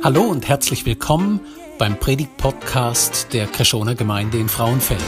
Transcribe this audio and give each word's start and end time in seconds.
Hallo 0.00 0.22
und 0.22 0.46
herzlich 0.46 0.86
willkommen 0.86 1.40
beim 1.76 1.98
Predigt-Podcast 1.98 3.32
der 3.32 3.48
Kreschoner 3.48 3.96
Gemeinde 3.96 4.38
in 4.38 4.48
Frauenfeld. 4.48 5.02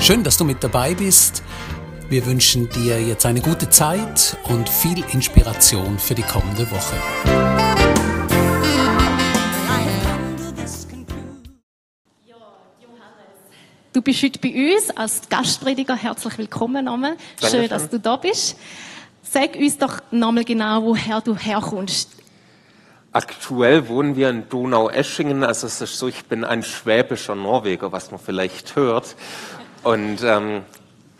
Schön, 0.00 0.22
dass 0.22 0.36
du 0.36 0.44
mit 0.44 0.62
dabei 0.62 0.94
bist. 0.94 1.42
Wir 2.10 2.26
wünschen 2.26 2.68
dir 2.68 3.00
jetzt 3.00 3.24
eine 3.24 3.40
gute 3.40 3.70
Zeit 3.70 4.36
und 4.44 4.68
viel 4.68 5.02
Inspiration 5.12 5.98
für 5.98 6.14
die 6.14 6.22
kommende 6.22 6.70
Woche. 6.70 6.96
Du 13.94 14.02
bist 14.02 14.22
heute 14.22 14.38
bei 14.40 14.74
uns 14.74 14.90
als 14.90 15.26
Gastprediger. 15.30 15.96
Herzlich 15.96 16.36
willkommen 16.36 16.84
nochmal. 16.84 17.16
Schön, 17.42 17.66
dass 17.70 17.88
du 17.88 17.98
da 17.98 18.16
bist. 18.16 18.58
Sag 19.22 19.56
uns 19.56 19.78
doch 19.78 20.02
nochmal 20.10 20.44
genau, 20.44 20.82
woher 20.82 21.22
du 21.22 21.34
herkommst. 21.34 22.10
Aktuell 23.16 23.88
wohnen 23.88 24.14
wir 24.14 24.28
in 24.28 24.46
Donau-Eschingen. 24.50 25.42
Also 25.42 25.66
es 25.68 25.80
ist 25.80 25.98
so, 25.98 26.06
ich 26.06 26.26
bin 26.26 26.44
ein 26.44 26.62
schwäbischer 26.62 27.34
Norweger, 27.34 27.90
was 27.90 28.10
man 28.10 28.20
vielleicht 28.20 28.76
hört. 28.76 29.16
Und 29.82 30.18
ähm, 30.22 30.64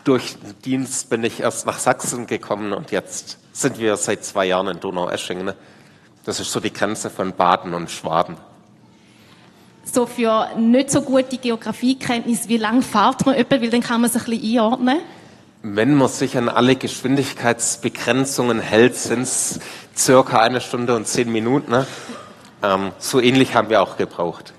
durch 0.03 0.35
den 0.37 0.61
Dienst 0.61 1.09
bin 1.09 1.23
ich 1.23 1.39
erst 1.39 1.65
nach 1.65 1.79
Sachsen 1.79 2.27
gekommen 2.27 2.71
und 2.71 2.91
jetzt 2.91 3.39
sind 3.51 3.79
wir 3.79 3.97
seit 3.97 4.23
zwei 4.23 4.45
Jahren 4.45 4.67
in 4.67 4.79
Donau-Eschingen. 4.79 5.53
Das 6.23 6.39
ist 6.39 6.51
so 6.51 6.59
die 6.59 6.71
Grenze 6.71 7.09
von 7.09 7.33
Baden 7.33 7.73
und 7.73 7.89
Schwaben. 7.89 8.37
So 9.83 10.05
für 10.05 10.49
nicht 10.55 10.91
so 10.91 11.01
gute 11.01 11.39
Geografiekenntnis, 11.39 12.47
wie 12.47 12.57
lange 12.57 12.83
fahrt 12.83 13.25
man 13.25 13.33
etwa, 13.33 13.59
weil 13.59 13.71
dann 13.71 13.81
kann 13.81 14.01
man 14.01 14.11
sich 14.11 14.21
ein 14.21 14.29
bisschen 14.39 14.59
einordnen? 14.59 14.99
Wenn 15.63 15.95
man 15.95 16.09
sich 16.09 16.37
an 16.37 16.47
alle 16.47 16.75
Geschwindigkeitsbegrenzungen 16.75 18.59
hält, 18.59 18.95
sind 18.95 19.23
es 19.23 19.59
circa 19.97 20.39
eine 20.39 20.61
Stunde 20.61 20.95
und 20.95 21.07
zehn 21.07 21.31
Minuten. 21.31 21.71
Ne? 21.71 21.87
Ähm, 22.63 22.91
so 22.97 23.19
ähnlich 23.19 23.55
haben 23.55 23.69
wir 23.69 23.81
auch 23.81 23.97
gebraucht. 23.97 24.53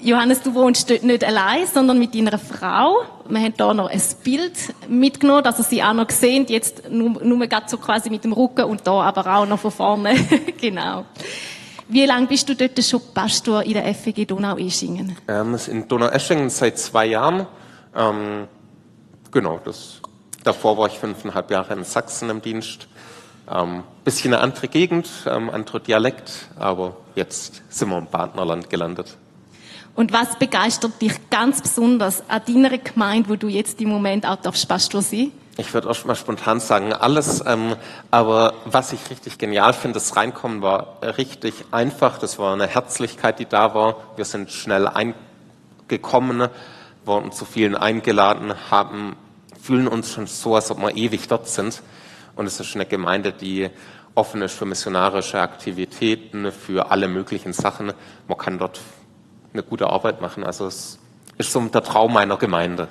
Johannes, 0.00 0.42
du 0.42 0.54
wohnst 0.54 0.88
dort 0.90 1.02
nicht 1.02 1.24
allein, 1.24 1.66
sondern 1.66 1.98
mit 1.98 2.14
deiner 2.14 2.38
Frau. 2.38 3.02
Wir 3.28 3.40
haben 3.42 3.54
hier 3.56 3.74
noch 3.74 3.90
ein 3.90 4.02
Bild 4.22 4.52
mitgenommen, 4.88 5.42
dass 5.42 5.58
ihr 5.58 5.64
sie 5.64 5.82
auch 5.82 5.92
noch 5.92 6.08
sehen. 6.10 6.46
Jetzt 6.48 6.88
nur, 6.88 7.22
nur 7.22 7.46
gerade 7.46 7.68
so 7.68 7.78
quasi 7.78 8.08
mit 8.08 8.22
dem 8.22 8.32
Rücken 8.32 8.64
und 8.64 8.86
da 8.86 9.02
aber 9.02 9.26
auch 9.26 9.46
noch 9.46 9.58
von 9.58 9.72
vorne. 9.72 10.14
genau. 10.60 11.04
Wie 11.88 12.04
lange 12.04 12.26
bist 12.26 12.48
du 12.48 12.54
dort 12.54 12.82
schon 12.84 13.00
Pastor 13.12 13.62
in 13.62 13.72
der 13.72 13.94
FEG 13.94 14.28
Donau-Eschingen? 14.28 15.16
Ähm, 15.26 15.58
in 15.66 15.88
Donau-Eschingen 15.88 16.50
seit 16.50 16.78
zwei 16.78 17.06
Jahren. 17.06 17.46
Ähm, 17.96 18.46
genau, 19.32 19.58
das, 19.64 20.00
davor 20.44 20.78
war 20.78 20.86
ich 20.86 20.98
fünfeinhalb 20.98 21.50
Jahre 21.50 21.74
in 21.74 21.84
Sachsen 21.84 22.30
im 22.30 22.42
Dienst. 22.42 22.88
Ähm, 23.50 23.82
bisschen 24.04 24.34
eine 24.34 24.42
andere 24.42 24.68
Gegend, 24.68 25.08
ähm, 25.26 25.48
anderer 25.48 25.80
Dialekt, 25.80 26.48
aber 26.58 26.96
jetzt 27.14 27.62
sind 27.68 27.88
wir 27.88 27.98
im 27.98 28.06
Partnerland 28.06 28.68
gelandet. 28.68 29.16
Und 29.94 30.12
was 30.12 30.38
begeistert 30.38 31.00
dich 31.00 31.30
ganz 31.30 31.60
besonders 31.60 32.22
an 32.28 32.42
deiner 32.46 32.76
Gemeinde, 32.78 33.30
wo 33.30 33.36
du 33.36 33.48
jetzt 33.48 33.80
im 33.80 33.88
Moment 33.88 34.26
auch 34.26 34.36
darfst 34.36 34.68
Pastor 34.68 35.02
sein? 35.02 35.32
Ich 35.56 35.74
würde 35.74 35.90
auch 35.90 36.04
mal 36.04 36.14
spontan 36.14 36.60
sagen, 36.60 36.92
alles. 36.92 37.42
Ähm, 37.44 37.74
aber 38.12 38.54
was 38.64 38.92
ich 38.92 39.10
richtig 39.10 39.38
genial 39.38 39.72
finde, 39.72 39.94
das 39.94 40.14
Reinkommen 40.14 40.62
war 40.62 40.98
richtig 41.02 41.64
einfach. 41.72 42.18
Das 42.18 42.38
war 42.38 42.52
eine 42.52 42.68
Herzlichkeit, 42.68 43.40
die 43.40 43.46
da 43.46 43.74
war. 43.74 43.96
Wir 44.14 44.24
sind 44.24 44.52
schnell 44.52 44.86
eingekommen 44.86 46.48
wurden 47.04 47.32
zu 47.32 47.44
vielen 47.44 47.74
eingeladen, 47.74 48.54
haben, 48.70 49.16
fühlen 49.68 49.86
uns 49.86 50.10
schon 50.10 50.26
so, 50.26 50.54
als 50.54 50.70
ob 50.70 50.78
wir 50.78 50.96
ewig 50.96 51.28
dort 51.28 51.46
sind. 51.46 51.82
Und 52.36 52.46
es 52.46 52.58
ist 52.58 52.74
eine 52.74 52.86
Gemeinde, 52.86 53.32
die 53.32 53.68
offen 54.14 54.40
ist 54.40 54.54
für 54.54 54.64
missionarische 54.64 55.38
Aktivitäten, 55.38 56.50
für 56.52 56.90
alle 56.90 57.06
möglichen 57.06 57.52
Sachen. 57.52 57.92
Man 58.28 58.38
kann 58.38 58.58
dort 58.58 58.80
eine 59.52 59.62
gute 59.62 59.90
Arbeit 59.90 60.22
machen. 60.22 60.42
Also 60.42 60.68
es 60.68 60.98
ist 61.36 61.52
so 61.52 61.60
der 61.60 61.82
Traum 61.82 62.14
meiner 62.14 62.38
Gemeinde. 62.38 62.88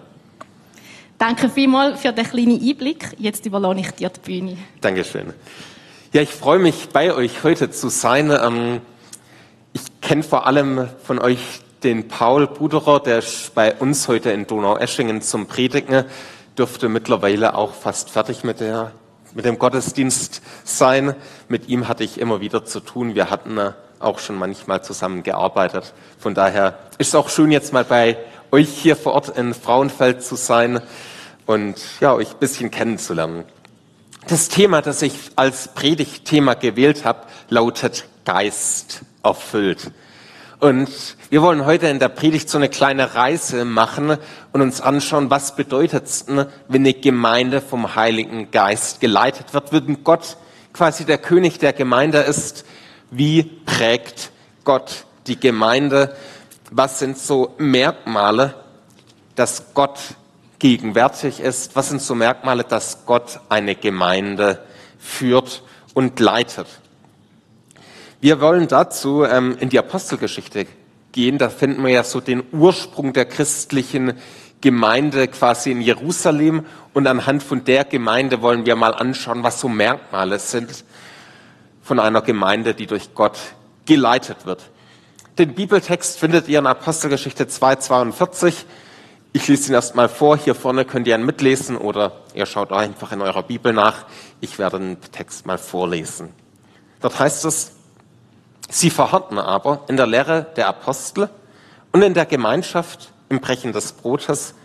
Danke 1.18 1.50
vielmals 1.50 2.00
für 2.00 2.14
den 2.14 2.30
kleinen 2.30 2.62
Einblick. 2.62 3.08
Jetzt 3.18 3.44
überlasse 3.48 3.80
ich 3.80 3.92
dir 3.94 4.10
die 4.10 4.20
Bühne. 4.20 4.58
Dankeschön. 4.80 5.34
Ja, 6.14 6.22
ich 6.22 6.30
freue 6.30 6.60
mich, 6.60 6.90
bei 6.90 7.12
euch 7.12 7.44
heute 7.44 7.72
zu 7.72 7.90
sein. 7.90 8.30
Ähm, 8.30 8.82
ich 9.74 9.82
kenne 10.00 10.22
vor 10.22 10.46
allem 10.46 10.88
von 11.04 11.18
euch 11.18 11.40
den 11.84 12.08
Paul 12.08 12.46
Buderer, 12.46 13.00
der 13.00 13.20
ist 13.20 13.56
bei 13.56 13.74
uns 13.74 14.08
heute 14.08 14.30
in 14.30 14.46
Donaueschingen 14.46 15.24
zum 15.24 15.48
Predigen, 15.48 16.06
dürfte 16.58 16.90
mittlerweile 16.90 17.56
auch 17.56 17.74
fast 17.74 18.10
fertig 18.10 18.44
mit, 18.44 18.60
der, 18.60 18.92
mit 19.34 19.46
dem 19.46 19.60
Gottesdienst 19.60 20.42
sein. 20.64 21.16
Mit 21.48 21.70
ihm 21.70 21.88
hatte 21.88 22.04
ich 22.04 22.20
immer 22.20 22.42
wieder 22.42 22.66
zu 22.66 22.80
tun. 22.80 23.16
Wir 23.16 23.30
hatten 23.30 23.60
auch 24.00 24.20
schon 24.20 24.38
manchmal 24.38 24.84
zusammen 24.84 25.24
gearbeitet. 25.24 25.94
Von 26.20 26.34
daher 26.34 26.78
ist 26.98 27.10
es 27.10 27.16
auch 27.16 27.30
schön, 27.30 27.52
jetzt 27.52 27.74
mal 27.74 27.84
bei 27.84 28.18
euch 28.52 28.70
hier 28.70 28.96
vor 28.96 29.14
Ort 29.14 29.38
in 29.38 29.54
Frauenfeld 29.54 30.24
zu 30.24 30.36
sein 30.36 30.82
und 31.46 31.76
ja, 32.00 32.14
euch 32.14 32.32
ein 32.32 32.40
bisschen 32.40 32.72
kennenzulernen. 32.72 33.44
Das 34.28 34.50
Thema, 34.50 34.82
das 34.82 35.02
ich 35.02 35.32
als 35.36 35.70
Predigtthema 35.74 36.54
gewählt 36.54 37.06
habe, 37.06 37.22
lautet 37.50 38.06
Geist 38.26 39.02
erfüllt. 39.24 39.92
Und 40.60 40.90
wir 41.30 41.44
wollen 41.44 41.68
heute 41.68 41.88
in 41.88 42.00
der 42.00 42.10
Predigt 42.10 42.50
so 42.50 42.58
eine 42.58 42.68
kleine 42.68 43.14
Reise 43.14 43.64
machen 43.64 44.18
und 44.52 44.62
uns 44.62 44.82
anschauen, 44.82 45.30
was 45.30 45.56
bedeutet 45.56 46.06
es, 46.06 46.26
wenn 46.28 46.48
eine 46.70 46.96
Gemeinde 46.96 47.62
vom 47.62 47.94
Heiligen 47.96 48.50
Geist 48.50 49.00
geleitet 49.00 49.54
wird, 49.54 49.72
wenn 49.72 50.04
Gott 50.04 50.38
quasi 50.74 51.06
der 51.06 51.20
König 51.20 51.60
der 51.60 51.74
Gemeinde 51.74 52.20
ist. 52.20 52.66
Wie 53.12 53.44
prägt 53.44 54.32
Gott 54.64 55.06
die 55.28 55.40
Gemeinde? 55.40 56.16
Was 56.72 56.98
sind 56.98 57.20
so 57.20 57.54
Merkmale, 57.60 58.56
dass 59.36 59.76
Gott 59.76 60.00
gegenwärtig 60.58 61.40
ist? 61.40 61.76
Was 61.76 61.90
sind 61.90 62.02
so 62.02 62.16
Merkmale, 62.16 62.64
dass 62.64 63.06
Gott 63.06 63.42
eine 63.48 63.76
Gemeinde 63.76 64.60
führt 64.98 65.62
und 65.94 66.20
leitet? 66.20 66.68
Wir 68.20 68.42
wollen 68.42 68.68
dazu 68.68 69.24
ähm, 69.24 69.58
in 69.60 69.70
die 69.70 69.78
Apostelgeschichte 69.78 70.66
gehen. 71.12 71.38
Da 71.38 71.50
finden 71.50 71.84
wir 71.84 71.92
ja 71.92 72.04
so 72.04 72.20
den 72.20 72.44
Ursprung 72.52 73.14
der 73.14 73.26
christlichen 73.26 74.14
Gemeinde 74.60 75.28
quasi 75.28 75.70
in 75.70 75.82
Jerusalem. 75.82 76.66
Und 76.96 77.06
anhand 77.06 77.44
von 77.44 77.64
der 77.64 77.86
Gemeinde 77.86 78.42
wollen 78.42 78.66
wir 78.66 78.76
mal 78.76 78.96
anschauen, 78.96 79.44
was 79.44 79.60
so 79.60 79.70
Merkmale 79.70 80.40
sind 80.40 80.84
von 81.84 82.00
einer 82.00 82.22
Gemeinde, 82.22 82.74
die 82.74 82.88
durch 82.88 83.14
Gott 83.14 83.38
geleitet 83.86 84.46
wird. 84.46 84.64
Den 85.38 85.54
Bibeltext 85.54 86.18
findet 86.18 86.48
ihr 86.48 86.58
in 86.58 86.66
Apostelgeschichte 86.66 87.46
2,42. 87.46 88.66
Ich 89.32 89.48
lese 89.48 89.70
ihn 89.70 89.76
erstmal 89.76 90.10
vor. 90.10 90.38
Hier 90.38 90.56
vorne 90.56 90.86
könnt 90.86 91.06
ihr 91.06 91.16
ihn 91.16 91.24
mitlesen 91.24 91.78
oder 91.78 92.14
ihr 92.34 92.48
schaut 92.48 92.72
einfach 92.72 93.12
in 93.12 93.22
eurer 93.22 93.44
Bibel 93.44 93.74
nach. 93.74 94.06
Ich 94.42 94.58
werde 94.58 94.80
den 94.80 94.98
Text 95.12 95.46
mal 95.46 95.60
vorlesen. 95.60 96.30
Dort 97.00 97.20
heißt 97.20 97.46
es, 97.46 97.77
Sie 98.70 98.90
verharrten 98.90 99.40
aber 99.40 99.84
in 99.88 99.98
der 99.98 100.08
Lehre 100.08 100.48
der 100.56 100.68
Apostel 100.68 101.30
und 101.92 102.02
in 102.02 102.14
der 102.14 102.26
Gemeinschaft 102.26 103.12
im 103.30 103.40
Brechen 103.40 103.72
des 103.72 103.94
Brotes 103.94 104.56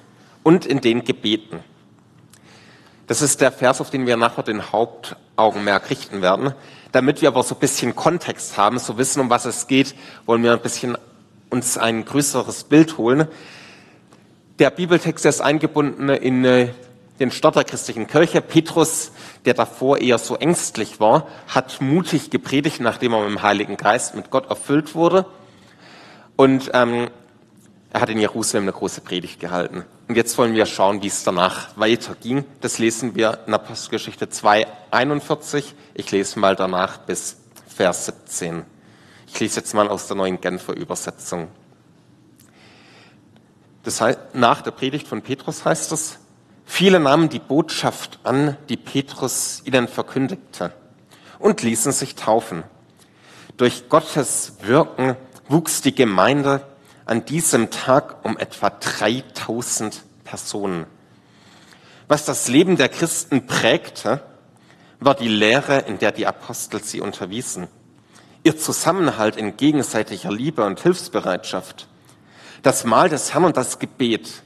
und 0.43 0.67
in 0.67 0.81
den 0.81 1.05
Gebeten. 1.05 1.61
Das 3.07 3.23
ist 3.23 3.41
der 3.41 3.53
Vers, 3.53 3.81
auf 3.81 3.91
den 3.91 4.07
wir 4.07 4.17
nachher 4.17 4.43
den 4.43 4.73
Hauptaugenmerk 4.73 5.91
richten 5.91 6.23
werden. 6.23 6.55
Damit 6.93 7.21
wir 7.21 7.29
aber 7.29 7.43
so 7.43 7.55
ein 7.55 7.61
bisschen 7.61 7.95
Kontext 7.95 8.57
haben, 8.57 8.79
so 8.79 8.99
wissen, 8.99 9.21
um 9.21 9.31
was 9.31 9.45
es 9.45 9.67
geht, 9.67 9.95
wollen 10.27 10.43
wir 10.43 10.53
ein 10.53 10.61
bisschen 10.61 10.97
uns 11.51 11.79
ein 11.79 12.05
größeres 12.05 12.65
Bild 12.65 12.99
holen. 12.99 13.29
Der 14.59 14.71
Bibeltext 14.71 15.25
ist 15.27 15.41
eingebunden 15.41 16.09
in 16.09 16.71
den 17.23 17.31
Start 17.31 17.57
der 17.57 17.65
christlichen 17.65 18.07
Kirche. 18.07 18.43
Petrus, 18.43 19.13
der 19.45 19.55
davor 19.55 19.99
eher 19.99 20.19
so 20.19 20.37
ängstlich 20.37 20.99
war, 20.99 21.29
hat 21.47 21.81
mutig 21.81 22.31
gepredigt, 22.31 22.81
nachdem 22.81 23.15
er 23.15 23.21
mit 23.21 23.31
dem 23.31 23.43
Heiligen 23.43 23.77
Geist, 23.77 24.15
mit 24.15 24.31
Gott 24.31 24.51
erfüllt 24.51 24.95
wurde. 24.95 25.25
Und 26.37 26.71
ähm, 26.75 27.09
er 27.93 28.01
hat 28.01 28.09
in 28.09 28.19
Jerusalem 28.19 28.65
eine 28.65 28.73
große 28.73 29.03
Predigt 29.03 29.39
gehalten. 29.39 29.85
Und 30.09 30.17
jetzt 30.17 30.37
wollen 30.37 30.55
wir 30.55 30.67
schauen, 30.67 31.03
wie 31.03 31.07
es 31.07 31.23
danach 31.23 31.69
weiterging. 31.77 32.45
Das 32.61 32.79
lesen 32.79 33.15
wir 33.15 33.39
in 33.47 33.55
Apostelgeschichte 33.55 34.29
2, 34.29 34.67
41. 34.91 35.75
Ich 35.95 36.11
lese 36.11 36.41
mal 36.41 36.57
danach 36.57 36.99
bis 36.99 37.37
Vers 37.69 38.07
17. 38.07 38.65
Ich 39.29 39.39
lese 39.39 39.61
jetzt 39.61 39.75
mal 39.75 39.89
aus 39.89 40.09
der 40.09 40.17
neuen 40.17 40.41
Genfer 40.41 40.75
Übersetzung. 40.75 41.49
Das 43.85 44.01
heißt, 44.01 44.19
nach 44.35 44.63
der 44.63 44.73
Predigt 44.73 45.07
von 45.07 45.23
Petrus 45.23 45.65
heißt 45.65 45.93
es, 45.93 46.19
Viele 46.65 47.01
nahmen 47.01 47.29
die 47.29 47.39
Botschaft 47.39 48.21
an, 48.25 48.57
die 48.69 48.77
Petrus 48.77 49.63
ihnen 49.65 49.89
verkündigte, 49.89 50.73
und 51.39 51.63
ließen 51.63 51.93
sich 51.93 52.15
taufen. 52.15 52.65
Durch 53.57 53.89
Gottes 53.89 54.55
Wirken 54.63 55.17
wuchs 55.49 55.83
die 55.83 55.95
Gemeinde 55.95 56.67
an 57.05 57.25
diesem 57.25 57.71
Tag 57.71 58.25
um 58.25 58.39
etwa 58.39 58.71
3000 58.71 60.03
Personen. 60.25 60.87
Was 62.09 62.25
das 62.25 62.49
Leben 62.49 62.77
der 62.77 62.89
Christen 62.89 63.47
prägte, 63.47 64.23
war 65.01 65.15
die 65.15 65.29
Lehre, 65.29 65.79
in 65.81 65.99
der 65.99 66.13
die 66.13 66.27
Apostel 66.27 66.83
sie 66.83 67.01
unterwiesen. 67.01 67.69
Ihr 68.45 68.57
Zusammenhalt 68.59 69.37
in 69.37 69.57
gegenseitiger 69.57 70.33
Liebe 70.33 70.65
und 70.65 70.81
Hilfsbereitschaft. 70.81 71.87
Das 72.63 72.85
Mahl 72.85 73.09
des 73.09 73.35
Herrn 73.35 73.45
und 73.45 73.57
das 73.57 73.79
Gebet. 73.79 74.43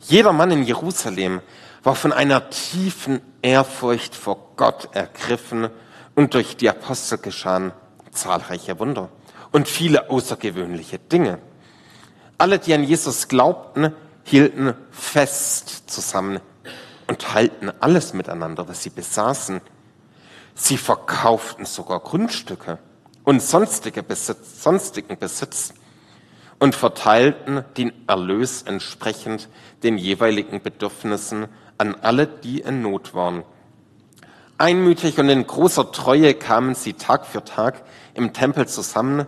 Jeder 0.00 0.32
Mann 0.32 0.50
in 0.50 0.62
Jerusalem 0.62 1.40
war 1.82 1.94
von 1.94 2.12
einer 2.12 2.50
tiefen 2.50 3.20
Ehrfurcht 3.42 4.14
vor 4.14 4.52
Gott 4.56 4.88
ergriffen 4.94 5.68
und 6.14 6.34
durch 6.34 6.56
die 6.56 6.68
Apostel 6.68 7.18
geschahen 7.18 7.72
zahlreiche 8.10 8.78
Wunder 8.78 9.10
und 9.52 9.68
viele 9.68 10.10
außergewöhnliche 10.10 10.98
Dinge. 10.98 11.38
Alle, 12.38 12.58
die 12.58 12.72
an 12.74 12.82
Jesus 12.82 13.28
glaubten, 13.28 13.94
hielten 14.24 14.74
fest 14.90 15.90
zusammen 15.90 16.40
und 17.06 17.20
teilten 17.20 17.72
alles 17.80 18.14
miteinander, 18.14 18.68
was 18.68 18.82
sie 18.82 18.90
besaßen. 18.90 19.60
Sie 20.54 20.76
verkauften 20.76 21.66
sogar 21.66 22.00
Grundstücke 22.00 22.78
und 23.24 23.42
sonstige 23.42 24.02
Besitz, 24.02 24.62
sonstigen 24.62 25.18
Besitz 25.18 25.74
und 26.60 26.76
verteilten 26.76 27.64
den 27.76 27.92
Erlös 28.06 28.62
entsprechend 28.62 29.48
den 29.82 29.98
jeweiligen 29.98 30.62
Bedürfnissen 30.62 31.48
an 31.78 31.96
alle, 31.96 32.26
die 32.26 32.60
in 32.60 32.82
Not 32.82 33.14
waren. 33.14 33.42
Einmütig 34.58 35.18
und 35.18 35.30
in 35.30 35.46
großer 35.46 35.90
Treue 35.90 36.34
kamen 36.34 36.74
sie 36.74 36.92
Tag 36.92 37.26
für 37.26 37.42
Tag 37.42 37.82
im 38.12 38.34
Tempel 38.34 38.68
zusammen. 38.68 39.26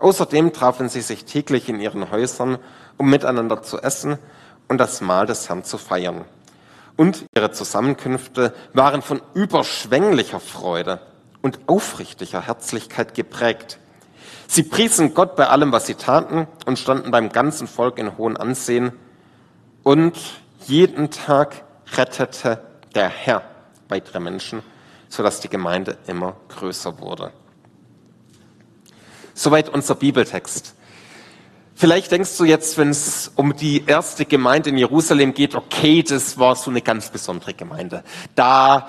Außerdem 0.00 0.52
trafen 0.52 0.88
sie 0.88 1.00
sich 1.00 1.24
täglich 1.24 1.68
in 1.68 1.80
ihren 1.80 2.10
Häusern, 2.10 2.58
um 2.96 3.08
miteinander 3.08 3.62
zu 3.62 3.78
essen 3.78 4.18
und 4.66 4.78
das 4.78 5.00
Mahl 5.00 5.26
des 5.26 5.48
Herrn 5.48 5.62
zu 5.62 5.78
feiern. 5.78 6.24
Und 6.96 7.24
ihre 7.36 7.52
Zusammenkünfte 7.52 8.52
waren 8.72 9.02
von 9.02 9.22
überschwänglicher 9.34 10.40
Freude 10.40 11.00
und 11.40 11.60
aufrichtiger 11.68 12.44
Herzlichkeit 12.44 13.14
geprägt. 13.14 13.78
Sie 14.50 14.62
priesen 14.62 15.12
Gott 15.12 15.36
bei 15.36 15.46
allem, 15.46 15.72
was 15.72 15.86
sie 15.86 15.94
taten 15.94 16.48
und 16.64 16.78
standen 16.78 17.10
beim 17.10 17.28
ganzen 17.28 17.68
Volk 17.68 17.98
in 17.98 18.16
hohem 18.16 18.36
Ansehen. 18.36 18.92
Und 19.82 20.18
jeden 20.66 21.10
Tag 21.10 21.64
rettete 21.92 22.62
der 22.94 23.10
Herr 23.10 23.42
weitere 23.90 24.20
Menschen, 24.20 24.62
sodass 25.10 25.40
die 25.40 25.50
Gemeinde 25.50 25.98
immer 26.06 26.34
größer 26.48 26.98
wurde. 26.98 27.30
Soweit 29.34 29.68
unser 29.68 29.94
Bibeltext. 29.94 30.74
Vielleicht 31.74 32.10
denkst 32.10 32.36
du 32.38 32.44
jetzt, 32.44 32.78
wenn 32.78 32.88
es 32.88 33.30
um 33.36 33.54
die 33.54 33.84
erste 33.86 34.24
Gemeinde 34.24 34.70
in 34.70 34.78
Jerusalem 34.78 35.34
geht, 35.34 35.54
okay, 35.54 36.02
das 36.02 36.38
war 36.38 36.56
so 36.56 36.70
eine 36.70 36.80
ganz 36.80 37.10
besondere 37.10 37.52
Gemeinde. 37.52 38.02
Da 38.34 38.88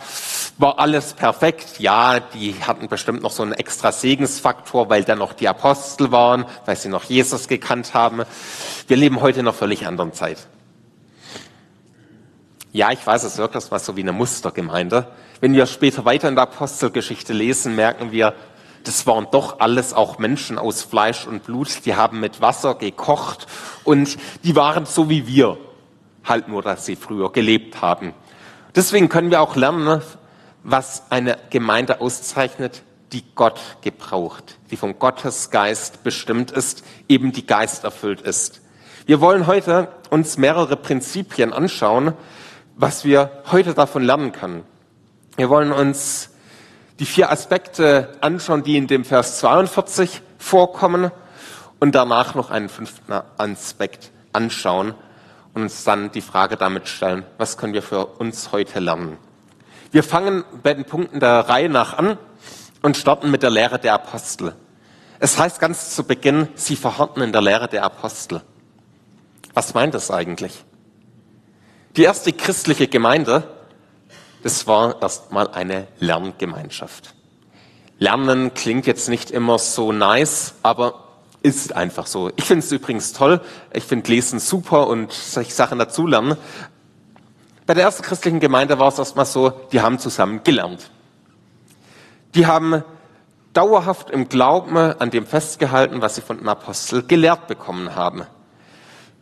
war 0.60 0.78
alles 0.78 1.14
perfekt. 1.14 1.80
Ja, 1.80 2.20
die 2.20 2.54
hatten 2.54 2.90
bestimmt 2.90 3.24
noch 3.24 3.32
so 3.32 3.42
einen 3.44 3.54
extra 3.54 3.92
Segensfaktor, 3.92 4.90
weil 4.90 5.04
da 5.04 5.16
noch 5.16 5.34
die 5.34 5.48
Apostel 5.48 6.12
waren, 6.12 6.46
weil 6.66 6.76
sie 6.76 6.90
noch 6.90 7.06
Jesus 7.06 7.48
gekannt 7.48 7.94
haben. 7.94 8.24
Wir 8.88 8.98
leben 8.98 9.22
heute 9.22 9.40
in 9.40 9.48
einer 9.48 9.54
völlig 9.54 9.88
anderen 9.88 10.14
Zeit. 10.14 10.48
Ja, 12.74 12.92
ich 12.92 13.06
weiß, 13.06 13.24
es 13.24 13.38
wirkt 13.38 13.56
das 13.56 13.72
mal 13.72 13.80
so 13.80 13.96
wie 13.96 14.02
eine 14.02 14.12
Mustergemeinde. 14.12 15.08
Wenn 15.40 15.54
wir 15.54 15.66
später 15.66 16.04
weiter 16.04 16.28
in 16.28 16.36
der 16.36 16.44
Apostelgeschichte 16.44 17.32
lesen, 17.32 17.76
merken 17.76 18.12
wir, 18.12 18.34
das 18.84 19.08
waren 19.08 19.28
doch 19.32 19.62
alles 19.62 19.94
auch 19.94 20.20
Menschen 20.20 20.60
aus 20.60 20.84
Fleisch 20.84 21.26
und 21.26 21.46
Blut. 21.46 21.86
Die 21.86 21.96
haben 21.96 22.20
mit 22.20 22.42
Wasser 22.42 22.76
gekocht 22.76 23.48
und 23.86 24.18
die 24.44 24.56
waren 24.58 24.86
so 24.86 25.10
wie 25.10 25.26
wir. 25.26 25.58
Halt 26.26 26.50
nur, 26.50 26.62
dass 26.62 26.86
sie 26.86 26.98
früher 26.98 27.32
gelebt 27.32 27.82
haben. 27.82 28.14
Deswegen 28.76 29.10
können 29.10 29.32
wir 29.32 29.42
auch 29.42 29.56
lernen, 29.56 30.02
was 30.64 31.04
eine 31.10 31.38
Gemeinde 31.50 32.02
auszeichnet, 32.02 32.84
die 33.12 33.24
Gott 33.36 33.60
gebraucht, 33.82 34.58
die 34.72 34.78
vom 34.78 35.00
Gottesgeist 35.00 36.04
bestimmt 36.04 36.52
ist, 36.52 36.84
eben 37.08 37.32
die 37.32 37.46
Geist 37.46 37.84
erfüllt 37.84 38.22
ist. 38.22 38.62
Wir 39.06 39.22
wollen 39.22 39.48
heute 39.48 39.88
uns 40.10 40.38
mehrere 40.38 40.76
Prinzipien 40.76 41.54
anschauen, 41.54 42.14
was 42.76 43.04
wir 43.06 43.32
heute 43.52 43.74
davon 43.74 44.04
lernen 44.04 44.32
können. 44.32 44.64
Wir 45.36 45.50
wollen 45.50 45.72
uns 45.72 46.30
die 47.00 47.06
vier 47.06 47.32
Aspekte 47.32 48.18
anschauen, 48.22 48.64
die 48.64 48.78
in 48.78 48.88
dem 48.88 49.06
Vers 49.06 49.40
42 49.40 50.22
vorkommen 50.38 51.12
und 51.80 51.96
danach 51.96 52.36
noch 52.36 52.52
einen 52.52 52.70
fünften 52.70 53.14
Aspekt 53.38 54.12
anschauen 54.34 54.94
und 55.54 55.64
uns 55.64 55.84
dann 55.84 56.12
die 56.12 56.22
Frage 56.22 56.58
damit 56.58 56.88
stellen, 56.88 57.26
was 57.38 57.58
können 57.58 57.74
wir 57.74 57.82
für 57.82 58.06
uns 58.06 58.52
heute 58.52 58.80
lernen. 58.80 59.18
Wir 59.91 60.03
fangen 60.03 60.44
bei 60.62 60.75
den 60.75 60.86
Punkten 60.86 61.19
der 61.19 61.50
Reihe 61.50 61.69
nach 61.69 61.97
an 61.97 62.18
und 62.83 62.95
starten 62.95 63.31
mit 63.31 63.41
der 63.41 63.50
Lehre 63.50 63.80
der 63.80 63.95
Apostel. 63.95 64.53
Es 65.19 65.39
heißt 65.39 65.59
ganz 65.59 65.95
zu 65.95 66.03
Beginn, 66.03 66.47
sie 66.53 66.75
verharrten 66.75 67.24
in 67.24 67.31
der 67.31 67.41
Lehre 67.41 67.68
der 67.68 67.83
Apostel. 67.83 68.41
Was 69.56 69.74
meint 69.74 69.95
das 69.95 70.12
eigentlich? 70.12 70.63
Die 71.97 72.03
erste 72.03 72.31
christliche 72.33 72.88
Gemeinde, 72.88 73.44
das 74.44 74.68
war 74.68 75.01
erstmal 75.01 75.47
eine 75.50 75.88
Lerngemeinschaft. 76.00 77.15
Lernen 77.97 78.53
klingt 78.53 78.86
jetzt 78.86 79.09
nicht 79.09 79.31
immer 79.31 79.57
so 79.57 79.91
nice, 79.91 80.53
aber 80.62 81.06
ist 81.41 81.75
einfach 81.75 82.06
so. 82.06 82.31
Ich 82.36 82.45
finde 82.45 82.63
es 82.63 82.71
übrigens 82.71 83.12
toll. 83.13 83.41
Ich 83.74 83.83
finde 83.83 84.12
Lesen 84.12 84.39
super 84.39 84.88
und 84.88 85.12
solche 85.12 85.51
Sachen 85.51 85.80
dazulernen. 85.80 86.38
Bei 87.69 87.75
der 87.75 87.83
ersten 87.83 88.01
christlichen 88.01 88.39
Gemeinde 88.39 88.80
war 88.80 88.88
es 88.88 88.98
erstmal 88.98 89.27
so, 89.27 89.51
die 89.71 89.80
haben 89.80 90.00
zusammen 90.00 90.42
gelernt. 90.44 90.89
Die 92.33 92.48
haben 92.48 92.83
dauerhaft 93.54 94.10
im 94.10 94.27
Glauben 94.27 94.75
an 94.75 95.12
dem 95.12 95.27
festgehalten, 95.27 96.01
was 96.01 96.16
sie 96.16 96.21
von 96.21 96.39
den 96.39 96.50
Aposteln 96.50 97.07
gelehrt 97.07 97.45
bekommen 97.45 97.94
haben. 97.94 98.24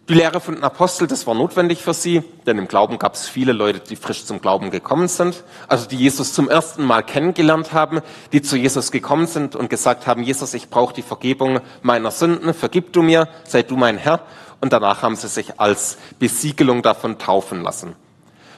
Die 0.07 0.13
Lehre 0.13 0.39
von 0.39 0.55
den 0.55 0.63
Aposteln, 0.63 1.09
das 1.09 1.27
war 1.27 1.35
notwendig 1.35 1.81
für 1.83 1.93
sie, 1.93 2.23
denn 2.45 2.57
im 2.57 2.69
Glauben 2.69 2.99
gab 2.99 3.15
es 3.15 3.27
viele 3.27 3.51
Leute, 3.51 3.81
die 3.81 3.97
frisch 3.97 4.23
zum 4.23 4.39
Glauben 4.39 4.71
gekommen 4.71 5.09
sind, 5.09 5.43
also 5.67 5.85
die 5.85 5.97
Jesus 5.97 6.31
zum 6.31 6.47
ersten 6.47 6.85
Mal 6.85 7.03
kennengelernt 7.03 7.73
haben, 7.73 7.99
die 8.31 8.41
zu 8.41 8.55
Jesus 8.55 8.91
gekommen 8.91 9.27
sind 9.27 9.57
und 9.57 9.69
gesagt 9.69 10.07
haben, 10.07 10.23
Jesus, 10.23 10.53
ich 10.53 10.69
brauche 10.69 10.93
die 10.93 11.01
Vergebung 11.01 11.59
meiner 11.81 12.11
Sünden, 12.11 12.53
vergib 12.53 12.93
du 12.93 13.01
mir, 13.01 13.27
sei 13.43 13.63
du 13.63 13.75
mein 13.75 13.97
Herr. 13.97 14.21
Und 14.61 14.71
danach 14.71 15.01
haben 15.01 15.17
sie 15.17 15.27
sich 15.27 15.59
als 15.59 15.97
Besiegelung 16.17 16.81
davon 16.81 17.19
taufen 17.19 17.61
lassen. 17.61 18.06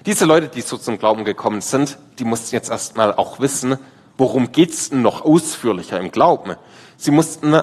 Diese 0.05 0.25
Leute, 0.25 0.47
die 0.47 0.61
so 0.61 0.77
zum 0.77 0.97
Glauben 0.97 1.25
gekommen 1.25 1.61
sind, 1.61 1.97
die 2.19 2.25
mussten 2.25 2.55
jetzt 2.55 2.69
erstmal 2.69 3.13
auch 3.13 3.39
wissen, 3.39 3.77
worum 4.17 4.51
geht's 4.51 4.89
denn 4.89 5.01
noch 5.01 5.23
ausführlicher 5.23 5.99
im 5.99 6.11
Glauben. 6.11 6.55
Sie 6.97 7.11
mussten 7.11 7.61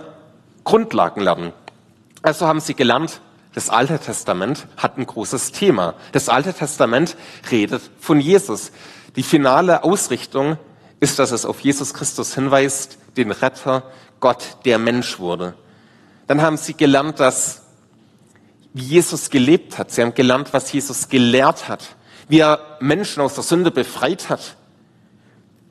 Grundlagen 0.64 1.20
lernen. 1.20 1.52
Also 2.22 2.46
haben 2.46 2.60
sie 2.60 2.74
gelernt, 2.74 3.20
das 3.54 3.70
Alte 3.70 3.98
Testament 3.98 4.66
hat 4.76 4.98
ein 4.98 5.06
großes 5.06 5.52
Thema. 5.52 5.94
Das 6.12 6.28
Alte 6.28 6.52
Testament 6.52 7.16
redet 7.50 7.82
von 8.00 8.20
Jesus. 8.20 8.70
Die 9.16 9.22
finale 9.22 9.82
Ausrichtung 9.82 10.58
ist, 11.00 11.18
dass 11.18 11.30
es 11.30 11.46
auf 11.46 11.60
Jesus 11.60 11.94
Christus 11.94 12.34
hinweist, 12.34 12.98
den 13.16 13.30
Retter, 13.30 13.82
Gott, 14.20 14.58
der 14.66 14.78
Mensch 14.78 15.18
wurde. 15.18 15.54
Dann 16.26 16.42
haben 16.42 16.58
sie 16.58 16.74
gelernt, 16.74 17.18
dass 17.18 17.62
Jesus 18.74 19.30
gelebt 19.30 19.78
hat. 19.78 19.90
Sie 19.90 20.02
haben 20.02 20.14
gelernt, 20.14 20.52
was 20.52 20.70
Jesus 20.72 21.08
gelehrt 21.08 21.68
hat, 21.68 21.96
wie 22.28 22.40
er 22.40 22.78
Menschen 22.80 23.22
aus 23.22 23.34
der 23.34 23.44
Sünde 23.44 23.70
befreit 23.70 24.28
hat, 24.28 24.56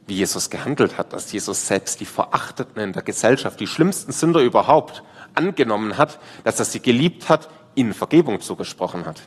wie 0.08 0.16
Jesus 0.16 0.50
gehandelt 0.50 0.98
hat, 0.98 1.14
dass 1.14 1.32
Jesus 1.32 1.68
selbst 1.68 2.00
die 2.00 2.06
Verachteten 2.06 2.80
in 2.82 2.94
der 2.94 3.02
Gesellschaft, 3.02 3.60
die 3.60 3.68
schlimmsten 3.68 4.12
Sünder 4.12 4.42
überhaupt, 4.42 5.04
angenommen 5.34 5.98
hat, 5.98 6.20
dass 6.44 6.60
er 6.60 6.66
sie 6.66 6.80
geliebt 6.80 7.28
hat, 7.30 7.50
ihnen 7.76 7.94
Vergebung 7.94 8.40
zugesprochen 8.40 9.06
hat. 9.06 9.22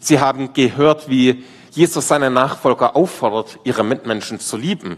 Sie 0.00 0.20
haben 0.20 0.52
gehört, 0.52 1.08
wie 1.08 1.44
Jesus 1.70 2.08
seine 2.08 2.30
Nachfolger 2.30 2.96
auffordert, 2.96 3.58
ihre 3.64 3.84
Mitmenschen 3.84 4.40
zu 4.40 4.56
lieben. 4.56 4.96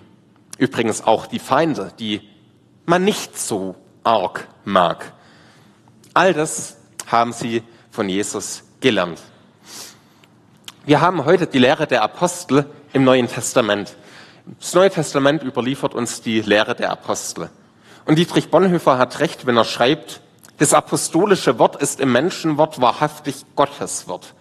Übrigens 0.58 1.04
auch 1.04 1.26
die 1.26 1.38
Feinde, 1.38 1.92
die 1.98 2.28
man 2.86 3.04
nicht 3.04 3.38
so 3.38 3.76
arg 4.02 4.48
mag. 4.64 5.12
All 6.12 6.32
das 6.32 6.76
haben 7.06 7.32
sie 7.32 7.62
von 7.90 8.08
Jesus 8.08 8.62
gelernt. 8.80 9.20
Wir 10.86 11.00
haben 11.00 11.24
heute 11.24 11.46
die 11.46 11.58
Lehre 11.58 11.86
der 11.86 12.02
Apostel 12.02 12.66
im 12.92 13.04
Neuen 13.04 13.26
Testament. 13.26 13.96
Das 14.60 14.74
Neue 14.74 14.90
Testament 14.90 15.42
überliefert 15.42 15.94
uns 15.94 16.20
die 16.20 16.42
Lehre 16.42 16.74
der 16.74 16.90
Apostel. 16.90 17.48
Und 18.04 18.18
Dietrich 18.18 18.50
Bonhoeffer 18.50 18.98
hat 18.98 19.18
recht, 19.20 19.46
wenn 19.46 19.56
er 19.56 19.64
schreibt, 19.64 20.20
das 20.58 20.74
apostolische 20.74 21.58
Wort 21.58 21.80
ist 21.80 22.00
im 22.00 22.12
Menschenwort 22.12 22.82
wahrhaftig 22.82 23.46
Gottes 23.56 24.08
Wort. 24.08 24.34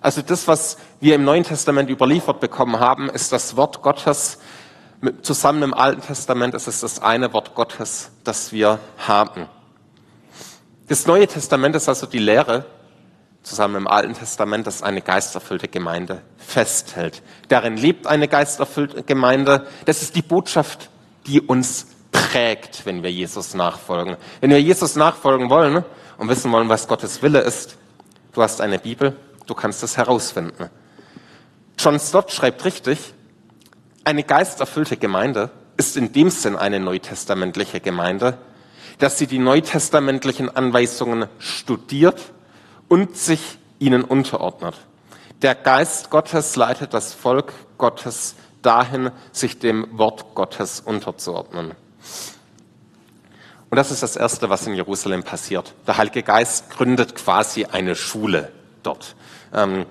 Also 0.00 0.20
das, 0.20 0.48
was 0.48 0.78
wir 0.98 1.14
im 1.14 1.22
Neuen 1.22 1.44
Testament 1.44 1.90
überliefert 1.90 2.40
bekommen 2.40 2.80
haben, 2.80 3.08
ist 3.08 3.30
das 3.30 3.56
Wort 3.56 3.80
Gottes. 3.80 4.40
Zusammen 5.22 5.62
im 5.62 5.74
Alten 5.74 6.02
Testament 6.02 6.54
ist 6.54 6.66
es 6.66 6.80
das 6.80 7.00
eine 7.00 7.32
Wort 7.32 7.54
Gottes, 7.54 8.10
das 8.24 8.50
wir 8.50 8.80
haben. 9.06 9.46
Das 10.88 11.06
Neue 11.06 11.28
Testament 11.28 11.76
ist 11.76 11.88
also 11.88 12.06
die 12.06 12.18
Lehre 12.18 12.64
zusammen 13.48 13.76
im 13.76 13.88
Alten 13.88 14.14
Testament, 14.14 14.66
das 14.66 14.82
eine 14.82 15.00
geisterfüllte 15.00 15.68
Gemeinde 15.68 16.22
festhält. 16.36 17.22
Darin 17.48 17.76
lebt 17.76 18.06
eine 18.06 18.28
geisterfüllte 18.28 19.02
Gemeinde. 19.02 19.66
Das 19.86 20.02
ist 20.02 20.14
die 20.14 20.22
Botschaft, 20.22 20.90
die 21.26 21.40
uns 21.40 21.86
prägt, 22.12 22.84
wenn 22.84 23.02
wir 23.02 23.10
Jesus 23.10 23.54
nachfolgen. 23.54 24.16
Wenn 24.40 24.50
wir 24.50 24.60
Jesus 24.60 24.96
nachfolgen 24.96 25.50
wollen 25.50 25.84
und 26.18 26.28
wissen 26.28 26.52
wollen, 26.52 26.68
was 26.68 26.88
Gottes 26.88 27.22
Wille 27.22 27.40
ist, 27.40 27.76
du 28.32 28.42
hast 28.42 28.60
eine 28.60 28.78
Bibel, 28.78 29.16
du 29.46 29.54
kannst 29.54 29.82
es 29.82 29.96
herausfinden. 29.96 30.70
John 31.78 31.98
Stott 31.98 32.32
schreibt 32.32 32.64
richtig, 32.64 33.14
eine 34.04 34.24
geisterfüllte 34.24 34.96
Gemeinde 34.96 35.50
ist 35.76 35.96
in 35.96 36.12
dem 36.12 36.30
Sinn 36.30 36.56
eine 36.56 36.80
neutestamentliche 36.80 37.80
Gemeinde, 37.80 38.38
dass 38.98 39.16
sie 39.16 39.26
die 39.26 39.38
neutestamentlichen 39.38 40.54
Anweisungen 40.54 41.26
studiert 41.38 42.32
und 42.88 43.16
sich 43.16 43.58
ihnen 43.78 44.04
unterordnet. 44.04 44.74
Der 45.42 45.54
Geist 45.54 46.10
Gottes 46.10 46.56
leitet 46.56 46.94
das 46.94 47.14
Volk 47.14 47.52
Gottes 47.76 48.34
dahin, 48.62 49.10
sich 49.32 49.58
dem 49.58 49.86
Wort 49.96 50.34
Gottes 50.34 50.80
unterzuordnen. 50.80 51.72
Und 53.70 53.76
das 53.76 53.90
ist 53.90 54.02
das 54.02 54.16
Erste, 54.16 54.48
was 54.50 54.66
in 54.66 54.74
Jerusalem 54.74 55.22
passiert. 55.22 55.74
Der 55.86 55.98
Heilige 55.98 56.22
Geist 56.22 56.70
gründet 56.70 57.14
quasi 57.14 57.66
eine 57.66 57.94
Schule 57.94 58.50
dort. 58.82 59.14
Ähm, 59.52 59.86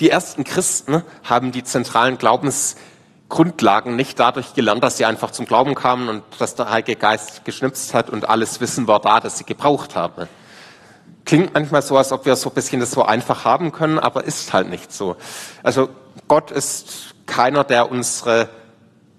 die 0.00 0.10
ersten 0.10 0.44
Christen 0.44 1.02
haben 1.24 1.50
die 1.50 1.64
zentralen 1.64 2.18
Glaubensgrundlagen 2.18 3.96
nicht 3.96 4.20
dadurch 4.20 4.54
gelernt, 4.54 4.84
dass 4.84 4.98
sie 4.98 5.06
einfach 5.06 5.30
zum 5.30 5.46
Glauben 5.46 5.74
kamen 5.74 6.08
und 6.08 6.22
dass 6.38 6.54
der 6.54 6.70
Heilige 6.70 6.96
Geist 6.96 7.44
geschnipst 7.44 7.94
hat 7.94 8.10
und 8.10 8.28
alles 8.28 8.60
Wissen 8.60 8.86
war 8.86 9.00
da, 9.00 9.20
das 9.20 9.38
sie 9.38 9.44
gebraucht 9.44 9.96
haben. 9.96 10.28
Klingt 11.28 11.52
manchmal 11.52 11.82
so, 11.82 11.94
als 11.98 12.10
ob 12.10 12.24
wir 12.24 12.36
so 12.36 12.48
ein 12.48 12.54
bisschen 12.54 12.80
das 12.80 12.90
so 12.90 13.02
einfach 13.02 13.44
haben 13.44 13.70
können, 13.70 13.98
aber 13.98 14.24
ist 14.24 14.50
halt 14.54 14.70
nicht 14.70 14.90
so. 14.90 15.16
Also 15.62 15.90
Gott 16.26 16.50
ist 16.50 17.14
keiner, 17.26 17.64
der 17.64 17.90
unsere, 17.90 18.48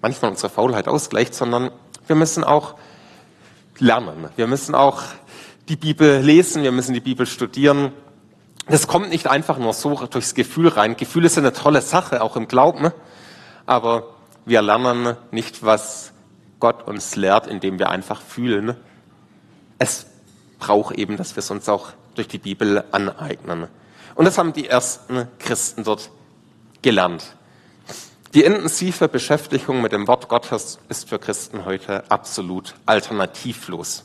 manchmal 0.02 0.32
unsere 0.32 0.50
Faulheit 0.50 0.88
ausgleicht, 0.88 1.36
sondern 1.36 1.70
wir 2.08 2.16
müssen 2.16 2.42
auch 2.42 2.74
lernen. 3.78 4.28
Wir 4.34 4.48
müssen 4.48 4.74
auch 4.74 5.02
die 5.68 5.76
Bibel 5.76 6.18
lesen, 6.18 6.64
wir 6.64 6.72
müssen 6.72 6.94
die 6.94 7.00
Bibel 7.00 7.26
studieren. 7.26 7.92
Das 8.66 8.88
kommt 8.88 9.10
nicht 9.10 9.28
einfach 9.28 9.58
nur 9.58 9.72
so 9.72 9.94
durchs 10.06 10.34
Gefühl 10.34 10.66
rein. 10.66 10.96
Gefühle 10.96 11.28
sind 11.28 11.44
eine 11.44 11.52
tolle 11.52 11.80
Sache, 11.80 12.22
auch 12.22 12.34
im 12.34 12.48
Glauben, 12.48 12.90
aber 13.66 14.02
wir 14.44 14.62
lernen 14.62 15.16
nicht, 15.30 15.64
was 15.64 16.12
Gott 16.58 16.88
uns 16.88 17.14
lehrt, 17.14 17.46
indem 17.46 17.78
wir 17.78 17.88
einfach 17.88 18.20
fühlen. 18.20 18.74
Es 19.78 20.06
braucht 20.58 20.96
eben, 20.98 21.16
dass 21.16 21.36
wir 21.36 21.38
es 21.38 21.52
uns 21.52 21.68
auch 21.68 21.92
durch 22.20 22.28
die 22.28 22.38
Bibel 22.38 22.84
aneignen. 22.92 23.68
Und 24.14 24.24
das 24.26 24.36
haben 24.36 24.52
die 24.52 24.66
ersten 24.66 25.26
Christen 25.38 25.84
dort 25.84 26.10
gelernt. 26.82 27.24
Die 28.34 28.44
intensive 28.44 29.08
Beschäftigung 29.08 29.80
mit 29.80 29.92
dem 29.92 30.06
Wort 30.06 30.28
Gottes 30.28 30.78
ist 30.90 31.08
für 31.08 31.18
Christen 31.18 31.64
heute 31.64 32.04
absolut 32.10 32.74
alternativlos. 32.84 34.04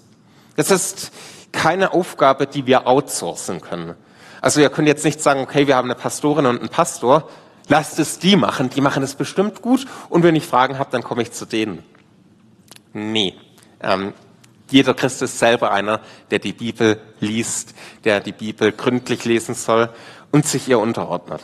Das 0.55 0.71
ist 0.71 1.11
keine 1.51 1.91
Aufgabe, 1.93 2.47
die 2.47 2.65
wir 2.65 2.87
outsourcen 2.87 3.59
können. 3.59 3.95
Also 4.41 4.61
wir 4.61 4.69
können 4.69 4.87
jetzt 4.87 5.03
nicht 5.03 5.21
sagen, 5.21 5.41
okay, 5.41 5.67
wir 5.67 5.75
haben 5.75 5.91
eine 5.91 5.99
Pastorin 5.99 6.45
und 6.45 6.59
einen 6.59 6.69
Pastor, 6.69 7.29
lasst 7.67 7.99
es 7.99 8.17
die 8.17 8.37
machen, 8.37 8.69
die 8.69 8.81
machen 8.81 9.03
es 9.03 9.15
bestimmt 9.15 9.61
gut 9.61 9.85
und 10.09 10.23
wenn 10.23 10.35
ich 10.35 10.45
Fragen 10.45 10.79
habe, 10.79 10.91
dann 10.91 11.03
komme 11.03 11.21
ich 11.21 11.33
zu 11.33 11.45
denen. 11.45 11.83
Nee, 12.93 13.35
ähm, 13.81 14.13
jeder 14.69 14.93
Christ 14.93 15.21
ist 15.21 15.39
selber 15.39 15.71
einer, 15.71 16.01
der 16.31 16.39
die 16.39 16.53
Bibel 16.53 16.99
liest, 17.19 17.75
der 18.03 18.19
die 18.19 18.31
Bibel 18.31 18.71
gründlich 18.71 19.25
lesen 19.25 19.55
soll 19.55 19.89
und 20.31 20.47
sich 20.47 20.67
ihr 20.67 20.79
unterordnet. 20.79 21.41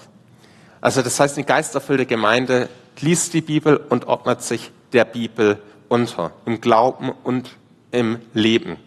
Also 0.81 1.01
das 1.01 1.19
heißt, 1.19 1.37
eine 1.37 1.45
geisterfüllte 1.45 2.05
Gemeinde 2.05 2.69
liest 2.99 3.33
die 3.33 3.41
Bibel 3.41 3.77
und 3.77 4.07
ordnet 4.07 4.41
sich 4.41 4.71
der 4.93 5.05
Bibel 5.05 5.61
unter, 5.87 6.31
im 6.45 6.61
Glauben 6.61 7.11
und 7.23 7.51
im 7.91 8.19
Leben. 8.33 8.77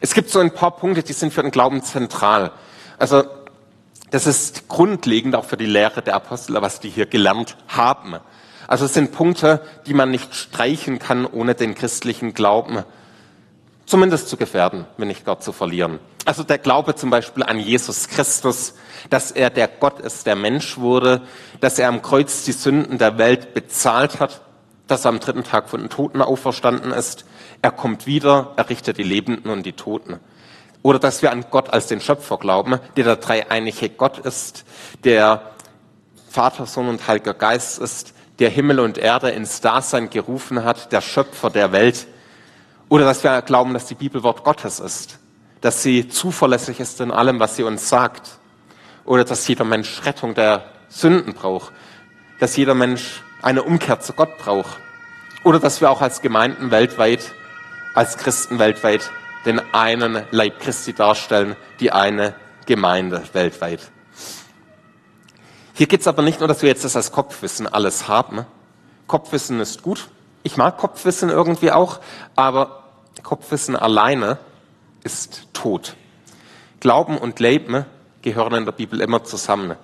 Es 0.00 0.14
gibt 0.14 0.30
so 0.30 0.38
ein 0.38 0.52
paar 0.52 0.76
Punkte, 0.76 1.02
die 1.02 1.12
sind 1.12 1.32
für 1.32 1.42
den 1.42 1.50
Glauben 1.50 1.82
zentral. 1.82 2.52
Also 2.98 3.24
das 4.10 4.26
ist 4.26 4.68
grundlegend 4.68 5.34
auch 5.34 5.44
für 5.44 5.56
die 5.56 5.66
Lehre 5.66 6.00
der 6.02 6.14
Apostel, 6.14 6.60
was 6.62 6.80
die 6.80 6.88
hier 6.88 7.06
gelernt 7.06 7.56
haben. 7.68 8.14
Also 8.66 8.86
es 8.86 8.94
sind 8.94 9.12
Punkte, 9.12 9.60
die 9.86 9.94
man 9.94 10.10
nicht 10.10 10.34
streichen 10.34 10.98
kann, 10.98 11.26
ohne 11.26 11.54
den 11.54 11.74
christlichen 11.74 12.32
Glauben 12.34 12.84
zumindest 13.88 14.28
zu 14.28 14.36
gefährden, 14.36 14.84
wenn 14.98 15.08
nicht 15.08 15.24
Gott 15.24 15.42
zu 15.42 15.52
verlieren. 15.52 15.98
Also 16.26 16.42
der 16.42 16.58
Glaube 16.58 16.94
zum 16.94 17.08
Beispiel 17.08 17.42
an 17.42 17.58
Jesus 17.58 18.08
Christus, 18.08 18.74
dass 19.08 19.30
er 19.30 19.48
der 19.48 19.66
Gott 19.66 19.98
ist, 19.98 20.26
der 20.26 20.36
Mensch 20.36 20.76
wurde, 20.76 21.22
dass 21.60 21.78
er 21.78 21.88
am 21.88 22.02
Kreuz 22.02 22.44
die 22.44 22.52
Sünden 22.52 22.98
der 22.98 23.16
Welt 23.16 23.54
bezahlt 23.54 24.20
hat, 24.20 24.42
dass 24.86 25.06
er 25.06 25.08
am 25.08 25.20
dritten 25.20 25.42
Tag 25.42 25.70
von 25.70 25.80
den 25.80 25.88
Toten 25.88 26.20
auferstanden 26.20 26.92
ist. 26.92 27.24
Er 27.62 27.70
kommt 27.70 28.06
wieder, 28.06 28.52
er 28.56 28.68
richtet 28.68 28.98
die 28.98 29.02
Lebenden 29.02 29.50
und 29.50 29.64
die 29.64 29.72
Toten. 29.72 30.20
Oder 30.82 30.98
dass 30.98 31.22
wir 31.22 31.32
an 31.32 31.46
Gott 31.50 31.70
als 31.70 31.86
den 31.86 32.00
Schöpfer 32.00 32.36
glauben, 32.36 32.78
der 32.96 33.04
der 33.04 33.16
dreieinige 33.16 33.88
Gott 33.88 34.18
ist, 34.18 34.64
der 35.04 35.42
Vater, 36.28 36.66
Sohn 36.66 36.88
und 36.88 37.08
Heiliger 37.08 37.34
Geist 37.34 37.78
ist, 37.78 38.12
der 38.38 38.50
Himmel 38.50 38.80
und 38.80 38.98
Erde 38.98 39.30
ins 39.30 39.62
Dasein 39.62 40.10
gerufen 40.10 40.62
hat, 40.62 40.92
der 40.92 41.00
Schöpfer 41.00 41.48
der 41.48 41.72
Welt. 41.72 42.06
Oder 42.88 43.04
dass 43.04 43.22
wir 43.22 43.42
glauben, 43.42 43.74
dass 43.74 43.86
die 43.86 43.94
Bibel 43.94 44.22
Wort 44.22 44.44
Gottes 44.44 44.80
ist, 44.80 45.18
dass 45.60 45.82
sie 45.82 46.08
zuverlässig 46.08 46.80
ist 46.80 47.00
in 47.00 47.10
allem, 47.10 47.40
was 47.40 47.56
sie 47.56 47.62
uns 47.62 47.88
sagt. 47.88 48.38
Oder 49.04 49.24
dass 49.24 49.46
jeder 49.48 49.64
Mensch 49.64 50.04
Rettung 50.04 50.34
der 50.34 50.64
Sünden 50.88 51.34
braucht, 51.34 51.72
dass 52.40 52.56
jeder 52.56 52.74
Mensch 52.74 53.22
eine 53.42 53.62
Umkehr 53.62 54.00
zu 54.00 54.12
Gott 54.12 54.38
braucht. 54.38 54.78
Oder 55.44 55.60
dass 55.60 55.80
wir 55.80 55.90
auch 55.90 56.00
als 56.00 56.22
Gemeinden 56.22 56.70
weltweit, 56.70 57.32
als 57.94 58.16
Christen 58.16 58.58
weltweit 58.58 59.10
den 59.44 59.60
einen 59.72 60.24
Leib 60.30 60.60
Christi 60.60 60.92
darstellen, 60.92 61.56
die 61.80 61.92
eine 61.92 62.34
Gemeinde 62.66 63.22
weltweit. 63.32 63.80
Hier 65.74 65.86
geht 65.86 66.00
es 66.00 66.08
aber 66.08 66.22
nicht 66.22 66.40
nur, 66.40 66.48
dass 66.48 66.62
wir 66.62 66.68
jetzt 66.68 66.84
das 66.84 66.96
als 66.96 67.12
Kopfwissen 67.12 67.66
alles 67.66 68.08
haben. 68.08 68.44
Kopfwissen 69.06 69.60
ist 69.60 69.82
gut, 69.82 70.08
ich 70.48 70.56
mag 70.56 70.78
Kopfwissen 70.78 71.28
irgendwie 71.28 71.72
auch, 71.72 72.00
aber 72.34 72.84
Kopfwissen 73.22 73.76
alleine 73.76 74.38
ist 75.04 75.46
tot. 75.52 75.94
Glauben 76.80 77.18
und 77.18 77.38
Leben 77.38 77.84
gehören 78.22 78.54
in 78.54 78.64
der 78.64 78.72
Bibel 78.72 79.02
immer 79.02 79.22
zusammen. 79.24 79.76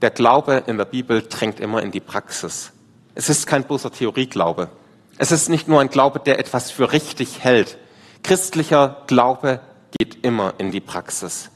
Der 0.00 0.08
Glaube 0.08 0.62
in 0.66 0.78
der 0.78 0.86
Bibel 0.86 1.20
drängt 1.28 1.60
immer 1.60 1.82
in 1.82 1.90
die 1.90 2.00
Praxis. 2.00 2.72
Es 3.14 3.28
ist 3.28 3.46
kein 3.46 3.64
bloßer 3.64 3.92
Theorieglaube. 3.92 4.70
Es 5.18 5.30
ist 5.30 5.50
nicht 5.50 5.68
nur 5.68 5.82
ein 5.82 5.90
Glaube, 5.90 6.20
der 6.20 6.38
etwas 6.38 6.70
für 6.70 6.92
richtig 6.92 7.44
hält. 7.44 7.76
Christlicher 8.22 9.02
Glaube 9.08 9.60
geht 9.98 10.24
immer 10.24 10.54
in 10.56 10.70
die 10.70 10.80
Praxis. 10.80 11.50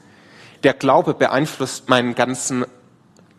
Der 0.63 0.75
Glaube 0.75 1.15
beeinflusst 1.15 1.89
meinen 1.89 2.13
ganzen 2.13 2.65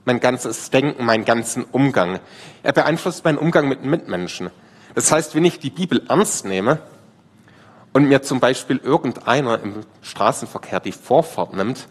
mein 0.07 0.21
ganzes 0.21 0.71
Denken, 0.71 1.05
meinen 1.05 1.25
ganzen 1.25 1.65
Umgang. 1.65 2.21
Er 2.63 2.73
beeinflusst 2.73 3.25
meinen 3.25 3.39
Umgang 3.39 3.69
mit 3.69 3.85
Mitmenschen. 3.85 4.51
Das 4.95 5.13
heißt, 5.13 5.35
wenn 5.35 5.45
ich 5.45 5.59
die 5.59 5.71
Bibel 5.71 6.03
ernst 6.09 6.47
nehme 6.47 6.79
und 7.93 8.09
mir 8.09 8.23
zum 8.23 8.41
Beispiel 8.41 8.79
irgendeiner 8.79 9.61
im 9.61 9.85
Straßenverkehr 10.01 10.81
die 10.81 10.93
Vorfahrt 10.93 11.55
nimmt, 11.55 11.89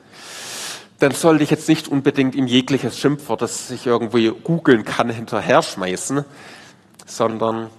dann 0.99 1.11
sollte 1.11 1.43
ich 1.43 1.51
jetzt 1.51 1.67
nicht 1.67 1.89
unbedingt 1.89 2.35
ihm 2.35 2.47
jegliches 2.47 2.97
Schimpfwort, 2.97 3.41
das 3.41 3.69
ich 3.69 3.85
irgendwie 3.85 4.31
googeln 4.31 4.85
kann, 4.85 5.09
hinterher 5.09 5.61
schmeißen, 5.61 6.23
sondern 7.05 7.69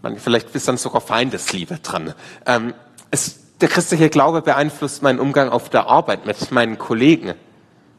man, 0.00 0.16
vielleicht 0.16 0.54
ist 0.54 0.68
dann 0.68 0.76
sogar 0.76 1.00
Feindesliebe 1.00 1.78
dran. 1.82 2.14
Ähm, 2.46 2.72
es, 3.10 3.40
der 3.60 3.68
christliche 3.68 4.10
Glaube 4.10 4.42
beeinflusst 4.42 5.02
meinen 5.02 5.18
Umgang 5.18 5.48
auf 5.48 5.70
der 5.70 5.88
Arbeit 5.88 6.24
mit 6.24 6.52
meinen 6.52 6.78
Kollegen, 6.78 7.34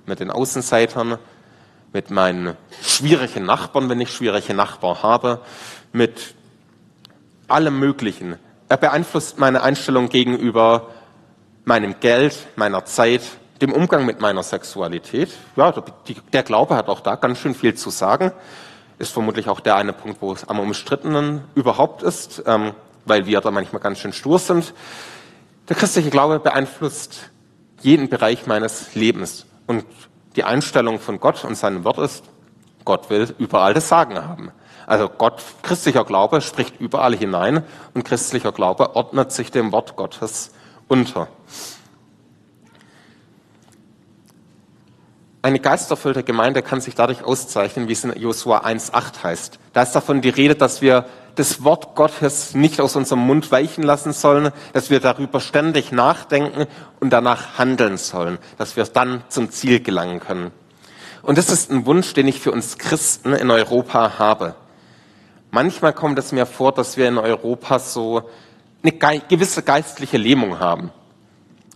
mit 0.06 0.22
den 0.22 0.32
Außenseitern, 0.32 1.18
mit 1.94 2.12
meinen 2.12 2.56
schwierigen 2.82 3.46
Nachbarn, 3.46 3.90
wenn 3.90 4.02
ich 4.02 4.14
schwierige 4.14 4.54
Nachbarn 4.54 5.02
habe, 5.04 5.42
mit 5.94 6.36
allem 7.48 7.80
Möglichen. 7.80 8.38
Er 8.70 8.78
beeinflusst 8.78 9.40
meine 9.40 9.62
Einstellung 9.64 10.10
gegenüber 10.10 10.90
meinem 11.66 12.00
Geld, 12.00 12.36
meiner 12.56 12.86
Zeit, 12.86 13.22
dem 13.62 13.72
Umgang 13.72 14.06
mit 14.06 14.22
meiner 14.22 14.44
Sexualität. 14.44 15.30
Ja, 15.56 15.74
der 16.34 16.44
Glaube 16.44 16.76
hat 16.76 16.88
auch 16.88 17.00
da 17.00 17.16
ganz 17.16 17.40
schön 17.40 17.56
viel 17.56 17.76
zu 17.76 17.90
sagen. 17.90 18.32
Ist 19.00 19.12
vermutlich 19.12 19.48
auch 19.48 19.60
der 19.60 19.76
eine 19.76 19.94
Punkt, 19.94 20.22
wo 20.22 20.32
es 20.32 20.48
am 20.48 20.60
umstrittenen 20.60 21.44
überhaupt 21.56 22.04
ist, 22.04 22.44
ähm, 22.46 22.74
weil 23.06 23.26
wir 23.26 23.42
da 23.42 23.52
manchmal 23.52 23.82
ganz 23.82 24.00
schön 24.00 24.14
stur 24.14 24.40
sind. 24.40 24.74
Der 25.70 25.76
christliche 25.76 26.10
Glaube 26.10 26.40
beeinflusst 26.40 27.30
jeden 27.82 28.10
Bereich 28.10 28.48
meines 28.48 28.96
Lebens. 28.96 29.46
Und 29.68 29.86
die 30.38 30.44
Einstellung 30.44 31.00
von 31.00 31.20
Gott 31.20 31.44
und 31.44 31.56
seinem 31.56 31.84
Wort 31.84 31.98
ist, 31.98 32.24
Gott 32.86 33.10
will 33.10 33.36
überall 33.40 33.74
das 33.74 33.90
Sagen 33.90 34.16
haben. 34.16 34.52
Also 34.86 35.10
Gott, 35.10 35.44
christlicher 35.64 36.06
Glaube 36.06 36.40
spricht 36.40 36.80
überall 36.80 37.14
hinein 37.16 37.64
und 37.94 38.06
christlicher 38.06 38.54
Glaube 38.54 38.96
ordnet 38.96 39.34
sich 39.34 39.52
dem 39.52 39.74
Wort 39.74 39.98
Gottes 39.98 40.52
unter. 40.88 41.28
Eine 45.42 45.60
geisterfüllte 45.60 46.24
Gemeinde 46.24 46.62
kann 46.62 46.82
sich 46.82 46.96
dadurch 46.96 47.24
auszeichnen, 47.24 47.88
wie 47.88 47.94
es 47.94 48.04
in 48.04 48.18
Josua 48.18 48.60
1.8 48.66 49.24
heißt. 49.24 49.60
Da 49.74 49.82
ist 49.82 49.94
davon 49.94 50.22
die 50.22 50.30
Rede, 50.30 50.56
dass 50.56 50.82
wir 50.82 51.06
das 51.38 51.64
Wort 51.64 51.96
Gottes 51.96 52.56
nicht 52.56 52.82
aus 52.82 52.96
unserem 52.96 53.22
Mund 53.22 53.52
weichen 53.52 53.84
lassen 53.84 54.12
sollen, 54.12 54.52
dass 54.74 54.90
wir 54.90 55.00
darüber 55.00 55.40
ständig 55.40 55.92
nachdenken 55.92 56.66
und 57.00 57.12
danach 57.12 57.60
handeln 57.60 57.98
sollen, 57.98 58.40
dass 58.58 58.76
wir 58.76 58.84
dann 58.86 59.24
zum 59.30 59.52
Ziel 59.52 59.80
gelangen 59.80 60.20
können. 60.20 60.52
Und 61.22 61.38
das 61.38 61.50
ist 61.50 61.72
ein 61.72 61.86
Wunsch, 61.86 62.14
den 62.14 62.28
ich 62.28 62.40
für 62.40 62.52
uns 62.52 62.78
Christen 62.78 63.34
in 63.34 63.52
Europa 63.52 64.18
habe. 64.18 64.56
Manchmal 65.52 65.94
kommt 65.94 66.18
es 66.18 66.32
mir 66.32 66.48
vor, 66.48 66.72
dass 66.72 66.98
wir 66.98 67.08
in 67.08 67.20
Europa 67.20 67.80
so 67.80 68.24
eine 68.82 68.92
gewisse 68.92 69.62
geistliche 69.62 70.18
Lähmung 70.18 70.60
haben. 70.60 70.92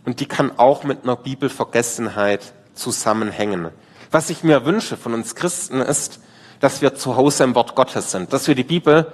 Und 0.05 0.19
die 0.19 0.25
kann 0.25 0.57
auch 0.57 0.83
mit 0.83 1.03
einer 1.03 1.15
Bibelvergessenheit 1.15 2.53
zusammenhängen. 2.73 3.69
Was 4.09 4.31
ich 4.31 4.43
mir 4.43 4.65
wünsche 4.65 4.97
von 4.97 5.13
uns 5.13 5.35
Christen 5.35 5.81
ist, 5.81 6.19
dass 6.59 6.81
wir 6.81 6.95
zu 6.95 7.15
Hause 7.15 7.43
im 7.43 7.53
Wort 7.53 7.75
Gottes 7.75 8.11
sind, 8.11 8.33
dass 8.33 8.47
wir 8.47 8.55
die 8.55 8.63
Bibel 8.63 9.11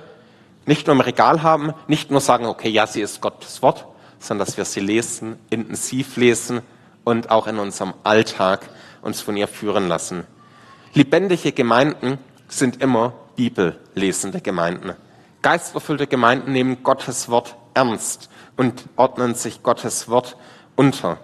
nicht 0.67 0.85
nur 0.85 0.95
im 0.95 1.01
Regal 1.01 1.41
haben, 1.41 1.73
nicht 1.87 2.11
nur 2.11 2.21
sagen, 2.21 2.45
okay, 2.45 2.69
ja, 2.69 2.85
sie 2.85 3.01
ist 3.01 3.21
Gottes 3.21 3.61
Wort, 3.63 3.87
sondern 4.19 4.45
dass 4.45 4.57
wir 4.57 4.65
sie 4.65 4.81
lesen, 4.81 5.39
intensiv 5.49 6.17
lesen 6.17 6.61
und 7.03 7.31
auch 7.31 7.47
in 7.47 7.57
unserem 7.57 7.93
Alltag 8.03 8.69
uns 9.01 9.21
von 9.21 9.37
ihr 9.37 9.47
führen 9.47 9.87
lassen. 9.87 10.27
Lebendige 10.93 11.53
Gemeinden 11.53 12.19
sind 12.47 12.81
immer 12.81 13.13
bibellesende 13.35 14.41
Gemeinden. 14.41 14.93
Geisterfüllte 15.41 16.07
Gemeinden 16.07 16.51
nehmen 16.51 16.83
Gottes 16.83 17.29
Wort 17.29 17.55
ernst 17.73 18.29
und 18.57 18.83
ordnen 18.95 19.35
sich 19.35 19.63
Gottes 19.63 20.09
Wort 20.09 20.35
unter. 20.75 21.17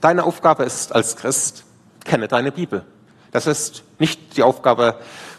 Deine 0.00 0.24
Aufgabe 0.24 0.64
ist 0.64 0.94
als 0.94 1.16
Christ, 1.16 1.64
kenne 2.04 2.28
deine 2.28 2.52
Bibel. 2.52 2.84
Das 3.30 3.46
ist 3.46 3.84
nicht 3.98 4.36
die 4.36 4.42
Aufgabe, 4.42 4.98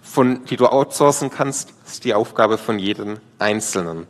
von, 0.09 0.43
die 0.45 0.57
du 0.57 0.65
outsourcen 0.67 1.29
kannst, 1.29 1.73
ist 1.85 2.03
die 2.03 2.15
Aufgabe 2.15 2.57
von 2.57 2.79
jedem 2.79 3.17
Einzelnen. 3.37 4.07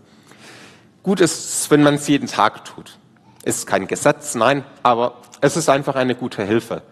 Gut 1.04 1.20
ist 1.20 1.64
es, 1.64 1.72
wenn 1.72 1.84
man 1.84 1.96
es 1.96 2.08
jeden 2.08 2.28
Tag 2.28 2.64
tut. 2.64 2.98
Ist 3.44 3.68
kein 3.68 3.88
Gesetz, 3.88 4.36
nein, 4.36 4.64
aber 4.82 5.18
es 5.42 5.58
ist 5.58 5.68
einfach 5.70 5.96
eine 5.96 6.16
gute 6.16 6.44
Hilfe. 6.44 6.84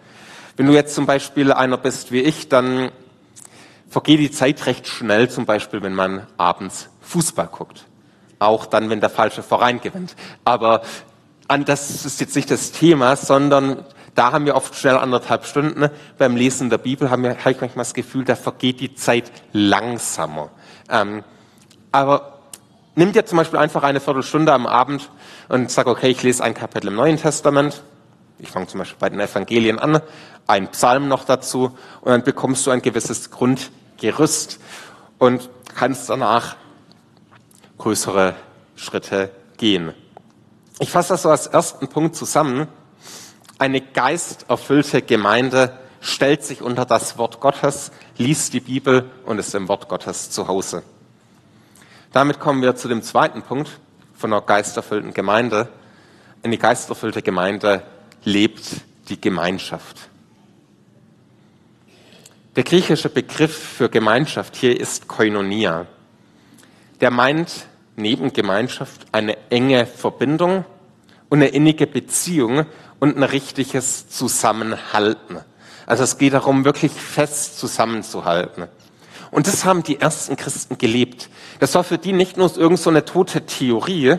Wenn 0.57 0.65
du 0.65 0.73
jetzt 0.73 0.93
zum 0.93 1.05
Beispiel 1.05 1.53
einer 1.53 1.77
bist 1.77 2.11
wie 2.11 2.21
ich, 2.21 2.49
dann 2.49 2.91
vergeht 3.89 4.19
die 4.19 4.31
Zeit 4.31 4.65
recht 4.65 4.87
schnell, 4.87 5.29
zum 5.29 5.45
Beispiel, 5.45 5.81
wenn 5.81 5.93
man 5.95 6.27
abends 6.37 6.89
Fußball 7.01 7.47
guckt. 7.47 7.85
Auch 8.39 8.65
dann, 8.65 8.89
wenn 8.89 8.99
der 8.99 9.09
falsche 9.09 9.41
Verein 9.41 9.79
gewinnt. 9.79 10.15
Aber 10.43 10.81
an 11.47 11.63
das 11.63 12.05
ist 12.05 12.19
jetzt 12.19 12.35
nicht 12.35 12.51
das 12.51 12.73
Thema, 12.73 13.15
sondern 13.15 13.85
da 14.17 14.31
haben 14.31 14.45
wir 14.45 14.55
oft 14.55 14.73
schnell 14.73 14.97
anderthalb 14.97 15.45
Stunden. 15.45 15.89
Beim 16.17 16.35
Lesen 16.35 16.71
der 16.71 16.79
Bibel 16.79 17.11
haben 17.11 17.21
wir, 17.21 17.37
habe 17.37 17.51
ich 17.51 17.61
manchmal 17.61 17.83
das 17.83 17.93
Gefühl, 17.93 18.25
da 18.25 18.35
vergeht 18.35 18.79
die 18.79 18.95
Zeit 18.95 19.31
langsamer. 19.53 20.49
Ähm, 20.89 21.23
aber 21.91 22.39
nimm 22.95 23.13
dir 23.13 23.27
zum 23.27 23.37
Beispiel 23.37 23.59
einfach 23.59 23.83
eine 23.83 23.99
Viertelstunde 23.99 24.51
am 24.51 24.65
Abend 24.65 25.11
und 25.49 25.69
sag, 25.69 25.85
okay, 25.85 26.09
ich 26.09 26.23
lese 26.23 26.43
ein 26.43 26.55
Kapitel 26.55 26.87
im 26.87 26.95
Neuen 26.95 27.17
Testament. 27.17 27.83
Ich 28.39 28.49
fange 28.49 28.65
zum 28.65 28.79
Beispiel 28.79 28.97
bei 28.99 29.09
den 29.09 29.19
Evangelien 29.19 29.77
an, 29.77 30.01
ein 30.47 30.69
Psalm 30.71 31.07
noch 31.07 31.23
dazu 31.23 31.77
und 32.01 32.11
dann 32.11 32.23
bekommst 32.23 32.65
du 32.65 32.71
ein 32.71 32.81
gewisses 32.81 33.29
Grundgerüst 33.29 34.59
und 35.19 35.47
kannst 35.75 36.09
danach 36.09 36.55
größere 37.77 38.33
Schritte 38.75 39.29
gehen. 39.57 39.93
Ich 40.79 40.89
fasse 40.89 41.09
das 41.09 41.21
so 41.21 41.29
als 41.29 41.45
ersten 41.45 41.87
Punkt 41.87 42.15
zusammen. 42.15 42.67
Eine 43.59 43.81
geisterfüllte 43.81 45.01
Gemeinde 45.01 45.77
stellt 45.99 46.43
sich 46.43 46.61
unter 46.61 46.85
das 46.85 47.17
Wort 47.17 47.39
Gottes, 47.39 47.91
liest 48.17 48.53
die 48.53 48.59
Bibel 48.59 49.09
und 49.25 49.39
ist 49.39 49.55
im 49.55 49.67
Wort 49.67 49.89
Gottes 49.89 50.29
zu 50.29 50.47
Hause. 50.47 50.83
Damit 52.13 52.39
kommen 52.39 52.61
wir 52.61 52.75
zu 52.75 52.87
dem 52.87 53.01
zweiten 53.01 53.41
Punkt 53.41 53.79
von 54.15 54.31
einer 54.31 54.41
geisterfüllten 54.41 55.13
Gemeinde. 55.13 55.69
Eine 56.43 56.57
geisterfüllte 56.57 57.21
Gemeinde 57.21 57.83
lebt 58.23 58.81
die 59.09 59.19
Gemeinschaft. 59.19 60.09
Der 62.55 62.63
griechische 62.63 63.09
Begriff 63.09 63.55
für 63.55 63.89
Gemeinschaft 63.89 64.55
hier 64.55 64.79
ist 64.79 65.07
Koinonia. 65.07 65.85
Der 67.01 67.11
meint 67.11 67.67
neben 67.95 68.33
Gemeinschaft 68.33 69.05
eine 69.11 69.37
enge 69.49 69.85
Verbindung 69.85 70.65
und 71.29 71.39
eine 71.39 71.49
innige 71.49 71.85
Beziehung 71.87 72.65
und 72.99 73.17
ein 73.17 73.23
richtiges 73.23 74.09
Zusammenhalten. 74.09 75.39
Also 75.85 76.03
es 76.03 76.17
geht 76.17 76.33
darum, 76.33 76.65
wirklich 76.65 76.91
fest 76.91 77.59
zusammenzuhalten. 77.59 78.67
Und 79.31 79.47
das 79.47 79.65
haben 79.65 79.83
die 79.83 79.99
ersten 79.99 80.35
Christen 80.35 80.77
gelebt. 80.77 81.29
Das 81.59 81.75
war 81.75 81.83
für 81.83 81.97
die 81.97 82.13
nicht 82.13 82.37
nur 82.37 82.55
irgend 82.57 82.79
so 82.79 82.89
eine 82.89 83.05
tote 83.05 83.45
Theorie, 83.45 84.17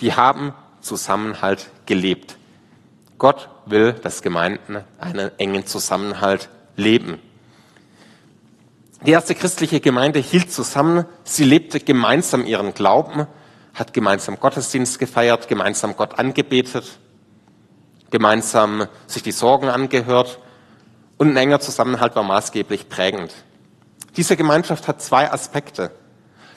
die 0.00 0.14
haben 0.14 0.54
Zusammenhalt 0.80 1.70
gelebt. 1.86 2.36
Gott 3.18 3.48
will, 3.66 3.92
dass 3.94 4.22
Gemeinden 4.22 4.78
einen 4.98 5.30
engen 5.38 5.66
Zusammenhalt 5.66 6.48
leben. 6.76 7.20
Die 9.04 9.10
erste 9.12 9.34
christliche 9.34 9.80
Gemeinde 9.80 10.18
hielt 10.18 10.52
zusammen, 10.52 11.04
sie 11.24 11.44
lebte 11.44 11.78
gemeinsam 11.80 12.44
ihren 12.44 12.74
Glauben, 12.74 13.26
hat 13.74 13.92
gemeinsam 13.92 14.40
Gottesdienst 14.40 14.98
gefeiert, 14.98 15.46
gemeinsam 15.46 15.96
Gott 15.96 16.18
angebetet, 16.18 16.98
gemeinsam 18.10 18.88
sich 19.06 19.22
die 19.22 19.32
Sorgen 19.32 19.68
angehört 19.68 20.38
und 21.16 21.30
ein 21.30 21.36
enger 21.36 21.60
Zusammenhalt 21.60 22.16
war 22.16 22.22
maßgeblich 22.22 22.88
prägend. 22.88 23.32
Diese 24.16 24.36
Gemeinschaft 24.36 24.88
hat 24.88 25.02
zwei 25.02 25.30
Aspekte. 25.30 25.90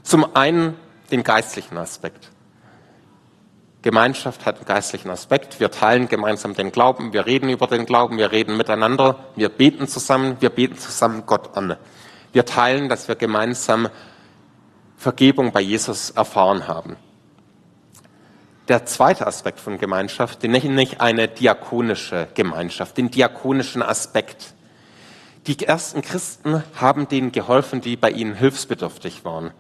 Zum 0.04 0.36
einen 0.36 0.78
den 1.12 1.24
geistlichen 1.24 1.78
Aspekt. 1.78 2.32
Gemeinschaft 3.82 4.46
hat 4.46 4.58
einen 4.58 4.66
geistlichen 4.66 5.10
Aspekt. 5.10 5.60
Wir 5.60 5.72
teilen 5.72 6.08
gemeinsam 6.08 6.54
den 6.54 6.72
Glauben, 6.72 7.14
wir 7.14 7.26
reden 7.26 7.50
über 7.50 7.68
den 7.68 7.86
Glauben, 7.86 8.18
wir 8.18 8.32
reden 8.32 8.56
miteinander, 8.56 9.26
wir 9.36 9.50
beten 9.50 9.88
zusammen, 9.88 10.38
wir 10.40 10.52
beten 10.52 10.78
zusammen 10.78 11.24
Gott 11.26 11.58
an. 11.58 11.76
Wir 12.32 12.46
teilen, 12.46 12.90
dass 12.90 13.08
wir 13.08 13.16
gemeinsam 13.16 13.90
Vergebung 14.98 15.52
bei 15.52 15.62
Jesus 15.62 16.12
erfahren 16.12 16.68
haben. 16.68 16.96
Der 18.72 18.86
zweite 18.86 19.28
Aspekt 19.28 19.60
von 19.60 19.78
Gemeinschaft, 19.80 20.44
den 20.44 20.52
nenne 20.52 20.82
ich 20.82 21.02
eine 21.02 21.28
diakonische 21.28 22.30
Gemeinschaft, 22.36 22.96
den 22.96 23.12
diakonischen 23.12 23.82
Aspekt. 23.82 24.54
Die 25.46 25.62
ersten 25.62 26.02
Christen 26.02 26.64
haben 26.80 27.10
denen 27.10 27.34
geholfen, 27.34 27.82
die 27.82 27.98
bei 27.98 28.10
ihnen 28.12 28.34
hilfsbedürftig 28.34 29.26
waren. 29.26 29.52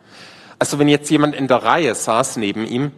Also 0.59 0.79
wenn 0.79 0.87
jetzt 0.87 1.11
jemand 1.11 1.35
in 1.35 1.49
der 1.49 1.57
Reihe 1.57 1.93
saß 1.93 2.37
neben 2.37 2.65
ihm, 2.65 2.93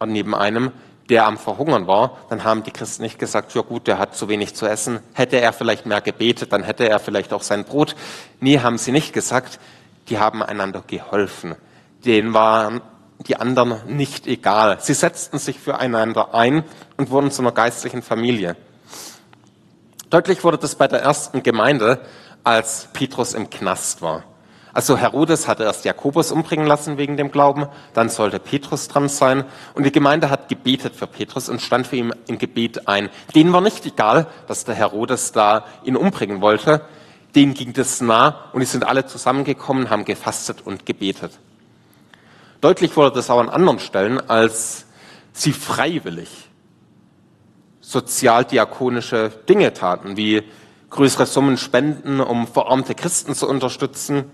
und 0.00 0.10
neben 0.10 0.34
einem, 0.34 0.72
der 1.08 1.26
am 1.26 1.38
Verhungern 1.38 1.86
war, 1.86 2.18
dann 2.28 2.42
haben 2.42 2.64
die 2.64 2.72
Christen 2.72 3.04
nicht 3.04 3.20
gesagt, 3.20 3.54
ja 3.54 3.62
gut, 3.62 3.86
der 3.86 4.00
hat 4.00 4.16
zu 4.16 4.28
wenig 4.28 4.56
zu 4.56 4.66
essen. 4.66 4.98
Hätte 5.12 5.40
er 5.40 5.52
vielleicht 5.52 5.86
mehr 5.86 6.00
gebetet, 6.00 6.52
dann 6.52 6.64
hätte 6.64 6.88
er 6.88 6.98
vielleicht 6.98 7.32
auch 7.32 7.42
sein 7.42 7.62
Brot. 7.62 7.94
Nee, 8.40 8.58
haben 8.58 8.78
sie 8.78 8.90
nicht 8.90 9.12
gesagt. 9.12 9.60
Die 10.08 10.18
haben 10.18 10.42
einander 10.42 10.82
geholfen. 10.84 11.54
Denen 12.04 12.34
waren 12.34 12.80
die 13.26 13.36
anderen 13.36 13.80
nicht 13.86 14.26
egal. 14.26 14.78
Sie 14.80 14.94
setzten 14.94 15.38
sich 15.38 15.58
füreinander 15.58 16.34
ein 16.34 16.64
und 16.96 17.10
wurden 17.10 17.30
zu 17.30 17.42
einer 17.42 17.52
geistlichen 17.52 18.02
Familie. 18.02 18.56
Deutlich 20.10 20.44
wurde 20.44 20.58
das 20.58 20.74
bei 20.74 20.88
der 20.88 21.00
ersten 21.00 21.42
Gemeinde, 21.42 22.00
als 22.44 22.88
Petrus 22.92 23.34
im 23.34 23.50
Knast 23.50 24.02
war. 24.02 24.24
Also 24.74 24.96
Herodes 24.96 25.48
hatte 25.48 25.64
erst 25.64 25.84
Jakobus 25.84 26.32
umbringen 26.32 26.66
lassen 26.66 26.96
wegen 26.96 27.16
dem 27.16 27.30
Glauben, 27.30 27.66
dann 27.92 28.08
sollte 28.08 28.38
Petrus 28.38 28.88
dran 28.88 29.08
sein 29.08 29.44
und 29.74 29.84
die 29.84 29.92
Gemeinde 29.92 30.30
hat 30.30 30.48
gebetet 30.48 30.96
für 30.96 31.06
Petrus 31.06 31.50
und 31.50 31.60
stand 31.60 31.86
für 31.86 31.96
ihn 31.96 32.14
im 32.26 32.38
Gebet 32.38 32.88
ein. 32.88 33.10
Denen 33.34 33.52
war 33.52 33.60
nicht 33.60 33.84
egal, 33.84 34.26
dass 34.48 34.64
der 34.64 34.74
Herodes 34.74 35.32
da 35.32 35.66
ihn 35.84 35.96
umbringen 35.96 36.40
wollte, 36.40 36.82
denen 37.34 37.52
ging 37.52 37.74
das 37.74 38.00
nah 38.00 38.50
und 38.52 38.60
die 38.60 38.66
sind 38.66 38.84
alle 38.84 39.04
zusammengekommen, 39.06 39.90
haben 39.90 40.06
gefastet 40.06 40.62
und 40.64 40.86
gebetet. 40.86 41.32
Deutlich 42.62 42.96
wurde 42.96 43.16
das 43.16 43.28
auch 43.28 43.40
an 43.40 43.48
anderen 43.48 43.80
Stellen, 43.80 44.20
als 44.30 44.86
sie 45.32 45.52
freiwillig 45.52 46.28
sozialdiakonische 47.80 49.32
Dinge 49.48 49.72
taten, 49.74 50.16
wie 50.16 50.44
größere 50.88 51.26
Summen 51.26 51.56
spenden, 51.56 52.20
um 52.20 52.46
verarmte 52.46 52.94
Christen 52.94 53.34
zu 53.34 53.48
unterstützen, 53.48 54.30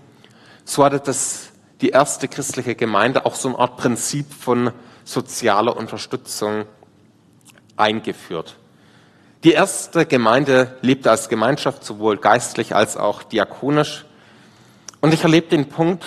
so 0.63 0.85
hatte 0.85 0.99
das 0.99 1.49
die 1.81 1.89
erste 1.89 2.27
christliche 2.27 2.75
Gemeinde 2.75 3.25
auch 3.25 3.33
so 3.33 3.49
eine 3.49 3.57
Art 3.57 3.77
Prinzip 3.77 4.31
von 4.31 4.73
sozialer 5.05 5.75
Unterstützung 5.75 6.65
eingeführt. 7.77 8.57
Die 9.43 9.53
erste 9.53 10.05
Gemeinde 10.05 10.77
lebte 10.81 11.09
als 11.09 11.29
Gemeinschaft 11.29 11.83
sowohl 11.83 12.17
geistlich 12.17 12.75
als 12.75 12.95
auch 12.95 13.23
diakonisch. 13.23 14.05
Und 15.01 15.15
ich 15.15 15.23
erlebe 15.23 15.47
den 15.47 15.69
Punkt, 15.69 16.05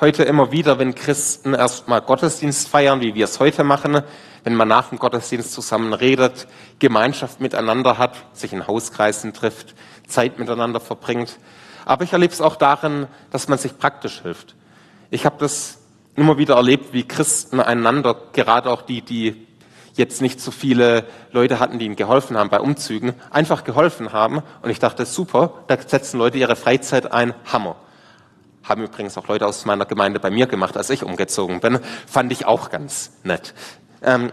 heute 0.00 0.22
immer 0.22 0.52
wieder, 0.52 0.78
wenn 0.78 0.94
Christen 0.94 1.54
erstmal 1.54 2.00
Gottesdienst 2.00 2.68
feiern, 2.68 3.00
wie 3.00 3.14
wir 3.14 3.24
es 3.24 3.40
heute 3.40 3.64
machen, 3.64 4.02
wenn 4.44 4.54
man 4.54 4.68
nach 4.68 4.90
dem 4.90 4.98
Gottesdienst 4.98 5.52
zusammen 5.52 5.92
redet, 5.92 6.46
Gemeinschaft 6.78 7.40
miteinander 7.40 7.98
hat, 7.98 8.14
sich 8.32 8.52
in 8.52 8.66
Hauskreisen 8.66 9.34
trifft, 9.34 9.74
Zeit 10.06 10.38
miteinander 10.38 10.80
verbringt. 10.80 11.38
Aber 11.84 12.04
ich 12.04 12.12
erlebe 12.12 12.32
es 12.32 12.40
auch 12.40 12.56
darin, 12.56 13.06
dass 13.30 13.48
man 13.48 13.58
sich 13.58 13.76
praktisch 13.76 14.22
hilft. 14.22 14.54
Ich 15.10 15.26
habe 15.26 15.36
das 15.38 15.78
immer 16.14 16.38
wieder 16.38 16.54
erlebt, 16.56 16.92
wie 16.92 17.06
Christen 17.06 17.60
einander, 17.60 18.16
gerade 18.32 18.70
auch 18.70 18.82
die, 18.82 19.02
die 19.02 19.46
jetzt 19.94 20.22
nicht 20.22 20.40
so 20.40 20.52
viele 20.52 21.06
Leute 21.32 21.58
hatten, 21.58 21.78
die 21.78 21.86
ihnen 21.86 21.96
geholfen 21.96 22.36
haben 22.36 22.50
bei 22.50 22.60
Umzügen, 22.60 23.14
einfach 23.30 23.64
geholfen 23.64 24.12
haben. 24.12 24.42
Und 24.62 24.70
ich 24.70 24.78
dachte, 24.78 25.06
super, 25.06 25.64
da 25.66 25.76
setzen 25.80 26.18
Leute 26.18 26.38
ihre 26.38 26.54
Freizeit 26.54 27.10
ein, 27.10 27.34
Hammer. 27.52 27.76
Haben 28.68 28.82
übrigens 28.84 29.16
auch 29.16 29.26
Leute 29.28 29.46
aus 29.46 29.64
meiner 29.64 29.86
Gemeinde 29.86 30.20
bei 30.20 30.30
mir 30.30 30.46
gemacht, 30.46 30.76
als 30.76 30.90
ich 30.90 31.02
umgezogen 31.02 31.60
bin. 31.60 31.78
Fand 32.06 32.32
ich 32.32 32.46
auch 32.46 32.70
ganz 32.70 33.12
nett. 33.22 33.54
Ähm, 34.02 34.32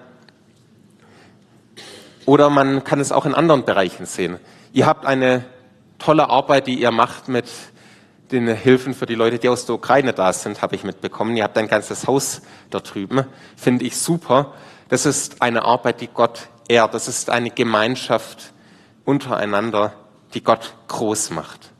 oder 2.25 2.49
man 2.49 2.83
kann 2.83 2.99
es 2.99 3.11
auch 3.11 3.25
in 3.25 3.33
anderen 3.33 3.65
Bereichen 3.65 4.05
sehen. 4.05 4.39
Ihr 4.73 4.87
habt 4.87 5.05
eine 5.05 5.45
tolle 5.99 6.29
Arbeit, 6.29 6.67
die 6.67 6.79
ihr 6.79 6.91
macht 6.91 7.27
mit 7.27 7.45
den 8.31 8.47
Hilfen 8.47 8.93
für 8.93 9.05
die 9.05 9.15
Leute, 9.15 9.37
die 9.39 9.49
aus 9.49 9.65
der 9.65 9.75
Ukraine 9.75 10.13
da 10.13 10.33
sind, 10.33 10.61
habe 10.61 10.75
ich 10.75 10.83
mitbekommen. 10.83 11.37
Ihr 11.37 11.43
habt 11.43 11.57
ein 11.57 11.67
ganzes 11.67 12.07
Haus 12.07 12.41
da 12.71 12.79
drüben. 12.79 13.25
Finde 13.55 13.85
ich 13.85 13.97
super. 13.97 14.53
Das 14.89 15.05
ist 15.05 15.41
eine 15.41 15.63
Arbeit, 15.63 16.01
die 16.01 16.07
Gott 16.07 16.49
ehrt. 16.67 16.93
Das 16.93 17.07
ist 17.07 17.29
eine 17.29 17.51
Gemeinschaft 17.51 18.53
untereinander, 19.03 19.93
die 20.33 20.43
Gott 20.43 20.73
groß 20.87 21.29
macht. 21.29 21.71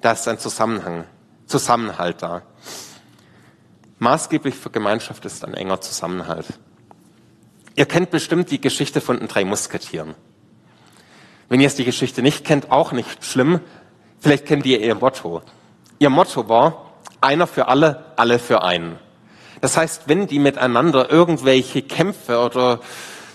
Da 0.00 0.12
ist 0.12 0.26
ein 0.26 0.38
Zusammenhang, 0.38 1.04
Zusammenhalt 1.52 2.22
da. 2.22 2.40
Maßgeblich 3.98 4.54
für 4.54 4.70
Gemeinschaft 4.70 5.26
ist 5.26 5.44
ein 5.44 5.52
enger 5.52 5.82
Zusammenhalt. 5.82 6.46
Ihr 7.76 7.84
kennt 7.84 8.10
bestimmt 8.10 8.50
die 8.50 8.58
Geschichte 8.58 9.02
von 9.02 9.18
den 9.18 9.28
drei 9.28 9.44
Musketieren. 9.44 10.14
Wenn 11.50 11.60
ihr 11.60 11.66
es 11.66 11.74
die 11.74 11.84
Geschichte 11.84 12.22
nicht 12.22 12.46
kennt, 12.46 12.70
auch 12.70 12.92
nicht 12.92 13.22
schlimm. 13.22 13.60
Vielleicht 14.18 14.46
kennt 14.46 14.64
ihr 14.64 14.80
ihr 14.80 14.94
Motto. 14.94 15.42
Ihr 15.98 16.08
Motto 16.08 16.48
war, 16.48 16.94
einer 17.20 17.46
für 17.46 17.68
alle, 17.68 18.06
alle 18.16 18.38
für 18.38 18.62
einen. 18.62 18.98
Das 19.60 19.76
heißt, 19.76 20.08
wenn 20.08 20.26
die 20.26 20.38
miteinander 20.38 21.10
irgendwelche 21.10 21.82
Kämpfe 21.82 22.38
oder 22.38 22.80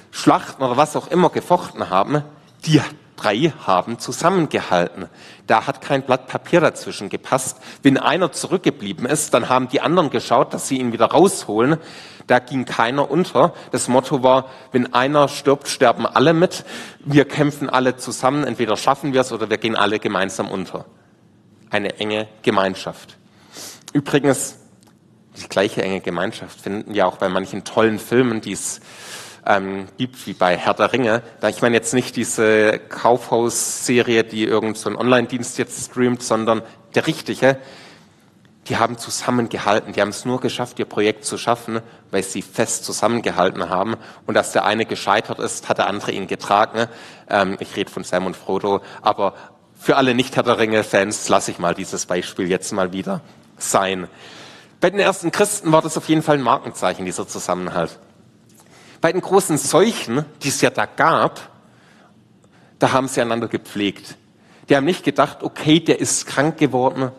Schlachten 0.09 0.63
oder 0.63 0.75
was 0.75 0.95
auch 0.95 1.09
immer 1.09 1.29
gefochten 1.29 1.91
haben, 1.91 2.23
die 2.65 2.81
drei 3.17 3.53
haben 3.65 3.99
zusammengehalten. 3.99 5.07
Da 5.45 5.67
hat 5.67 5.81
kein 5.81 6.03
Blatt 6.03 6.27
Papier 6.27 6.61
dazwischen 6.61 7.09
gepasst. 7.09 7.57
Wenn 7.83 7.97
einer 7.97 8.31
zurückgeblieben 8.31 9.05
ist, 9.05 9.33
dann 9.33 9.49
haben 9.49 9.67
die 9.67 9.81
anderen 9.81 10.09
geschaut, 10.09 10.53
dass 10.53 10.67
sie 10.67 10.77
ihn 10.77 10.93
wieder 10.93 11.07
rausholen. 11.07 11.77
Da 12.27 12.39
ging 12.39 12.65
keiner 12.65 13.09
unter. 13.11 13.53
Das 13.71 13.87
Motto 13.87 14.23
war, 14.23 14.45
wenn 14.71 14.93
einer 14.93 15.27
stirbt, 15.27 15.67
sterben 15.67 16.05
alle 16.05 16.33
mit. 16.33 16.63
Wir 16.99 17.25
kämpfen 17.25 17.69
alle 17.69 17.97
zusammen. 17.97 18.43
Entweder 18.45 18.77
schaffen 18.77 19.13
wir 19.13 19.21
es 19.21 19.31
oder 19.31 19.49
wir 19.49 19.57
gehen 19.57 19.75
alle 19.75 19.99
gemeinsam 19.99 20.49
unter. 20.49 20.85
Eine 21.69 21.99
enge 21.99 22.27
Gemeinschaft. 22.43 23.17
Übrigens, 23.93 24.59
die 25.37 25.47
gleiche 25.47 25.81
enge 25.83 26.01
Gemeinschaft 26.01 26.61
finden 26.61 26.93
wir 26.93 27.07
auch 27.07 27.17
bei 27.17 27.29
manchen 27.29 27.63
tollen 27.63 27.99
Filmen, 27.99 28.41
die 28.41 28.53
es 28.53 28.81
ähm, 29.47 29.87
gibt, 29.97 30.27
wie 30.27 30.33
bei 30.33 30.57
Herr 30.57 30.73
der 30.73 30.91
Ringe. 30.91 31.23
Da 31.39 31.49
ich 31.49 31.61
meine 31.61 31.75
jetzt 31.75 31.93
nicht 31.93 32.15
diese 32.15 32.79
Kaufhaus-Serie, 32.79 34.23
die 34.23 34.43
irgendein 34.43 34.75
so 34.75 34.99
Online-Dienst 34.99 35.57
jetzt 35.57 35.89
streamt, 35.89 36.21
sondern 36.21 36.61
der 36.95 37.07
richtige. 37.07 37.57
Die 38.67 38.75
haben 38.75 38.97
zusammengehalten. 38.97 39.93
Die 39.93 40.01
haben 40.01 40.09
es 40.09 40.25
nur 40.25 40.41
geschafft, 40.41 40.77
ihr 40.79 40.85
Projekt 40.85 41.23
zu 41.23 41.37
schaffen, 41.37 41.79
weil 42.11 42.23
sie 42.23 42.41
fest 42.41 42.83
zusammengehalten 42.83 43.69
haben. 43.69 43.95
Und 44.25 44.33
dass 44.33 44.51
der 44.51 44.65
eine 44.65 44.85
gescheitert 44.85 45.39
ist, 45.39 45.69
hat 45.69 45.77
der 45.77 45.87
andere 45.87 46.11
ihn 46.11 46.27
getragen. 46.27 46.87
Ähm, 47.29 47.55
ich 47.61 47.75
rede 47.77 47.89
von 47.89 48.03
Sam 48.03 48.25
und 48.25 48.35
Frodo. 48.35 48.81
Aber 49.01 49.33
für 49.79 49.95
alle 49.95 50.13
Nicht-Herr 50.13 50.43
der 50.43 50.59
Ringe-Fans 50.59 51.29
lasse 51.29 51.51
ich 51.51 51.59
mal 51.59 51.73
dieses 51.73 52.05
Beispiel 52.05 52.49
jetzt 52.49 52.73
mal 52.73 52.91
wieder 52.91 53.21
sein. 53.57 54.07
Bei 54.81 54.89
den 54.89 54.99
ersten 54.99 55.31
Christen 55.31 55.71
war 55.71 55.81
das 55.81 55.97
auf 55.97 56.09
jeden 56.09 56.21
Fall 56.21 56.37
ein 56.37 56.43
Markenzeichen, 56.43 57.05
dieser 57.05 57.27
Zusammenhalt. 57.27 57.97
Bei 59.01 59.11
den 59.11 59.21
großen 59.21 59.57
Seuchen, 59.57 60.25
die 60.41 60.49
es 60.49 60.61
ja 60.61 60.69
da 60.69 60.85
gab, 60.85 61.49
da 62.79 62.91
haben 62.91 63.07
sie 63.07 63.21
einander 63.21 63.47
gepflegt. 63.47 64.17
Die 64.69 64.75
haben 64.75 64.85
nicht 64.85 65.03
gedacht, 65.03 65.43
okay, 65.43 65.79
der 65.79 65.99
ist 65.99 66.25
krank 66.25 66.57
geworden, 66.57 67.11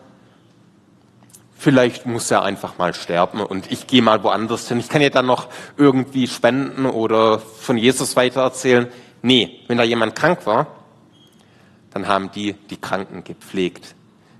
vielleicht 1.57 2.05
muss 2.05 2.31
er 2.31 2.43
einfach 2.43 2.77
mal 2.77 2.93
sterben 2.93 3.41
und 3.41 3.71
ich 3.71 3.87
gehe 3.87 4.01
mal 4.01 4.23
woanders 4.23 4.67
hin. 4.67 4.79
Ich 4.79 4.89
kann 4.89 5.01
ja 5.01 5.09
dann 5.09 5.25
noch 5.25 5.49
irgendwie 5.77 6.27
spenden 6.27 6.85
oder 6.85 7.39
von 7.39 7.77
Jesus 7.77 8.15
weitererzählen. 8.15 8.87
Nee, 9.21 9.59
wenn 9.67 9.77
da 9.77 9.83
jemand 9.83 10.15
krank 10.15 10.45
war, 10.45 10.67
dann 11.91 12.07
haben 12.07 12.31
die 12.31 12.53
die 12.53 12.77
Kranken 12.77 13.23
gepflegt. 13.23 13.95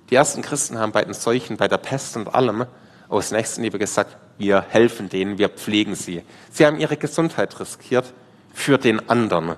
Die 0.09 0.15
ersten 0.15 0.41
Christen 0.41 0.79
haben 0.79 0.91
bei 0.91 1.03
den 1.03 1.13
Seuchen, 1.13 1.57
bei 1.57 1.67
der 1.67 1.77
Pest 1.77 2.15
und 2.15 2.33
allem 2.33 2.65
aus 3.09 3.31
Nächstenliebe 3.31 3.79
gesagt, 3.79 4.17
wir 4.39 4.61
helfen 4.69 5.09
denen, 5.09 5.37
wir 5.37 5.49
pflegen 5.49 5.93
sie. 5.95 6.23
Sie 6.49 6.65
haben 6.65 6.79
ihre 6.79 6.97
Gesundheit 6.97 7.59
riskiert 7.59 8.13
für 8.53 8.77
den 8.77 9.09
anderen. 9.09 9.55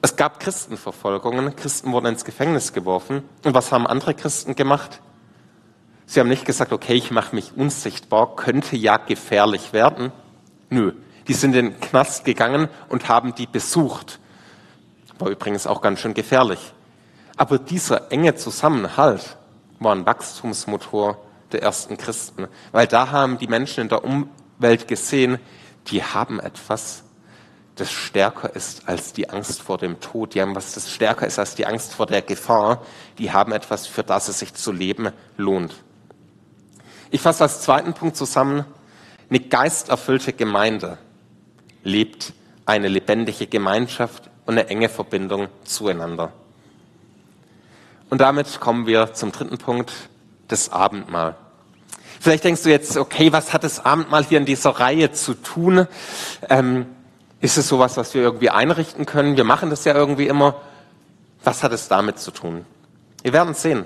Es 0.00 0.16
gab 0.16 0.40
Christenverfolgungen, 0.40 1.54
Christen 1.54 1.92
wurden 1.92 2.06
ins 2.06 2.24
Gefängnis 2.24 2.72
geworfen. 2.72 3.22
Und 3.44 3.54
was 3.54 3.70
haben 3.70 3.86
andere 3.86 4.14
Christen 4.14 4.54
gemacht? 4.54 5.00
Sie 6.06 6.20
haben 6.20 6.28
nicht 6.28 6.46
gesagt, 6.46 6.72
okay, 6.72 6.94
ich 6.94 7.10
mache 7.10 7.34
mich 7.34 7.52
unsichtbar, 7.54 8.34
könnte 8.34 8.76
ja 8.76 8.96
gefährlich 8.96 9.74
werden. 9.74 10.10
Nö, 10.70 10.92
die 11.26 11.34
sind 11.34 11.54
in 11.54 11.66
den 11.66 11.80
Knast 11.80 12.24
gegangen 12.24 12.68
und 12.88 13.08
haben 13.08 13.34
die 13.34 13.46
besucht. 13.46 14.20
War 15.18 15.28
übrigens 15.28 15.66
auch 15.66 15.82
ganz 15.82 16.00
schön 16.00 16.14
gefährlich. 16.14 16.72
Aber 17.36 17.58
dieser 17.58 18.10
enge 18.10 18.36
Zusammenhalt 18.36 19.36
war 19.80 19.94
ein 19.94 20.06
Wachstumsmotor 20.06 21.18
der 21.52 21.62
ersten 21.62 21.96
Christen, 21.96 22.48
weil 22.72 22.86
da 22.86 23.10
haben 23.10 23.38
die 23.38 23.46
Menschen 23.46 23.82
in 23.82 23.88
der 23.88 24.04
Umwelt 24.04 24.88
gesehen, 24.88 25.38
die 25.88 26.02
haben 26.02 26.40
etwas, 26.40 27.04
das 27.76 27.92
stärker 27.92 28.54
ist 28.54 28.88
als 28.88 29.12
die 29.12 29.30
Angst 29.30 29.62
vor 29.62 29.78
dem 29.78 30.00
Tod. 30.00 30.34
Die 30.34 30.42
haben 30.42 30.54
was, 30.54 30.74
das 30.74 30.90
stärker 30.90 31.26
ist 31.26 31.38
als 31.38 31.54
die 31.54 31.64
Angst 31.64 31.94
vor 31.94 32.06
der 32.06 32.22
Gefahr. 32.22 32.84
Die 33.18 33.32
haben 33.32 33.52
etwas, 33.52 33.86
für 33.86 34.02
das 34.02 34.28
es 34.28 34.40
sich 34.40 34.52
zu 34.54 34.72
leben 34.72 35.10
lohnt. 35.36 35.74
Ich 37.10 37.20
fasse 37.20 37.44
als 37.44 37.62
zweiten 37.62 37.94
Punkt 37.94 38.16
zusammen, 38.16 38.64
eine 39.30 39.40
geisterfüllte 39.40 40.32
Gemeinde 40.32 40.98
lebt 41.84 42.32
eine 42.66 42.88
lebendige 42.88 43.46
Gemeinschaft 43.46 44.28
und 44.44 44.58
eine 44.58 44.68
enge 44.68 44.88
Verbindung 44.88 45.48
zueinander. 45.64 46.32
Und 48.10 48.20
damit 48.20 48.60
kommen 48.60 48.86
wir 48.86 49.14
zum 49.14 49.32
dritten 49.32 49.58
Punkt, 49.58 49.92
das 50.48 50.70
Abendmahl. 50.70 51.36
Vielleicht 52.20 52.44
denkst 52.44 52.62
du 52.64 52.70
jetzt, 52.70 52.96
okay, 52.96 53.32
was 53.32 53.52
hat 53.52 53.64
das 53.64 53.84
Abendmahl 53.84 54.24
hier 54.24 54.38
in 54.38 54.44
dieser 54.44 54.70
Reihe 54.70 55.12
zu 55.12 55.34
tun? 55.34 55.86
Ähm, 56.48 56.86
ist 57.40 57.56
es 57.56 57.68
sowas, 57.68 57.96
was 57.96 58.14
wir 58.14 58.22
irgendwie 58.22 58.50
einrichten 58.50 59.06
können? 59.06 59.36
Wir 59.36 59.44
machen 59.44 59.70
das 59.70 59.84
ja 59.84 59.94
irgendwie 59.94 60.26
immer. 60.26 60.56
Was 61.44 61.62
hat 61.62 61.72
es 61.72 61.86
damit 61.86 62.18
zu 62.18 62.32
tun? 62.32 62.64
Wir 63.22 63.32
werden 63.32 63.54
sehen. 63.54 63.84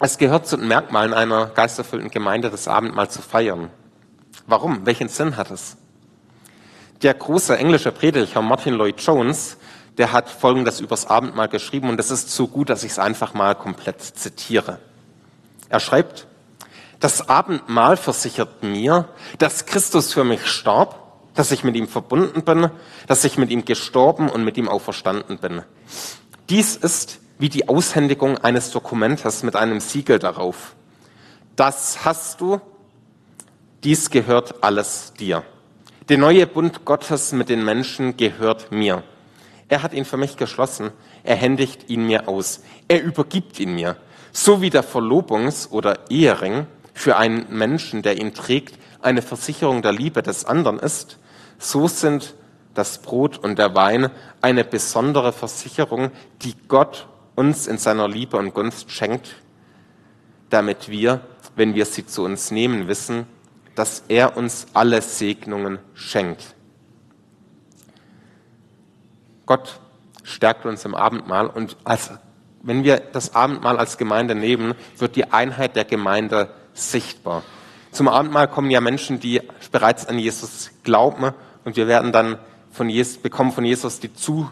Es 0.00 0.16
gehört 0.16 0.46
zu 0.46 0.56
den 0.56 0.66
Merkmalen 0.66 1.12
einer 1.12 1.46
geisterfüllten 1.46 2.10
Gemeinde, 2.10 2.50
das 2.50 2.68
Abendmahl 2.68 3.10
zu 3.10 3.20
feiern. 3.20 3.70
Warum? 4.46 4.86
Welchen 4.86 5.08
Sinn 5.08 5.36
hat 5.36 5.50
es? 5.50 5.76
Der 7.02 7.14
große 7.14 7.56
englische 7.56 7.92
Prediger 7.92 8.40
Martin 8.40 8.74
Lloyd 8.74 9.00
Jones 9.00 9.58
der 9.98 10.12
hat 10.12 10.28
Folgendes 10.28 10.80
übers 10.80 11.06
Abendmahl 11.06 11.48
geschrieben 11.48 11.88
und 11.88 11.96
das 11.96 12.10
ist 12.10 12.30
so 12.30 12.48
gut, 12.48 12.70
dass 12.70 12.84
ich 12.84 12.92
es 12.92 12.98
einfach 12.98 13.34
mal 13.34 13.54
komplett 13.54 14.02
zitiere. 14.02 14.78
Er 15.68 15.80
schreibt, 15.80 16.26
das 17.00 17.28
Abendmahl 17.28 17.96
versichert 17.96 18.62
mir, 18.62 19.08
dass 19.38 19.66
Christus 19.66 20.12
für 20.12 20.24
mich 20.24 20.46
starb, 20.46 21.00
dass 21.34 21.50
ich 21.50 21.64
mit 21.64 21.76
ihm 21.76 21.88
verbunden 21.88 22.42
bin, 22.42 22.70
dass 23.06 23.24
ich 23.24 23.38
mit 23.38 23.50
ihm 23.50 23.64
gestorben 23.64 24.28
und 24.28 24.44
mit 24.44 24.56
ihm 24.56 24.68
auferstanden 24.68 25.38
bin. 25.38 25.62
Dies 26.48 26.76
ist 26.76 27.20
wie 27.38 27.48
die 27.48 27.68
Aushändigung 27.68 28.38
eines 28.38 28.70
Dokumentes 28.70 29.42
mit 29.42 29.56
einem 29.56 29.80
Siegel 29.80 30.18
darauf. 30.18 30.74
Das 31.56 32.04
hast 32.04 32.40
du, 32.40 32.60
dies 33.82 34.10
gehört 34.10 34.62
alles 34.62 35.12
dir. 35.18 35.42
Der 36.08 36.18
neue 36.18 36.46
Bund 36.46 36.84
Gottes 36.84 37.32
mit 37.32 37.48
den 37.48 37.64
Menschen 37.64 38.16
gehört 38.16 38.72
mir. 38.72 39.02
Er 39.68 39.82
hat 39.82 39.94
ihn 39.94 40.04
für 40.04 40.16
mich 40.16 40.36
geschlossen. 40.36 40.90
Er 41.22 41.36
händigt 41.36 41.88
ihn 41.90 42.06
mir 42.06 42.28
aus. 42.28 42.62
Er 42.88 43.02
übergibt 43.02 43.58
ihn 43.60 43.74
mir. 43.74 43.96
So 44.32 44.60
wie 44.60 44.70
der 44.70 44.84
Verlobungs- 44.84 45.70
oder 45.70 46.10
Ehering 46.10 46.66
für 46.92 47.16
einen 47.16 47.46
Menschen, 47.50 48.02
der 48.02 48.18
ihn 48.18 48.34
trägt, 48.34 48.78
eine 49.00 49.22
Versicherung 49.22 49.82
der 49.82 49.92
Liebe 49.92 50.22
des 50.22 50.44
anderen 50.44 50.78
ist, 50.78 51.18
so 51.58 51.88
sind 51.88 52.34
das 52.74 52.98
Brot 52.98 53.38
und 53.38 53.58
der 53.58 53.74
Wein 53.74 54.10
eine 54.40 54.64
besondere 54.64 55.32
Versicherung, 55.32 56.10
die 56.42 56.54
Gott 56.68 57.06
uns 57.36 57.66
in 57.66 57.78
seiner 57.78 58.08
Liebe 58.08 58.36
und 58.36 58.54
Gunst 58.54 58.90
schenkt, 58.90 59.36
damit 60.50 60.88
wir 60.88 61.20
wenn 61.56 61.74
wir 61.74 61.86
sie 61.86 62.06
zu 62.06 62.24
uns 62.24 62.50
nehmen 62.50 62.88
wissen, 62.88 63.26
dass 63.74 64.04
er 64.08 64.36
uns 64.36 64.66
alle 64.74 65.02
Segnungen 65.02 65.78
schenkt. 65.94 66.53
Gott 69.46 69.80
stärkt 70.22 70.66
uns 70.66 70.84
im 70.84 70.94
Abendmahl 70.94 71.46
und 71.46 71.76
als, 71.84 72.10
wenn 72.62 72.84
wir 72.84 72.98
das 72.98 73.34
Abendmahl 73.34 73.78
als 73.78 73.98
Gemeinde 73.98 74.34
nehmen, 74.34 74.74
wird 74.98 75.16
die 75.16 75.32
Einheit 75.32 75.76
der 75.76 75.84
Gemeinde 75.84 76.50
sichtbar. 76.72 77.42
Zum 77.92 78.08
Abendmahl 78.08 78.48
kommen 78.48 78.70
ja 78.70 78.80
Menschen, 78.80 79.20
die 79.20 79.40
bereits 79.70 80.06
an 80.06 80.18
Jesus 80.18 80.70
glauben 80.82 81.32
und 81.64 81.76
wir 81.76 81.86
werden 81.86 82.12
dann 82.12 82.38
von 82.72 82.88
Jesus, 82.88 83.18
bekommen 83.18 83.52
von 83.52 83.64
Jesus 83.64 84.00
die, 84.00 84.12
Zu, 84.12 84.50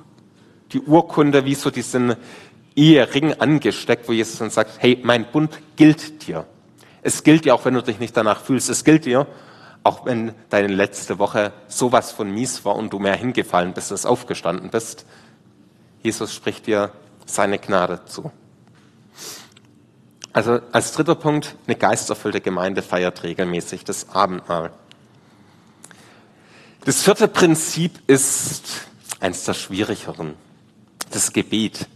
die 0.73 0.81
Urkunde, 0.81 1.45
wie 1.45 1.55
so 1.55 1.71
diesen 1.71 2.15
Ehering 2.77 3.35
angesteckt, 3.35 4.09
wo 4.09 4.13
Jesus 4.13 4.41
uns 4.41 4.55
sagt, 4.55 4.73
hey, 4.79 4.99
mein 5.03 5.27
Bund 5.31 5.59
gilt 5.77 6.27
dir. 6.27 6.47
Es 7.03 7.25
gilt 7.25 7.45
dir 7.45 7.55
auch, 7.55 7.65
wenn 7.65 7.75
du 7.75 7.83
dich 7.83 7.99
nicht 7.99 8.17
danach 8.17 8.41
fühlst. 8.41 8.71
Es 8.71 8.85
gilt 8.85 9.05
dir, 9.05 9.27
auch 9.85 10.05
wenn 10.07 10.35
deine 10.51 10.69
letzte 10.69 11.19
Woche 11.19 11.53
sowas 11.69 12.13
von 12.13 12.31
mies 12.31 12.65
war 12.65 12.77
und 12.77 12.93
du 12.93 12.99
mehr 12.99 13.17
hingefallen 13.17 13.73
bist 13.73 13.91
als 13.91 14.07
aufgestanden 14.07 14.71
bist. 14.71 15.07
Jesus 16.03 16.33
spricht 16.35 16.67
dir 16.67 16.93
seine 17.27 17.59
Gnade 17.59 18.05
zu. 18.05 18.31
Also 20.33 20.61
als 20.73 20.93
dritter 20.93 21.15
Punkt, 21.15 21.57
eine 21.67 21.77
geisterfüllte 21.77 22.41
Gemeinde 22.41 22.83
feiert 22.83 23.23
regelmäßig 23.23 23.85
das 23.85 24.09
Abendmahl. 24.11 24.73
Das 26.85 27.03
vierte 27.03 27.29
Prinzip 27.29 28.01
ist 28.09 28.87
eines 29.21 29.45
der 29.45 29.55
schwierigeren, 29.55 30.35
das 31.11 31.33
Gebet. 31.33 31.87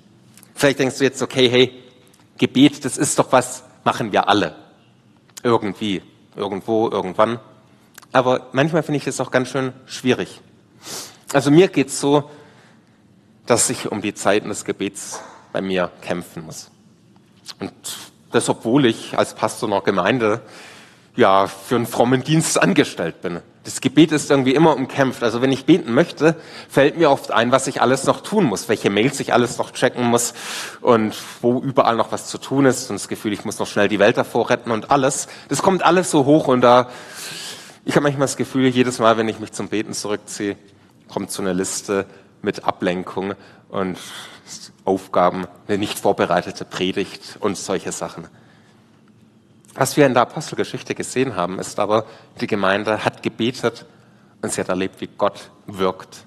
Vielleicht 0.54 0.78
denkst 0.78 0.98
du 0.98 1.04
jetzt, 1.04 1.22
okay, 1.22 1.48
hey, 1.48 1.82
Gebet, 2.38 2.84
das 2.84 2.98
ist 2.98 3.18
doch 3.18 3.32
was, 3.32 3.64
machen 3.84 4.12
wir 4.12 4.28
alle. 4.28 4.54
Irgendwie, 5.42 6.02
irgendwo, 6.36 6.88
irgendwann. 6.88 7.40
Aber 8.16 8.46
manchmal 8.52 8.82
finde 8.82 8.96
ich 8.96 9.04
das 9.04 9.20
auch 9.20 9.30
ganz 9.30 9.50
schön 9.50 9.74
schwierig. 9.84 10.40
Also 11.34 11.50
mir 11.50 11.68
geht 11.68 11.88
es 11.88 12.00
so, 12.00 12.30
dass 13.44 13.68
ich 13.68 13.92
um 13.92 14.00
die 14.00 14.14
Zeiten 14.14 14.48
des 14.48 14.64
Gebets 14.64 15.20
bei 15.52 15.60
mir 15.60 15.90
kämpfen 16.00 16.46
muss. 16.46 16.70
Und 17.60 17.74
das, 18.32 18.48
obwohl 18.48 18.86
ich 18.86 19.18
als 19.18 19.34
Pastor 19.34 19.70
einer 19.70 19.82
Gemeinde 19.82 20.40
ja 21.14 21.46
für 21.46 21.76
einen 21.76 21.86
frommen 21.86 22.24
Dienst 22.24 22.58
angestellt 22.58 23.20
bin. 23.20 23.40
Das 23.64 23.82
Gebet 23.82 24.12
ist 24.12 24.30
irgendwie 24.30 24.54
immer 24.54 24.76
umkämpft. 24.76 25.22
Also 25.22 25.42
wenn 25.42 25.52
ich 25.52 25.66
beten 25.66 25.92
möchte, 25.92 26.36
fällt 26.70 26.96
mir 26.96 27.10
oft 27.10 27.32
ein, 27.32 27.52
was 27.52 27.66
ich 27.66 27.82
alles 27.82 28.04
noch 28.04 28.22
tun 28.22 28.44
muss, 28.44 28.68
welche 28.70 28.88
Mails 28.90 29.20
ich 29.20 29.34
alles 29.34 29.58
noch 29.58 29.72
checken 29.72 30.04
muss 30.06 30.32
und 30.80 31.14
wo 31.42 31.60
überall 31.60 31.96
noch 31.96 32.12
was 32.12 32.28
zu 32.28 32.38
tun 32.38 32.64
ist 32.64 32.88
und 32.88 32.96
das 32.96 33.08
Gefühl, 33.08 33.32
ich 33.32 33.44
muss 33.44 33.58
noch 33.58 33.66
schnell 33.66 33.88
die 33.88 33.98
Welt 33.98 34.16
davor 34.16 34.48
retten 34.48 34.70
und 34.70 34.90
alles. 34.90 35.26
Das 35.48 35.62
kommt 35.62 35.84
alles 35.84 36.10
so 36.10 36.24
hoch 36.24 36.48
und 36.48 36.60
da, 36.60 36.88
ich 37.86 37.94
habe 37.94 38.02
manchmal 38.02 38.24
das 38.24 38.36
Gefühl, 38.36 38.66
jedes 38.66 38.98
Mal, 38.98 39.16
wenn 39.16 39.28
ich 39.28 39.38
mich 39.38 39.52
zum 39.52 39.68
Beten 39.68 39.92
zurückziehe, 39.92 40.56
kommt 41.08 41.30
so 41.30 41.40
eine 41.40 41.52
Liste 41.52 42.04
mit 42.42 42.64
Ablenkung 42.64 43.34
und 43.68 43.96
Aufgaben, 44.84 45.46
eine 45.68 45.78
nicht 45.78 45.96
vorbereitete 45.96 46.64
Predigt 46.64 47.36
und 47.38 47.56
solche 47.56 47.92
Sachen. 47.92 48.26
Was 49.74 49.96
wir 49.96 50.04
in 50.04 50.14
der 50.14 50.22
Apostelgeschichte 50.22 50.96
gesehen 50.96 51.36
haben, 51.36 51.60
ist 51.60 51.78
aber, 51.78 52.06
die 52.40 52.48
Gemeinde 52.48 53.04
hat 53.04 53.22
gebetet 53.22 53.86
und 54.42 54.52
sie 54.52 54.60
hat 54.60 54.68
erlebt, 54.68 55.00
wie 55.00 55.08
Gott 55.16 55.50
wirkt. 55.66 56.24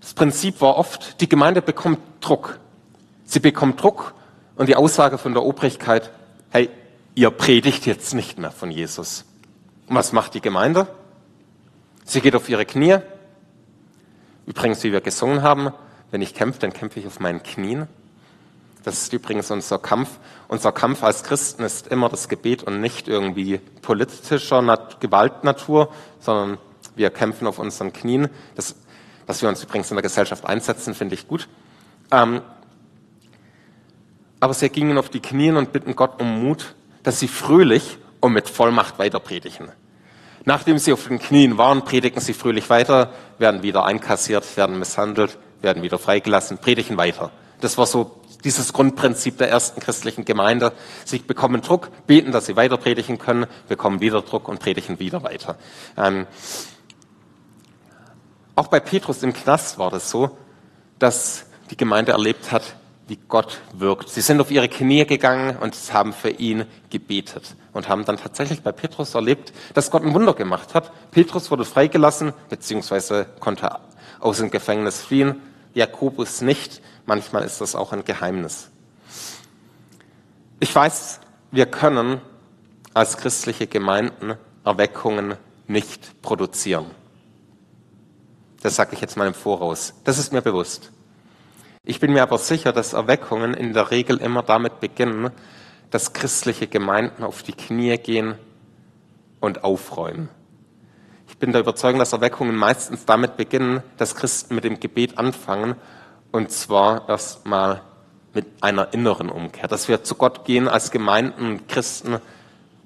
Das 0.00 0.14
Prinzip 0.14 0.60
war 0.60 0.76
oft, 0.76 1.20
die 1.20 1.28
Gemeinde 1.28 1.60
bekommt 1.60 1.98
Druck. 2.20 2.60
Sie 3.24 3.40
bekommt 3.40 3.82
Druck 3.82 4.14
und 4.54 4.68
die 4.68 4.76
Aussage 4.76 5.18
von 5.18 5.32
der 5.32 5.42
Obrigkeit, 5.42 6.12
hey, 6.50 6.70
ihr 7.16 7.32
predigt 7.32 7.84
jetzt 7.86 8.14
nicht 8.14 8.38
mehr 8.38 8.52
von 8.52 8.70
Jesus. 8.70 9.24
Und 9.86 9.96
was 9.96 10.12
macht 10.12 10.34
die 10.34 10.40
Gemeinde? 10.40 10.86
Sie 12.04 12.20
geht 12.20 12.34
auf 12.34 12.48
ihre 12.48 12.64
Knie. 12.64 12.98
Übrigens, 14.46 14.82
wie 14.84 14.92
wir 14.92 15.00
gesungen 15.00 15.42
haben, 15.42 15.72
wenn 16.10 16.22
ich 16.22 16.34
kämpfe, 16.34 16.60
dann 16.60 16.72
kämpfe 16.72 17.00
ich 17.00 17.06
auf 17.06 17.20
meinen 17.20 17.42
Knien. 17.42 17.88
Das 18.84 19.02
ist 19.02 19.12
übrigens 19.12 19.50
unser 19.50 19.78
Kampf. 19.78 20.18
Unser 20.46 20.70
Kampf 20.70 21.02
als 21.02 21.24
Christen 21.24 21.62
ist 21.62 21.86
immer 21.88 22.10
das 22.10 22.28
Gebet 22.28 22.62
und 22.62 22.80
nicht 22.80 23.08
irgendwie 23.08 23.58
politischer 23.80 24.60
Nat 24.60 25.00
Gewaltnatur, 25.00 25.90
sondern 26.20 26.58
wir 26.94 27.10
kämpfen 27.10 27.46
auf 27.46 27.58
unseren 27.58 27.92
Knien. 27.94 28.28
Das, 28.54 28.76
dass 29.26 29.40
wir 29.40 29.48
uns 29.48 29.62
übrigens 29.62 29.90
in 29.90 29.96
der 29.96 30.02
Gesellschaft 30.02 30.44
einsetzen, 30.44 30.94
finde 30.94 31.14
ich 31.14 31.26
gut. 31.26 31.48
Ähm, 32.10 32.42
aber 34.38 34.52
sie 34.52 34.68
gingen 34.68 34.98
auf 34.98 35.08
die 35.08 35.20
Knien 35.20 35.56
und 35.56 35.72
bitten 35.72 35.96
Gott 35.96 36.20
um 36.20 36.42
Mut, 36.42 36.74
dass 37.02 37.18
sie 37.18 37.28
fröhlich 37.28 37.98
und 38.24 38.32
mit 38.32 38.48
Vollmacht 38.48 38.98
weiter 38.98 39.20
predigen. 39.20 39.70
Nachdem 40.46 40.78
sie 40.78 40.94
auf 40.94 41.06
den 41.06 41.18
Knien 41.18 41.58
waren, 41.58 41.84
predigen 41.84 42.22
sie 42.22 42.32
fröhlich 42.32 42.70
weiter, 42.70 43.12
werden 43.38 43.62
wieder 43.62 43.84
einkassiert, 43.84 44.56
werden 44.56 44.78
misshandelt, 44.78 45.36
werden 45.60 45.82
wieder 45.82 45.98
freigelassen, 45.98 46.56
predigen 46.56 46.96
weiter. 46.96 47.32
Das 47.60 47.76
war 47.76 47.84
so 47.84 48.22
dieses 48.42 48.72
Grundprinzip 48.72 49.36
der 49.36 49.50
ersten 49.50 49.78
christlichen 49.78 50.24
Gemeinde. 50.24 50.72
Sie 51.04 51.18
bekommen 51.18 51.60
Druck, 51.60 51.90
beten, 52.06 52.32
dass 52.32 52.46
sie 52.46 52.56
weiter 52.56 52.78
predigen 52.78 53.18
können, 53.18 53.44
bekommen 53.68 54.00
wieder 54.00 54.22
Druck 54.22 54.48
und 54.48 54.58
predigen 54.58 54.98
wieder 54.98 55.22
weiter. 55.22 55.58
Ähm, 55.98 56.26
auch 58.54 58.68
bei 58.68 58.80
Petrus 58.80 59.22
im 59.22 59.34
Knast 59.34 59.78
war 59.78 59.90
das 59.90 60.10
so, 60.10 60.38
dass 60.98 61.44
die 61.70 61.76
Gemeinde 61.76 62.12
erlebt 62.12 62.52
hat, 62.52 62.74
wie 63.06 63.18
Gott 63.28 63.60
wirkt. 63.72 64.08
Sie 64.08 64.20
sind 64.20 64.40
auf 64.40 64.50
ihre 64.50 64.68
Knie 64.68 65.04
gegangen 65.04 65.56
und 65.58 65.76
haben 65.92 66.12
für 66.12 66.30
ihn 66.30 66.64
gebetet 66.90 67.54
und 67.72 67.88
haben 67.88 68.04
dann 68.04 68.16
tatsächlich 68.16 68.62
bei 68.62 68.72
Petrus 68.72 69.14
erlebt, 69.14 69.52
dass 69.74 69.90
Gott 69.90 70.02
ein 70.02 70.14
Wunder 70.14 70.34
gemacht 70.34 70.74
hat. 70.74 70.90
Petrus 71.10 71.50
wurde 71.50 71.64
freigelassen, 71.64 72.32
beziehungsweise 72.48 73.26
konnte 73.40 73.78
aus 74.20 74.38
dem 74.38 74.50
Gefängnis 74.50 75.02
fliehen. 75.02 75.40
Jakobus 75.74 76.40
nicht. 76.40 76.80
Manchmal 77.04 77.42
ist 77.44 77.60
das 77.60 77.74
auch 77.74 77.92
ein 77.92 78.04
Geheimnis. 78.04 78.70
Ich 80.60 80.74
weiß, 80.74 81.20
wir 81.50 81.66
können 81.66 82.20
als 82.94 83.16
christliche 83.18 83.66
Gemeinden 83.66 84.34
Erweckungen 84.64 85.34
nicht 85.66 86.22
produzieren. 86.22 86.86
Das 88.62 88.76
sage 88.76 88.94
ich 88.94 89.00
jetzt 89.02 89.16
mal 89.18 89.26
im 89.26 89.34
Voraus. 89.34 89.92
Das 90.04 90.16
ist 90.16 90.32
mir 90.32 90.40
bewusst. 90.40 90.90
Ich 91.86 92.00
bin 92.00 92.14
mir 92.14 92.22
aber 92.22 92.38
sicher, 92.38 92.72
dass 92.72 92.94
Erweckungen 92.94 93.52
in 93.52 93.74
der 93.74 93.90
Regel 93.90 94.16
immer 94.16 94.42
damit 94.42 94.80
beginnen, 94.80 95.30
dass 95.90 96.14
christliche 96.14 96.66
Gemeinden 96.66 97.22
auf 97.22 97.42
die 97.42 97.52
Knie 97.52 97.98
gehen 97.98 98.36
und 99.40 99.64
aufräumen. 99.64 100.30
Ich 101.28 101.36
bin 101.36 101.52
der 101.52 101.60
Überzeugung, 101.60 101.98
dass 101.98 102.14
Erweckungen 102.14 102.56
meistens 102.56 103.04
damit 103.04 103.36
beginnen, 103.36 103.82
dass 103.98 104.14
Christen 104.14 104.54
mit 104.54 104.64
dem 104.64 104.80
Gebet 104.80 105.18
anfangen 105.18 105.74
und 106.32 106.50
zwar 106.50 107.06
erstmal 107.08 107.82
mit 108.32 108.46
einer 108.62 108.94
inneren 108.94 109.28
Umkehr, 109.28 109.68
dass 109.68 109.86
wir 109.86 110.02
zu 110.02 110.14
Gott 110.14 110.46
gehen 110.46 110.68
als 110.68 110.90
Gemeinden 110.90 111.46
und 111.46 111.68
Christen 111.68 112.16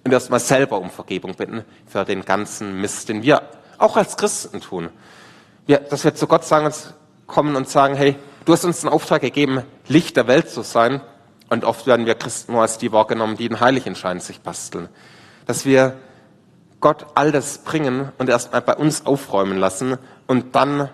und 0.05 0.13
erstmal 0.13 0.41
selber 0.41 0.81
um 0.81 0.91
Vergebung 0.91 1.35
bitten 1.35 1.65
für 1.87 2.05
den 2.05 2.25
ganzen 2.25 2.81
Mist, 2.81 3.09
den 3.09 3.23
wir 3.23 3.43
auch 3.79 3.97
als 3.97 4.17
Christen 4.17 4.61
tun. 4.61 4.89
Wir, 5.67 5.79
dass 5.79 6.03
wir 6.03 6.17
zu 6.17 6.27
Gott 6.27 6.45
sagen, 6.45 6.73
kommen 7.29 7.55
und 7.55 7.69
sagen, 7.69 7.95
hey, 7.95 8.17
du 8.45 8.53
hast 8.53 8.65
uns 8.65 8.81
den 8.81 8.91
Auftrag 8.91 9.21
gegeben, 9.21 9.63
Licht 9.87 10.17
der 10.17 10.27
Welt 10.27 10.51
zu 10.51 10.63
sein. 10.63 11.01
Und 11.51 11.65
oft 11.65 11.87
werden 11.87 12.07
wir 12.07 12.15
Christen 12.15 12.53
nur 12.53 12.63
als 12.63 12.79
die 12.79 12.93
wahrgenommen, 12.93 13.37
die 13.37 13.49
den 13.49 13.61
Heiligenschein 13.61 14.21
sich 14.21 14.41
basteln. 14.41 14.89
Dass 15.47 15.65
wir 15.65 15.97
Gott 16.81 17.07
all 17.15 17.33
das 17.33 17.59
bringen 17.59 18.13
und 18.19 18.29
erstmal 18.29 18.63
bei 18.63 18.77
uns 18.77 19.07
aufräumen 19.07 19.59
lassen 19.59 19.99
und 20.27 20.55
dann 20.55 20.91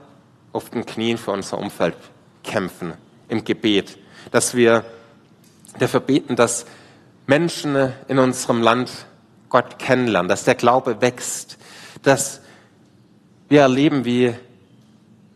auf 0.53 0.71
den 0.71 0.87
Knien 0.87 1.19
für 1.19 1.33
unser 1.33 1.59
Umfeld 1.59 1.97
kämpfen 2.45 2.95
im 3.29 3.45
Gebet, 3.45 3.99
dass 4.31 4.55
wir 4.55 4.85
dafür 5.79 6.01
beten, 6.01 6.37
dass 6.37 6.67
Menschen 7.27 7.93
in 8.09 8.19
unserem 8.19 8.63
Land 8.63 8.91
Gott 9.49 9.79
kennenlernen, 9.79 10.29
dass 10.29 10.45
der 10.45 10.55
Glaube 10.55 11.01
wächst, 11.01 11.59
dass 12.03 12.41
wir 13.49 13.63
erleben, 13.63 14.05
wie 14.05 14.35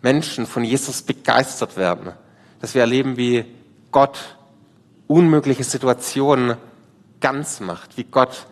Menschen 0.02 0.46
von 0.46 0.64
Jesus 0.64 1.02
begeistert 1.02 1.76
werden, 1.76 2.12
dass 2.60 2.74
wir 2.74 2.82
erleben, 2.82 3.16
wie 3.16 3.44
Gott 3.90 4.18
unmögliche 5.06 5.64
Situationen 5.64 6.56
ganz 7.20 7.60
macht, 7.60 7.96
wie 7.96 8.04
Gott 8.04 8.46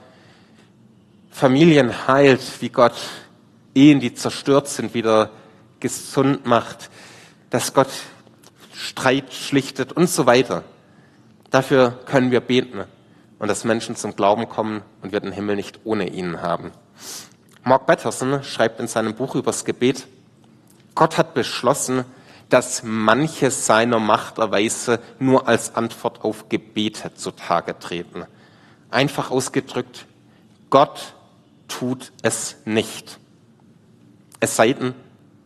Familien 1.30 2.08
heilt, 2.08 2.40
wie 2.60 2.70
Gott 2.70 2.96
Ehen, 3.74 4.00
die 4.00 4.14
zerstört 4.14 4.68
sind, 4.68 4.94
wieder 4.94 5.30
gesund 5.80 6.46
macht, 6.46 6.90
dass 7.50 7.74
Gott 7.74 7.90
Streit 8.72 9.32
schlichtet 9.32 9.92
und 9.92 10.08
so 10.08 10.26
weiter. 10.26 10.64
Dafür 11.50 11.98
können 12.06 12.30
wir 12.30 12.40
beten 12.40 12.84
und 13.38 13.48
dass 13.48 13.64
Menschen 13.64 13.96
zum 13.96 14.16
Glauben 14.16 14.48
kommen 14.48 14.82
und 15.02 15.12
wir 15.12 15.20
den 15.20 15.32
Himmel 15.32 15.56
nicht 15.56 15.80
ohne 15.84 16.08
ihnen 16.08 16.40
haben. 16.40 16.72
Mark 17.64 17.86
Batterson 17.86 18.42
schreibt 18.42 18.80
in 18.80 18.88
seinem 18.88 19.14
Buch 19.14 19.34
übers 19.34 19.64
Gebet, 19.64 20.06
Gott 20.96 21.18
hat 21.18 21.34
beschlossen, 21.34 22.04
dass 22.48 22.82
manche 22.82 23.52
seiner 23.52 24.00
Machterweise 24.00 24.98
nur 25.20 25.46
als 25.46 25.76
Antwort 25.76 26.24
auf 26.24 26.48
Gebete 26.48 27.14
zutage 27.14 27.78
treten. 27.78 28.24
Einfach 28.90 29.30
ausgedrückt, 29.30 30.06
Gott 30.70 31.14
tut 31.68 32.12
es 32.22 32.56
nicht. 32.64 33.18
Es 34.40 34.56
sei 34.56 34.72
denn, 34.72 34.94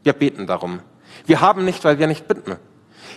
wir 0.02 0.12
beten 0.12 0.46
darum. 0.46 0.80
Wir 1.26 1.40
haben 1.40 1.64
nicht, 1.64 1.84
weil 1.84 1.98
wir 1.98 2.06
nicht 2.06 2.28
bitten. 2.28 2.56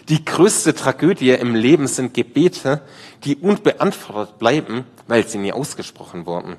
Die 0.10 0.26
größte 0.26 0.74
Tragödie 0.74 1.32
im 1.32 1.56
Leben 1.56 1.88
sind 1.88 2.14
Gebete, 2.14 2.82
die 3.24 3.36
unbeantwortet 3.36 4.40
bleiben, 4.40 4.86
weil 5.08 5.28
sie 5.28 5.38
nie 5.38 5.54
ausgesprochen 5.54 6.26
wurden. 6.26 6.58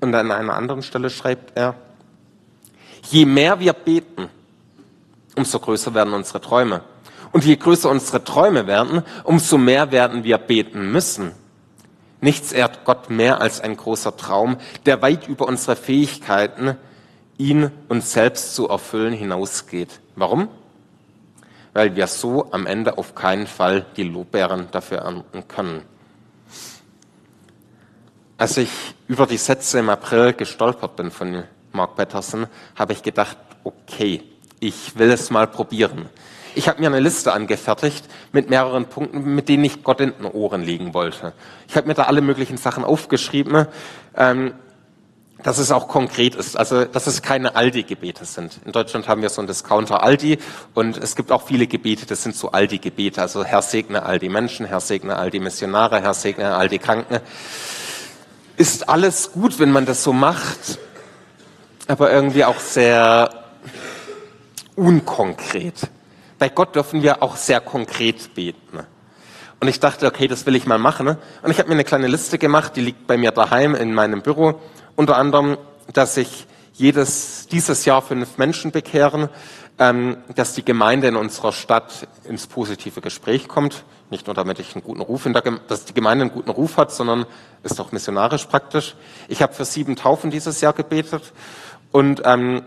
Und 0.00 0.14
an 0.14 0.30
einer 0.30 0.54
anderen 0.54 0.82
Stelle 0.82 1.10
schreibt 1.10 1.56
er, 1.56 1.74
je 3.10 3.26
mehr 3.26 3.60
wir 3.60 3.74
beten, 3.74 4.28
umso 5.36 5.58
größer 5.58 5.94
werden 5.94 6.12
unsere 6.12 6.40
Träume. 6.40 6.82
Und 7.32 7.44
je 7.44 7.56
größer 7.56 7.88
unsere 7.88 8.24
Träume 8.24 8.66
werden, 8.66 9.02
umso 9.24 9.56
mehr 9.56 9.92
werden 9.92 10.24
wir 10.24 10.38
beten 10.38 10.90
müssen. 10.90 11.32
Nichts 12.20 12.52
ehrt 12.52 12.84
Gott 12.84 13.08
mehr 13.08 13.40
als 13.40 13.60
ein 13.60 13.76
großer 13.76 14.16
Traum, 14.16 14.56
der 14.84 15.00
weit 15.00 15.28
über 15.28 15.46
unsere 15.46 15.76
Fähigkeiten, 15.76 16.76
ihn 17.38 17.70
uns 17.88 18.12
selbst 18.12 18.54
zu 18.54 18.68
erfüllen, 18.68 19.14
hinausgeht. 19.14 20.00
Warum? 20.16 20.48
Weil 21.72 21.96
wir 21.96 22.06
so 22.08 22.52
am 22.52 22.66
Ende 22.66 22.98
auf 22.98 23.14
keinen 23.14 23.46
Fall 23.46 23.86
die 23.96 24.02
Lobbeeren 24.02 24.68
dafür 24.72 24.98
ernten 24.98 25.48
können. 25.48 25.82
Als 28.36 28.56
ich 28.56 28.70
über 29.06 29.26
die 29.26 29.36
Sätze 29.36 29.78
im 29.78 29.88
April 29.88 30.32
gestolpert 30.32 30.96
bin 30.96 31.10
von 31.10 31.44
Mark 31.72 31.94
Patterson, 31.96 32.46
habe 32.74 32.92
ich 32.92 33.02
gedacht, 33.02 33.36
okay, 33.64 34.22
ich 34.60 34.98
will 34.98 35.10
es 35.10 35.30
mal 35.30 35.46
probieren. 35.46 36.08
Ich 36.54 36.68
habe 36.68 36.80
mir 36.80 36.88
eine 36.88 37.00
Liste 37.00 37.32
angefertigt 37.32 38.04
mit 38.32 38.50
mehreren 38.50 38.86
Punkten, 38.86 39.34
mit 39.34 39.48
denen 39.48 39.64
ich 39.64 39.82
Gott 39.82 40.00
in 40.00 40.12
den 40.12 40.26
Ohren 40.26 40.62
legen 40.62 40.94
wollte. 40.94 41.32
Ich 41.68 41.76
habe 41.76 41.86
mir 41.86 41.94
da 41.94 42.04
alle 42.04 42.20
möglichen 42.20 42.56
Sachen 42.56 42.84
aufgeschrieben, 42.84 43.66
ähm, 44.16 44.52
dass 45.42 45.58
es 45.58 45.70
auch 45.70 45.88
konkret 45.88 46.34
ist, 46.34 46.56
also 46.56 46.84
dass 46.84 47.06
es 47.06 47.22
keine 47.22 47.56
Aldi-Gebete 47.56 48.24
sind. 48.24 48.60
In 48.66 48.72
Deutschland 48.72 49.08
haben 49.08 49.22
wir 49.22 49.30
so 49.30 49.40
einen 49.40 49.48
Discounter 49.48 50.02
Aldi 50.02 50.38
und 50.74 50.98
es 50.98 51.16
gibt 51.16 51.32
auch 51.32 51.46
viele 51.46 51.66
Gebete, 51.66 52.04
das 52.04 52.22
sind 52.22 52.36
so 52.36 52.50
Aldi-Gebete, 52.50 53.22
also 53.22 53.44
Herr 53.44 53.62
segne 53.62 54.04
all 54.04 54.18
die 54.18 54.28
Menschen, 54.28 54.66
Herr 54.66 54.80
segne 54.80 55.16
all 55.16 55.30
die 55.30 55.40
Missionare, 55.40 56.02
Herr 56.02 56.14
segne 56.14 56.54
all 56.54 56.68
die 56.68 56.78
Kranken. 56.78 57.20
Ist 58.56 58.88
alles 58.88 59.32
gut, 59.32 59.58
wenn 59.58 59.72
man 59.72 59.86
das 59.86 60.02
so 60.02 60.12
macht, 60.12 60.78
aber 61.86 62.12
irgendwie 62.12 62.44
auch 62.44 62.58
sehr 62.58 63.39
unkonkret. 64.80 65.88
Bei 66.38 66.48
Gott 66.48 66.74
dürfen 66.74 67.02
wir 67.02 67.22
auch 67.22 67.36
sehr 67.36 67.60
konkret 67.60 68.34
beten. 68.34 68.80
Und 69.60 69.68
ich 69.68 69.78
dachte, 69.78 70.06
okay, 70.06 70.26
das 70.26 70.46
will 70.46 70.56
ich 70.56 70.66
mal 70.66 70.78
machen. 70.78 71.06
Und 71.08 71.50
ich 71.50 71.58
habe 71.58 71.68
mir 71.68 71.74
eine 71.74 71.84
kleine 71.84 72.06
Liste 72.06 72.38
gemacht, 72.38 72.76
die 72.76 72.80
liegt 72.80 73.06
bei 73.06 73.18
mir 73.18 73.30
daheim 73.30 73.74
in 73.74 73.92
meinem 73.92 74.22
Büro. 74.22 74.58
Unter 74.96 75.18
anderem, 75.18 75.58
dass 75.92 76.16
ich 76.16 76.46
jedes, 76.72 77.46
dieses 77.48 77.84
Jahr 77.84 78.00
fünf 78.00 78.38
Menschen 78.38 78.70
bekehren, 78.70 79.28
ähm, 79.78 80.16
dass 80.34 80.54
die 80.54 80.64
Gemeinde 80.64 81.08
in 81.08 81.16
unserer 81.16 81.52
Stadt 81.52 82.08
ins 82.24 82.46
positive 82.46 83.02
Gespräch 83.02 83.48
kommt. 83.48 83.84
Nicht 84.08 84.26
nur 84.28 84.34
damit 84.34 84.60
ich 84.60 84.74
einen 84.74 84.82
guten 84.82 85.02
Ruf 85.02 85.26
in 85.26 85.34
der, 85.34 85.42
dass 85.68 85.84
die 85.84 85.94
Gemeinde 85.94 86.22
einen 86.22 86.32
guten 86.32 86.50
Ruf 86.50 86.78
hat, 86.78 86.90
sondern 86.90 87.26
ist 87.62 87.78
auch 87.80 87.92
missionarisch 87.92 88.46
praktisch. 88.46 88.96
Ich 89.28 89.42
habe 89.42 89.52
für 89.52 89.66
sieben 89.66 89.94
Taufen 89.94 90.30
dieses 90.30 90.62
Jahr 90.62 90.72
gebetet 90.72 91.34
und 91.92 92.22
ähm, 92.24 92.62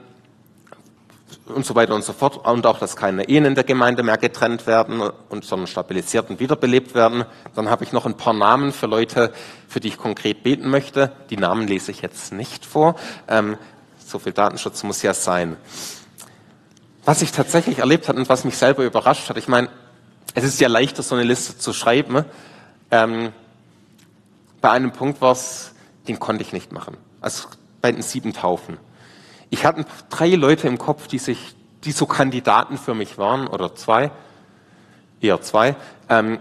und 1.46 1.66
so 1.66 1.76
weiter 1.76 1.94
und 1.94 2.04
so 2.04 2.14
fort. 2.14 2.46
Und 2.46 2.66
auch, 2.66 2.80
dass 2.80 2.96
keine 2.96 3.28
Ehen 3.28 3.46
in 3.46 3.56
der 3.56 3.64
Gemeinde 3.64 4.04
mehr 4.04 4.18
getrennt 4.18 4.68
werden, 4.68 5.02
und, 5.30 5.44
sondern 5.44 5.68
stabilisiert 5.68 6.30
und 6.30 6.40
wiederbelebt 6.40 6.96
werden. 6.96 7.26
Dann 7.56 7.70
habe 7.70 7.84
ich 7.84 7.92
noch 7.92 8.06
ein 8.06 8.16
paar 8.16 8.34
Namen 8.34 8.72
für 8.72 8.88
Leute, 8.88 9.34
für 9.68 9.80
die 9.80 9.90
ich 9.90 9.98
konkret 9.98 10.44
beten 10.44 10.70
möchte. 10.70 11.12
Die 11.30 11.38
Namen 11.38 11.68
lese 11.68 11.92
ich 11.92 12.02
jetzt 12.02 12.34
nicht 12.34 12.66
vor. 12.66 12.96
Ähm, 13.28 13.58
so 14.06 14.20
viel 14.20 14.32
Datenschutz 14.32 14.84
muss 14.84 15.02
ja 15.02 15.14
sein. 15.14 15.58
Was 17.06 17.22
ich 17.22 17.32
tatsächlich 17.32 17.80
erlebt 17.80 18.08
habe 18.08 18.20
und 18.20 18.30
was 18.30 18.46
mich 18.46 18.58
selber 18.58 18.84
überrascht 18.86 19.30
hat, 19.30 19.38
ich 19.38 19.48
meine, 19.48 19.70
es 20.36 20.44
ist 20.44 20.60
ja 20.60 20.68
leichter, 20.68 21.04
so 21.04 21.16
eine 21.16 21.24
Liste 21.24 21.58
zu 21.58 21.74
schreiben. 21.74 22.26
Ähm, 22.92 23.34
bei 24.62 24.72
einem 24.72 24.92
Punkt 24.92 25.20
war 25.20 25.34
es, 25.34 25.74
den 26.08 26.20
konnte 26.20 26.44
ich 26.44 26.54
nicht 26.54 26.72
machen. 26.72 26.98
Also 27.20 27.50
bei 27.82 27.92
den 27.92 28.02
sieben 28.02 28.34
Taufen. 28.34 28.78
Ich 29.54 29.66
hatte 29.66 29.86
drei 30.10 30.30
Leute 30.30 30.68
im 30.68 30.80
Kopf, 30.80 31.06
die 31.06 31.20
sich, 31.20 31.56
die 31.84 31.92
so 31.92 32.08
Kandidaten 32.08 32.76
für 32.76 32.96
mich 32.96 33.20
waren, 33.20 33.46
oder 33.46 33.76
zwei, 33.76 34.10
eher 35.22 35.42
zwei, 35.42 35.76
ähm, 36.10 36.40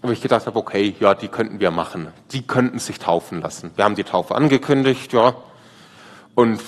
wo 0.00 0.10
ich 0.10 0.22
gedacht 0.22 0.46
habe, 0.46 0.58
okay, 0.58 0.96
ja, 0.98 1.12
die 1.12 1.28
könnten 1.28 1.60
wir 1.60 1.70
machen. 1.70 2.08
Die 2.32 2.46
könnten 2.46 2.78
sich 2.78 2.98
taufen 2.98 3.42
lassen. 3.42 3.72
Wir 3.76 3.84
haben 3.84 3.94
die 3.94 4.04
Taufe 4.04 4.34
angekündigt, 4.34 5.12
ja, 5.12 5.34
und 6.34 6.62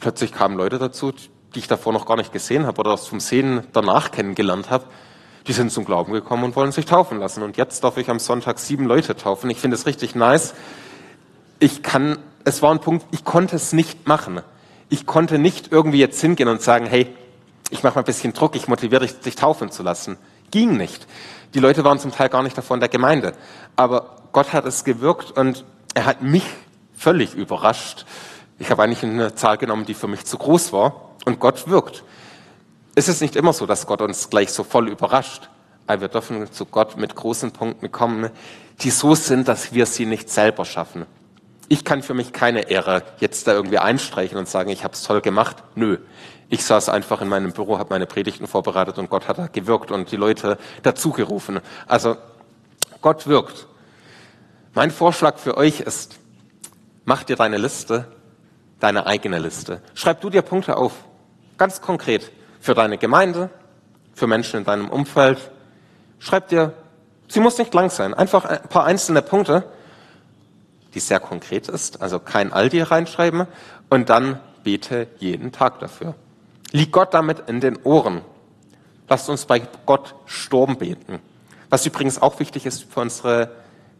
plötzlich 0.00 0.32
kamen 0.32 0.56
Leute 0.56 0.80
dazu, 0.80 1.12
die 1.54 1.60
ich 1.60 1.68
davor 1.68 1.92
noch 1.92 2.06
gar 2.06 2.16
nicht 2.16 2.32
gesehen 2.32 2.66
habe 2.66 2.80
oder 2.80 2.90
das 2.90 3.04
zum 3.04 3.20
Sehen 3.20 3.68
danach 3.72 4.10
kennengelernt 4.10 4.68
habe. 4.70 4.86
Die 5.46 5.52
sind 5.52 5.70
zum 5.70 5.84
Glauben 5.84 6.12
gekommen 6.12 6.42
und 6.42 6.56
wollen 6.56 6.72
sich 6.72 6.86
taufen 6.86 7.20
lassen. 7.20 7.44
Und 7.44 7.56
jetzt 7.56 7.84
darf 7.84 7.98
ich 7.98 8.10
am 8.10 8.18
Sonntag 8.18 8.58
sieben 8.58 8.86
Leute 8.86 9.14
taufen. 9.14 9.48
Ich 9.48 9.58
finde 9.58 9.76
es 9.76 9.86
richtig 9.86 10.16
nice. 10.16 10.54
Ich 11.60 11.84
kann 11.84 12.18
es 12.44 12.62
war 12.62 12.72
ein 12.72 12.80
Punkt, 12.80 13.06
ich 13.10 13.24
konnte 13.24 13.56
es 13.56 13.72
nicht 13.72 14.06
machen. 14.06 14.40
Ich 14.88 15.06
konnte 15.06 15.38
nicht 15.38 15.72
irgendwie 15.72 15.98
jetzt 15.98 16.20
hingehen 16.20 16.48
und 16.48 16.62
sagen, 16.62 16.86
hey, 16.86 17.14
ich 17.70 17.82
mache 17.82 17.94
mal 17.94 18.02
ein 18.02 18.06
bisschen 18.06 18.32
Druck, 18.32 18.56
ich 18.56 18.68
motiviere 18.68 19.06
dich, 19.06 19.14
sich 19.20 19.36
taufen 19.36 19.70
zu 19.70 19.82
lassen. 19.82 20.16
Ging 20.50 20.76
nicht. 20.76 21.06
Die 21.54 21.60
Leute 21.60 21.84
waren 21.84 21.98
zum 21.98 22.12
Teil 22.12 22.28
gar 22.28 22.42
nicht 22.42 22.58
davon 22.58 22.80
der 22.80 22.88
Gemeinde. 22.88 23.34
Aber 23.76 24.16
Gott 24.32 24.52
hat 24.52 24.64
es 24.66 24.84
gewirkt 24.84 25.32
und 25.32 25.64
er 25.94 26.06
hat 26.06 26.22
mich 26.22 26.44
völlig 26.96 27.34
überrascht. 27.34 28.04
Ich 28.58 28.70
habe 28.70 28.82
eigentlich 28.82 29.02
eine 29.02 29.34
Zahl 29.34 29.56
genommen, 29.56 29.86
die 29.86 29.94
für 29.94 30.08
mich 30.08 30.24
zu 30.24 30.38
groß 30.38 30.72
war. 30.72 31.10
Und 31.24 31.38
Gott 31.38 31.68
wirkt. 31.68 32.02
Es 32.94 33.08
ist 33.08 33.20
nicht 33.20 33.36
immer 33.36 33.52
so, 33.52 33.66
dass 33.66 33.86
Gott 33.86 34.02
uns 34.02 34.30
gleich 34.30 34.50
so 34.50 34.64
voll 34.64 34.88
überrascht. 34.88 35.48
Aber 35.86 36.02
wir 36.02 36.08
dürfen 36.08 36.50
zu 36.52 36.66
Gott 36.66 36.96
mit 36.96 37.14
großen 37.14 37.52
Punkten 37.52 37.90
kommen, 37.90 38.30
die 38.80 38.90
so 38.90 39.14
sind, 39.14 39.48
dass 39.48 39.72
wir 39.72 39.86
sie 39.86 40.06
nicht 40.06 40.30
selber 40.30 40.64
schaffen. 40.64 41.06
Ich 41.72 41.84
kann 41.84 42.02
für 42.02 42.14
mich 42.14 42.32
keine 42.32 42.68
Ehre 42.68 43.04
jetzt 43.20 43.46
da 43.46 43.52
irgendwie 43.52 43.78
einstreichen 43.78 44.36
und 44.36 44.48
sagen, 44.48 44.70
ich 44.70 44.82
habe 44.82 44.92
es 44.92 45.04
toll 45.04 45.20
gemacht. 45.20 45.58
Nö. 45.76 45.98
Ich 46.48 46.64
saß 46.64 46.88
einfach 46.88 47.20
in 47.20 47.28
meinem 47.28 47.52
Büro, 47.52 47.78
habe 47.78 47.90
meine 47.90 48.06
Predigten 48.06 48.48
vorbereitet 48.48 48.98
und 48.98 49.08
Gott 49.08 49.28
hat 49.28 49.38
da 49.38 49.46
gewirkt 49.46 49.92
und 49.92 50.10
die 50.10 50.16
Leute 50.16 50.58
dazugerufen. 50.82 51.60
Also 51.86 52.16
Gott 53.00 53.28
wirkt. 53.28 53.68
Mein 54.74 54.90
Vorschlag 54.90 55.38
für 55.38 55.56
euch 55.56 55.78
ist, 55.78 56.16
mach 57.04 57.22
dir 57.22 57.36
deine 57.36 57.56
Liste, 57.56 58.06
deine 58.80 59.06
eigene 59.06 59.38
Liste. 59.38 59.80
Schreib 59.94 60.20
du 60.22 60.28
dir 60.28 60.42
Punkte 60.42 60.76
auf, 60.76 60.94
ganz 61.56 61.80
konkret, 61.80 62.32
für 62.58 62.74
deine 62.74 62.98
Gemeinde, 62.98 63.48
für 64.12 64.26
Menschen 64.26 64.58
in 64.58 64.64
deinem 64.64 64.90
Umfeld. 64.90 65.52
Schreib 66.18 66.48
dir, 66.48 66.72
sie 67.28 67.38
muss 67.38 67.58
nicht 67.58 67.72
lang 67.74 67.90
sein, 67.90 68.12
einfach 68.12 68.44
ein 68.44 68.62
paar 68.62 68.86
einzelne 68.86 69.22
Punkte 69.22 69.62
die 70.94 71.00
sehr 71.00 71.20
konkret 71.20 71.68
ist, 71.68 72.02
also 72.02 72.18
kein 72.18 72.52
Aldi 72.52 72.82
reinschreiben 72.82 73.46
und 73.88 74.08
dann 74.08 74.40
bete 74.62 75.08
jeden 75.18 75.52
Tag 75.52 75.78
dafür. 75.80 76.14
Lieg 76.72 76.92
Gott 76.92 77.14
damit 77.14 77.48
in 77.48 77.60
den 77.60 77.76
Ohren. 77.82 78.22
Lasst 79.08 79.28
uns 79.28 79.44
bei 79.44 79.62
Gott 79.86 80.14
Sturm 80.26 80.78
beten. 80.78 81.18
Was 81.68 81.86
übrigens 81.86 82.20
auch 82.20 82.38
wichtig 82.40 82.66
ist 82.66 82.84
für, 82.92 83.00
unsere, 83.00 83.50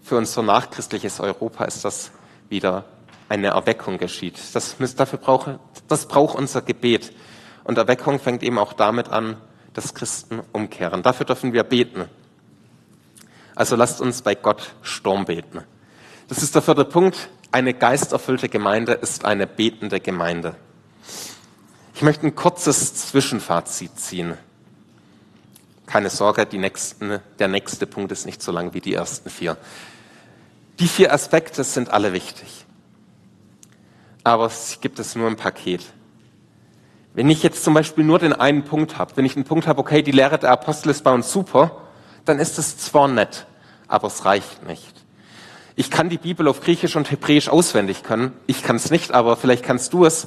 für 0.02 0.16
unser 0.16 0.42
nachchristliches 0.42 1.20
Europa, 1.20 1.64
ist, 1.64 1.84
dass 1.84 2.12
wieder 2.48 2.84
eine 3.28 3.48
Erweckung 3.48 3.98
geschieht. 3.98 4.38
Das, 4.54 4.76
dafür 4.96 5.18
brauche, 5.18 5.58
das 5.88 6.06
braucht 6.06 6.36
unser 6.36 6.62
Gebet. 6.62 7.12
Und 7.64 7.78
Erweckung 7.78 8.18
fängt 8.18 8.42
eben 8.42 8.58
auch 8.58 8.72
damit 8.72 9.08
an, 9.08 9.36
dass 9.72 9.94
Christen 9.94 10.40
umkehren. 10.52 11.02
Dafür 11.02 11.26
dürfen 11.26 11.52
wir 11.52 11.62
beten. 11.62 12.06
Also 13.54 13.76
lasst 13.76 14.00
uns 14.00 14.22
bei 14.22 14.34
Gott 14.34 14.74
Sturm 14.82 15.24
beten. 15.24 15.62
Das 16.30 16.44
ist 16.44 16.54
der 16.54 16.62
vierte 16.62 16.84
Punkt. 16.84 17.28
Eine 17.50 17.74
geisterfüllte 17.74 18.48
Gemeinde 18.48 18.92
ist 18.92 19.24
eine 19.24 19.48
betende 19.48 19.98
Gemeinde. 19.98 20.54
Ich 21.92 22.02
möchte 22.02 22.24
ein 22.24 22.36
kurzes 22.36 22.94
Zwischenfazit 22.94 23.98
ziehen. 23.98 24.38
Keine 25.86 26.08
Sorge, 26.08 26.46
nächsten, 26.56 27.18
der 27.40 27.48
nächste 27.48 27.84
Punkt 27.84 28.12
ist 28.12 28.26
nicht 28.26 28.42
so 28.42 28.52
lang 28.52 28.74
wie 28.74 28.80
die 28.80 28.94
ersten 28.94 29.28
vier. 29.28 29.56
Die 30.78 30.86
vier 30.86 31.12
Aspekte 31.12 31.64
sind 31.64 31.90
alle 31.90 32.12
wichtig. 32.12 32.64
Aber 34.22 34.46
es 34.46 34.78
gibt 34.80 35.00
es 35.00 35.16
nur 35.16 35.26
im 35.26 35.36
Paket. 35.36 35.84
Wenn 37.12 37.28
ich 37.28 37.42
jetzt 37.42 37.64
zum 37.64 37.74
Beispiel 37.74 38.04
nur 38.04 38.20
den 38.20 38.34
einen 38.34 38.62
Punkt 38.62 38.98
habe, 38.98 39.16
wenn 39.16 39.24
ich 39.24 39.34
einen 39.34 39.46
Punkt 39.46 39.66
habe, 39.66 39.80
okay, 39.80 40.00
die 40.02 40.12
Lehre 40.12 40.38
der 40.38 40.52
Apostel 40.52 40.90
ist 40.90 41.02
bei 41.02 41.12
uns 41.12 41.32
super, 41.32 41.88
dann 42.24 42.38
ist 42.38 42.56
es 42.56 42.78
zwar 42.78 43.08
nett, 43.08 43.48
aber 43.88 44.06
es 44.06 44.24
reicht 44.24 44.64
nicht. 44.64 44.99
Ich 45.76 45.90
kann 45.90 46.08
die 46.08 46.18
Bibel 46.18 46.48
auf 46.48 46.60
Griechisch 46.60 46.96
und 46.96 47.10
Hebräisch 47.10 47.48
auswendig 47.48 48.02
können. 48.02 48.32
Ich 48.46 48.62
kann 48.62 48.76
es 48.76 48.90
nicht, 48.90 49.12
aber 49.12 49.36
vielleicht 49.36 49.64
kannst 49.64 49.92
du 49.92 50.04
es. 50.04 50.26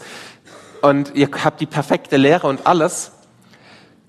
Und 0.82 1.16
ihr 1.16 1.30
habt 1.44 1.62
die 1.62 1.66
perfekte 1.66 2.18
Lehre 2.18 2.48
und 2.48 2.66
alles. 2.68 3.12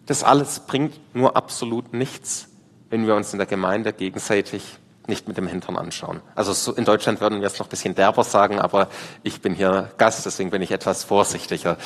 Das 0.07 0.23
alles 0.23 0.61
bringt 0.61 0.95
nur 1.15 1.37
absolut 1.37 1.93
nichts, 1.93 2.49
wenn 2.91 3.07
wir 3.07 3.15
uns 3.15 3.33
in 3.33 3.39
der 3.39 3.47
Gemeinde 3.47 3.93
gegenseitig 3.93 4.79
nicht 5.07 5.29
mit 5.29 5.37
dem 5.37 5.47
Hintern 5.47 5.77
anschauen. 5.77 6.21
Also 6.35 6.53
so 6.53 6.73
in 6.73 6.85
Deutschland 6.85 7.21
würden 7.21 7.41
wir 7.41 7.47
es 7.47 7.59
noch 7.59 7.67
ein 7.67 7.71
bisschen 7.71 7.95
derber 7.95 8.25
sagen, 8.25 8.59
aber 8.59 8.89
ich 9.23 9.41
bin 9.41 9.55
hier 9.55 9.91
Gast, 9.99 10.25
deswegen 10.25 10.51
bin 10.51 10.63
ich 10.63 10.71
etwas 10.71 11.05
vorsichtiger. 11.05 11.77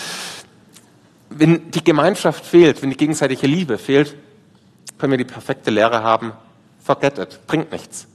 Wenn 1.30 1.70
die 1.70 1.82
Gemeinschaft 1.82 2.44
fehlt, 2.44 2.80
wenn 2.82 2.90
die 2.90 2.96
gegenseitige 2.96 3.46
Liebe 3.46 3.78
fehlt, 3.78 4.16
können 4.98 5.12
wir 5.12 5.18
die 5.18 5.24
perfekte 5.24 5.70
Lehre 5.70 6.02
haben, 6.02 6.32
forget 6.82 7.18
it, 7.18 7.40
bringt 7.46 7.72
nichts. 7.72 8.06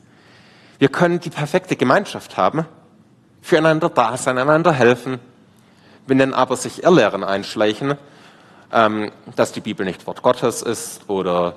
Wir 0.83 0.89
können 0.89 1.21
die 1.21 1.29
perfekte 1.29 1.77
Gemeinschaft 1.77 2.35
haben, 2.35 2.65
füreinander 3.41 3.87
da 3.87 4.17
sein, 4.17 4.37
einander 4.37 4.73
helfen. 4.73 5.17
Wenn 6.07 6.17
dann 6.17 6.33
aber 6.33 6.57
sich 6.57 6.83
Irrlehren 6.83 7.23
einschleichen, 7.23 7.97
ähm, 8.69 9.09
dass 9.37 9.53
die 9.53 9.61
Bibel 9.61 9.85
nicht 9.85 10.05
Wort 10.07 10.21
Gottes 10.21 10.61
ist 10.61 11.09
oder 11.09 11.55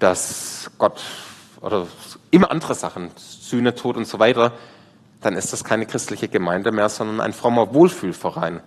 dass 0.00 0.72
Gott 0.78 1.00
oder 1.60 1.86
immer 2.32 2.50
andere 2.50 2.74
Sachen, 2.74 3.12
Sühne, 3.14 3.76
Tod 3.76 3.96
und 3.96 4.08
so 4.08 4.18
weiter, 4.18 4.50
dann 5.20 5.36
ist 5.36 5.52
das 5.52 5.62
keine 5.62 5.86
christliche 5.86 6.26
Gemeinde 6.26 6.72
mehr, 6.72 6.88
sondern 6.88 7.20
ein 7.20 7.32
frommer 7.32 7.74
Wohlfühlverein. 7.74 8.60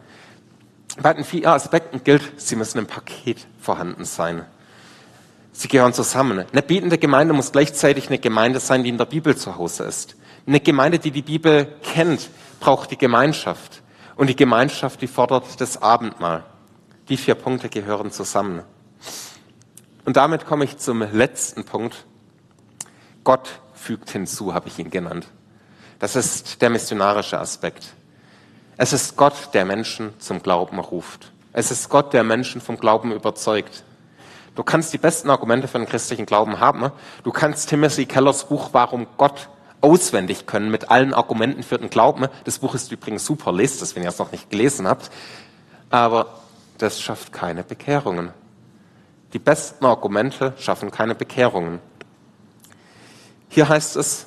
Bei 1.01 1.14
den 1.14 1.26
vier 1.26 1.51
Aspekten 1.51 2.01
gilt, 2.05 2.39
sie 2.39 2.55
müssen 2.55 2.78
im 2.78 2.88
Paket 2.88 3.45
vorhanden 3.60 4.05
sein. 4.05 4.45
Sie 5.58 5.68
gehören 5.68 5.91
zusammen. 5.91 6.45
Eine 6.51 6.62
betende 6.62 6.99
Gemeinde 6.99 7.34
muss 7.34 7.51
gleichzeitig 7.51 8.10
eine 8.10 8.20
Gemeinde 8.20 8.60
sein, 8.60 8.84
die 8.84 8.89
in 8.89 8.99
der 8.99 9.05
Bibel 9.05 9.36
zu 9.36 9.58
Hause 9.58 9.86
ist. 9.86 10.16
Eine 10.45 10.60
Gemeinde, 10.60 10.99
die 10.99 11.10
die 11.10 11.24
Bibel 11.24 11.66
kennt, 11.82 12.30
braucht 12.60 12.91
die 12.91 12.97
Gemeinschaft. 12.97 13.82
Und 14.18 14.28
die 14.28 14.36
Gemeinschaft, 14.36 15.01
die 15.01 15.08
fordert 15.08 15.60
das 15.60 15.82
Abendmahl. 15.82 16.43
Die 17.10 17.18
vier 17.18 17.34
Punkte 17.34 17.70
gehören 17.70 18.12
zusammen. 18.12 18.62
Und 20.05 20.16
damit 20.16 20.45
komme 20.45 20.64
ich 20.64 20.78
zum 20.78 21.01
letzten 21.01 21.64
Punkt. 21.64 22.05
Gott 23.24 23.49
fügt 23.74 24.12
hinzu, 24.12 24.53
habe 24.53 24.68
ich 24.68 24.78
ihn 24.78 24.91
genannt. 24.91 25.28
Das 25.97 26.16
ist 26.16 26.62
der 26.62 26.70
missionarische 26.70 27.39
Aspekt. 27.39 27.95
Es 28.78 28.93
ist 28.93 29.18
Gott, 29.18 29.55
der 29.55 29.66
Menschen 29.66 30.14
zum 30.20 30.43
Glauben 30.43 30.78
ruft. 30.78 31.32
Es 31.51 31.72
ist 31.72 31.89
Gott, 31.89 32.14
der 32.14 32.24
Menschen 32.24 32.62
vom 32.62 32.78
Glauben 32.78 33.12
überzeugt. 33.12 33.84
Du 34.58 34.64
kannst 34.64 34.91
die 34.91 34.97
besten 34.97 35.30
Argumente 35.30 35.68
für 35.68 35.78
den 35.78 35.88
christlichen 35.88 36.26
Glauben 36.26 36.60
haben. 36.60 36.91
Du 37.24 37.32
kannst 37.32 37.70
Timothy 37.70 38.08
Kellers 38.08 38.45
Buch 38.45 38.70
Warum 38.72 39.05
Gott 39.18 39.49
auswendig 39.82 40.47
können 40.47 40.72
mit 40.72 40.89
allen 40.89 41.14
Argumenten 41.14 41.62
für 41.62 41.78
den 41.78 41.91
Glauben. 41.91 42.26
Das 42.43 42.58
Buch 42.58 42.74
ist 42.74 42.91
übrigens 42.91 43.24
super, 43.24 43.51
lest 43.51 43.84
es, 43.84 43.95
wenn 43.95 44.01
ihr 44.01 44.10
es 44.10 44.18
noch 44.18 44.32
nicht 44.32 44.49
gelesen 44.49 44.88
habt. 44.88 45.12
Aber 45.91 46.39
das 46.80 46.99
schafft 46.99 47.32
keine 47.32 47.64
Bekehrungen. 47.64 48.32
Die 49.34 49.38
besten 49.38 49.86
Argumente 49.86 50.55
schaffen 50.58 50.89
keine 50.89 51.14
Bekehrungen. 51.14 51.78
Hier 53.49 53.70
heißt 53.70 53.95
es, 53.95 54.26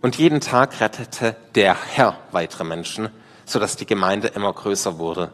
und 0.00 0.16
jeden 0.16 0.40
Tag 0.40 0.78
rettete 0.78 1.34
der 1.56 1.74
Herr 1.74 2.18
weitere 2.30 2.62
Menschen, 2.62 3.08
sodass 3.46 3.74
die 3.74 3.86
Gemeinde 3.86 4.28
immer 4.28 4.52
größer 4.52 4.98
wurde. 4.98 5.32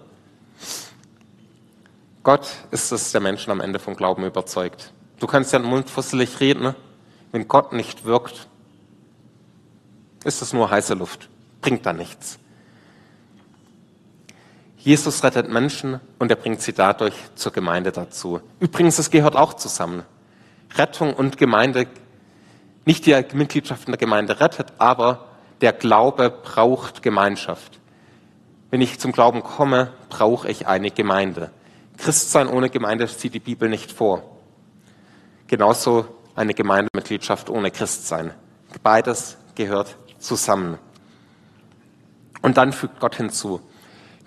Gott 2.26 2.48
ist 2.72 2.90
es, 2.90 3.12
der 3.12 3.20
Menschen 3.20 3.52
am 3.52 3.60
Ende 3.60 3.78
vom 3.78 3.94
Glauben 3.94 4.24
überzeugt. 4.24 4.92
Du 5.20 5.28
kannst 5.28 5.52
ja 5.52 5.60
den 5.60 5.70
Mund 5.70 5.88
fusselig 5.88 6.40
reden, 6.40 6.74
wenn 7.30 7.46
Gott 7.46 7.72
nicht 7.72 8.04
wirkt, 8.04 8.48
ist 10.24 10.42
es 10.42 10.52
nur 10.52 10.68
heiße 10.68 10.94
Luft, 10.94 11.28
bringt 11.60 11.86
da 11.86 11.92
nichts. 11.92 12.40
Jesus 14.76 15.22
rettet 15.22 15.48
Menschen 15.48 16.00
und 16.18 16.28
er 16.32 16.36
bringt 16.36 16.60
sie 16.62 16.72
dadurch 16.72 17.14
zur 17.36 17.52
Gemeinde 17.52 17.92
dazu. 17.92 18.40
Übrigens, 18.58 18.98
es 18.98 19.12
gehört 19.12 19.36
auch 19.36 19.54
zusammen. 19.54 20.02
Rettung 20.74 21.14
und 21.14 21.38
Gemeinde, 21.38 21.86
nicht 22.84 23.06
die 23.06 23.14
Mitgliedschaft 23.34 23.86
in 23.86 23.92
der 23.92 23.98
Gemeinde 23.98 24.40
rettet, 24.40 24.72
aber 24.78 25.28
der 25.60 25.72
Glaube 25.72 26.30
braucht 26.30 27.04
Gemeinschaft. 27.04 27.78
Wenn 28.72 28.80
ich 28.80 28.98
zum 28.98 29.12
Glauben 29.12 29.44
komme, 29.44 29.92
brauche 30.08 30.50
ich 30.50 30.66
eine 30.66 30.90
Gemeinde. 30.90 31.52
Christsein 31.96 32.48
ohne 32.48 32.70
Gemeinde 32.70 33.06
sieht 33.06 33.34
die 33.34 33.40
Bibel 33.40 33.68
nicht 33.68 33.92
vor. 33.92 34.22
Genauso 35.46 36.06
eine 36.34 36.54
Gemeindemitgliedschaft 36.54 37.48
ohne 37.50 37.70
Christsein. 37.70 38.32
Beides 38.82 39.38
gehört 39.54 39.96
zusammen. 40.18 40.78
Und 42.42 42.56
dann 42.56 42.72
fügt 42.72 43.00
Gott 43.00 43.16
hinzu. 43.16 43.60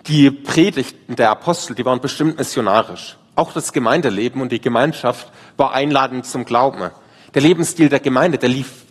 Die 0.06 0.30
Predigten 0.30 1.16
der 1.16 1.30
Apostel, 1.30 1.74
die 1.74 1.84
waren 1.84 2.00
bestimmt 2.00 2.38
missionarisch. 2.38 3.16
Auch 3.36 3.52
das 3.52 3.72
Gemeindeleben 3.72 4.42
und 4.42 4.50
die 4.50 4.60
Gemeinschaft 4.60 5.30
war 5.56 5.72
einladend 5.72 6.26
zum 6.26 6.44
Glauben. 6.44 6.90
Der 7.34 7.42
Lebensstil 7.42 7.88
der 7.88 8.00
Gemeinde, 8.00 8.38
der 8.38 8.48
lief, 8.48 8.86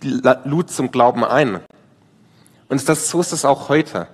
lud 0.46 0.72
zum 0.72 0.92
Glauben 0.92 1.26
ein. 1.26 1.60
Und 2.70 2.88
das, 2.88 3.10
so 3.10 3.20
ist 3.20 3.34
es 3.34 3.44
auch 3.44 3.70
heute. 3.70 4.08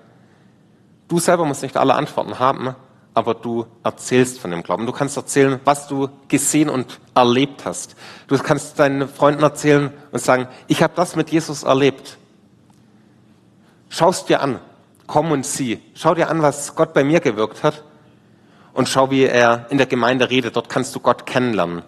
Du 1.08 1.20
selber 1.20 1.46
musst 1.46 1.62
nicht 1.62 1.78
alle 1.78 1.94
Antworten 1.94 2.40
haben, 2.40 2.76
aber 3.16 3.34
du 3.34 3.66
erzählst 3.82 4.40
von 4.40 4.52
dem 4.52 4.62
Glauben. 4.62 4.86
Du 4.86 4.92
kannst 4.92 5.16
erzählen, 5.16 5.60
was 5.64 5.88
du 5.88 6.10
gesehen 6.28 6.70
und 6.70 7.00
erlebt 7.16 7.66
hast. 7.66 7.96
Du 8.28 8.38
kannst 8.38 8.78
deinen 8.78 9.08
Freunden 9.08 9.42
erzählen 9.42 9.92
und 10.12 10.20
sagen, 10.20 10.48
ich 10.68 10.84
habe 10.84 10.94
das 10.96 11.16
mit 11.16 11.32
Jesus 11.32 11.64
erlebt. 11.64 12.18
Schau 13.88 14.10
es 14.10 14.26
dir 14.26 14.42
an. 14.42 14.60
Komm 15.08 15.32
und 15.32 15.46
sieh. 15.46 15.80
Schau 15.94 16.14
dir 16.14 16.30
an, 16.30 16.42
was 16.42 16.76
Gott 16.76 16.94
bei 16.94 17.06
mir 17.06 17.22
gewirkt 17.22 17.64
hat. 17.64 17.84
Und 18.74 18.90
schau, 18.90 19.10
wie 19.12 19.24
er 19.24 19.68
in 19.70 19.78
der 19.78 19.88
Gemeinde 19.88 20.30
redet. 20.30 20.58
Dort 20.58 20.68
kannst 20.68 20.94
du 20.94 21.00
Gott 21.00 21.26
kennenlernen. 21.26 21.84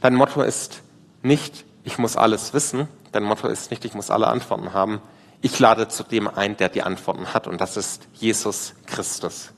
Dein 0.00 0.16
Motto 0.16 0.42
ist 0.42 0.82
nicht, 1.22 1.64
ich 1.84 1.98
muss 1.98 2.16
alles 2.16 2.52
wissen. 2.52 2.88
Dein 3.12 3.22
Motto 3.22 3.46
ist 3.46 3.70
nicht, 3.70 3.84
ich 3.84 3.94
muss 3.94 4.10
alle 4.10 4.26
Antworten 4.26 4.72
haben. 4.72 5.00
Ich 5.40 5.56
lade 5.60 5.86
zu 5.86 6.02
dem 6.02 6.26
ein, 6.26 6.56
der 6.56 6.68
die 6.68 6.82
Antworten 6.82 7.32
hat. 7.32 7.46
Und 7.46 7.60
das 7.60 7.76
ist 7.76 8.08
Jesus 8.14 8.74
Christus. 8.86 9.52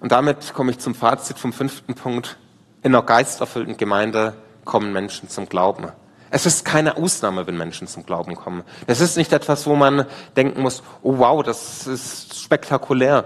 Und 0.00 0.12
damit 0.12 0.54
komme 0.54 0.70
ich 0.70 0.78
zum 0.78 0.94
Fazit 0.94 1.38
vom 1.38 1.52
fünften 1.52 1.94
Punkt. 1.94 2.36
In 2.82 2.94
einer 2.94 3.04
geisterfüllten 3.04 3.76
Gemeinde 3.76 4.34
kommen 4.64 4.92
Menschen 4.92 5.28
zum 5.28 5.48
Glauben. 5.48 5.88
Es 6.30 6.46
ist 6.46 6.64
keine 6.64 6.96
Ausnahme, 6.96 7.46
wenn 7.46 7.56
Menschen 7.56 7.88
zum 7.88 8.06
Glauben 8.06 8.36
kommen. 8.36 8.62
Es 8.86 9.00
ist 9.00 9.16
nicht 9.16 9.32
etwas, 9.32 9.66
wo 9.66 9.74
man 9.74 10.06
denken 10.36 10.62
muss, 10.62 10.82
oh 11.02 11.18
wow, 11.18 11.42
das 11.42 11.86
ist 11.86 12.40
spektakulär. 12.40 13.24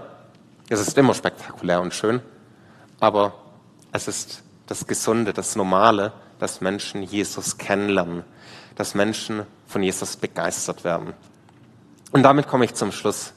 Es 0.67 0.79
ist 0.79 0.97
immer 0.97 1.13
spektakulär 1.13 1.79
und 1.81 1.93
schön, 1.93 2.21
aber 2.99 3.33
es 3.91 4.07
ist 4.07 4.43
das 4.65 4.87
Gesunde, 4.87 5.31
das 5.31 5.55
Normale, 5.55 6.11
dass 6.39 6.59
Menschen 6.59 7.03
Jesus 7.03 7.59
kennenlernen, 7.59 8.23
dass 8.75 8.95
Menschen 8.95 9.43
von 9.67 9.83
Jesus 9.83 10.17
begeistert 10.17 10.83
werden. 10.83 11.13
Und 12.11 12.23
damit 12.23 12.47
komme 12.47 12.65
ich 12.65 12.73
zum 12.73 12.91
Schluss. 12.91 13.33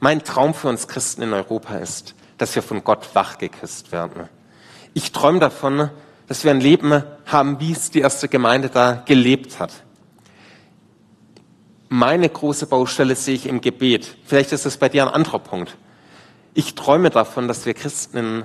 Mein 0.00 0.24
Traum 0.24 0.54
für 0.54 0.68
uns 0.68 0.88
Christen 0.88 1.22
in 1.22 1.34
Europa 1.34 1.76
ist, 1.76 2.14
dass 2.38 2.54
wir 2.54 2.62
von 2.62 2.84
Gott 2.84 3.14
wachgeküsst 3.14 3.92
werden. 3.92 4.28
Ich 4.94 5.12
träume 5.12 5.38
davon, 5.38 5.90
dass 6.26 6.44
wir 6.44 6.50
ein 6.50 6.60
Leben 6.60 7.02
haben, 7.26 7.60
wie 7.60 7.72
es 7.72 7.90
die 7.90 8.00
erste 8.00 8.28
Gemeinde 8.28 8.68
da 8.68 9.02
gelebt 9.06 9.58
hat. 9.58 9.72
Meine 11.88 12.28
große 12.28 12.66
Baustelle 12.66 13.14
sehe 13.14 13.34
ich 13.34 13.46
im 13.46 13.60
Gebet. 13.60 14.16
Vielleicht 14.24 14.52
ist 14.52 14.66
es 14.66 14.76
bei 14.76 14.88
dir 14.88 15.06
ein 15.06 15.14
anderer 15.14 15.38
Punkt. 15.38 15.76
Ich 16.54 16.74
träume 16.74 17.10
davon, 17.10 17.46
dass 17.46 17.64
wir 17.64 17.74
Christen 17.74 18.16
in 18.16 18.44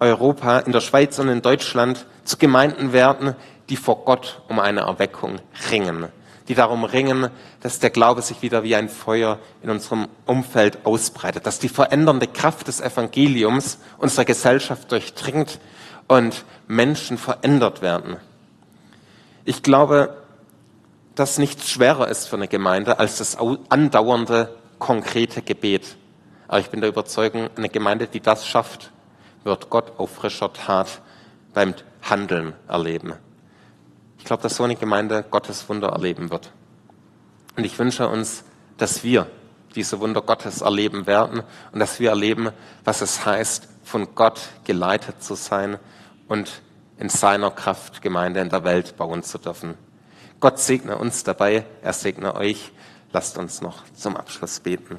Europa, 0.00 0.60
in 0.60 0.72
der 0.72 0.80
Schweiz 0.80 1.18
und 1.18 1.28
in 1.28 1.42
Deutschland 1.42 2.06
zu 2.24 2.36
Gemeinden 2.36 2.92
werden, 2.92 3.36
die 3.68 3.76
vor 3.76 4.04
Gott 4.04 4.42
um 4.48 4.58
eine 4.58 4.80
Erweckung 4.80 5.38
ringen. 5.70 6.08
Die 6.48 6.54
darum 6.54 6.84
ringen, 6.84 7.30
dass 7.60 7.78
der 7.78 7.90
Glaube 7.90 8.22
sich 8.22 8.42
wieder 8.42 8.62
wie 8.62 8.74
ein 8.74 8.88
Feuer 8.88 9.38
in 9.62 9.70
unserem 9.70 10.08
Umfeld 10.26 10.84
ausbreitet, 10.84 11.46
dass 11.46 11.58
die 11.58 11.68
verändernde 11.68 12.26
Kraft 12.26 12.68
des 12.68 12.80
Evangeliums 12.80 13.78
unsere 13.98 14.24
Gesellschaft 14.24 14.90
durchdringt 14.90 15.60
und 16.08 16.44
Menschen 16.66 17.18
verändert 17.18 17.82
werden. 17.82 18.16
Ich 19.44 19.62
glaube, 19.62 20.16
dass 21.14 21.38
nichts 21.38 21.70
schwerer 21.70 22.08
ist 22.08 22.28
für 22.28 22.36
eine 22.36 22.48
Gemeinde 22.48 22.98
als 22.98 23.18
das 23.18 23.36
andauernde, 23.68 24.54
konkrete 24.78 25.42
Gebet. 25.42 25.96
Aber 26.48 26.58
ich 26.58 26.70
bin 26.70 26.80
der 26.80 26.90
Überzeugung, 26.90 27.48
eine 27.56 27.68
Gemeinde, 27.68 28.06
die 28.06 28.20
das 28.20 28.46
schafft, 28.46 28.90
wird 29.44 29.70
Gott 29.70 29.92
auf 29.98 30.10
frischer 30.10 30.52
Tat 30.52 31.00
beim 31.54 31.74
Handeln 32.02 32.54
erleben. 32.68 33.14
Ich 34.20 34.24
glaube, 34.26 34.42
dass 34.42 34.56
so 34.56 34.64
eine 34.64 34.76
Gemeinde 34.76 35.24
Gottes 35.28 35.68
Wunder 35.68 35.88
erleben 35.88 36.30
wird. 36.30 36.52
Und 37.56 37.64
ich 37.64 37.78
wünsche 37.78 38.06
uns, 38.06 38.44
dass 38.76 39.02
wir 39.02 39.26
diese 39.74 39.98
Wunder 39.98 40.20
Gottes 40.20 40.60
erleben 40.60 41.06
werden 41.06 41.42
und 41.72 41.80
dass 41.80 41.98
wir 41.98 42.10
erleben, 42.10 42.50
was 42.84 43.00
es 43.00 43.24
heißt, 43.24 43.66
von 43.82 44.14
Gott 44.14 44.40
geleitet 44.64 45.22
zu 45.22 45.34
sein 45.34 45.78
und 46.28 46.60
in 46.98 47.08
seiner 47.08 47.50
Kraft 47.50 48.02
Gemeinde 48.02 48.40
in 48.40 48.50
der 48.50 48.62
Welt 48.62 48.96
bauen 48.96 49.22
zu 49.22 49.38
dürfen. 49.38 49.74
Gott 50.38 50.58
segne 50.58 50.98
uns 50.98 51.24
dabei, 51.24 51.64
er 51.82 51.92
segne 51.92 52.34
euch. 52.34 52.72
Lasst 53.12 53.38
uns 53.38 53.62
noch 53.62 53.82
zum 53.94 54.16
Abschluss 54.16 54.60
beten. 54.60 54.98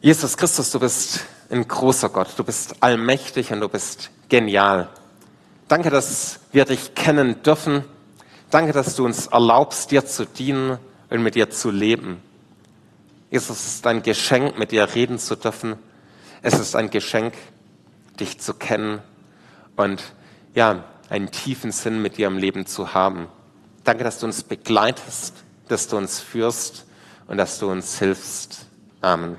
Jesus 0.00 0.36
Christus, 0.36 0.70
du 0.70 0.78
bist 0.78 1.24
ein 1.50 1.66
großer 1.66 2.10
Gott, 2.10 2.28
du 2.36 2.44
bist 2.44 2.76
allmächtig 2.80 3.50
und 3.52 3.60
du 3.60 3.68
bist 3.68 4.10
genial. 4.28 4.88
Danke, 5.68 5.90
dass 5.90 6.40
wir 6.52 6.64
dich 6.64 6.94
kennen 6.94 7.42
dürfen. 7.42 7.84
Danke, 8.50 8.72
dass 8.72 8.96
du 8.96 9.04
uns 9.04 9.28
erlaubst, 9.28 9.90
dir 9.90 10.04
zu 10.04 10.26
dienen 10.26 10.78
und 11.10 11.22
mit 11.22 11.34
dir 11.34 11.50
zu 11.50 11.70
leben. 11.70 12.22
Jesus, 13.30 13.58
es 13.58 13.74
ist 13.76 13.86
ein 13.86 14.02
Geschenk, 14.02 14.58
mit 14.58 14.70
dir 14.70 14.94
reden 14.94 15.18
zu 15.18 15.36
dürfen. 15.36 15.76
Es 16.42 16.54
ist 16.54 16.76
ein 16.76 16.90
Geschenk, 16.90 17.34
dich 18.20 18.38
zu 18.38 18.54
kennen 18.54 19.00
und 19.76 20.02
ja, 20.54 20.84
einen 21.08 21.30
tiefen 21.30 21.72
Sinn 21.72 22.00
mit 22.02 22.18
dir 22.18 22.26
im 22.28 22.38
Leben 22.38 22.66
zu 22.66 22.94
haben. 22.94 23.28
Danke, 23.82 24.04
dass 24.04 24.18
du 24.18 24.26
uns 24.26 24.42
begleitest, 24.42 25.34
dass 25.68 25.88
du 25.88 25.96
uns 25.96 26.20
führst 26.20 26.86
und 27.26 27.38
dass 27.38 27.58
du 27.58 27.70
uns 27.70 27.98
hilfst. 27.98 28.66
Amen. 29.00 29.38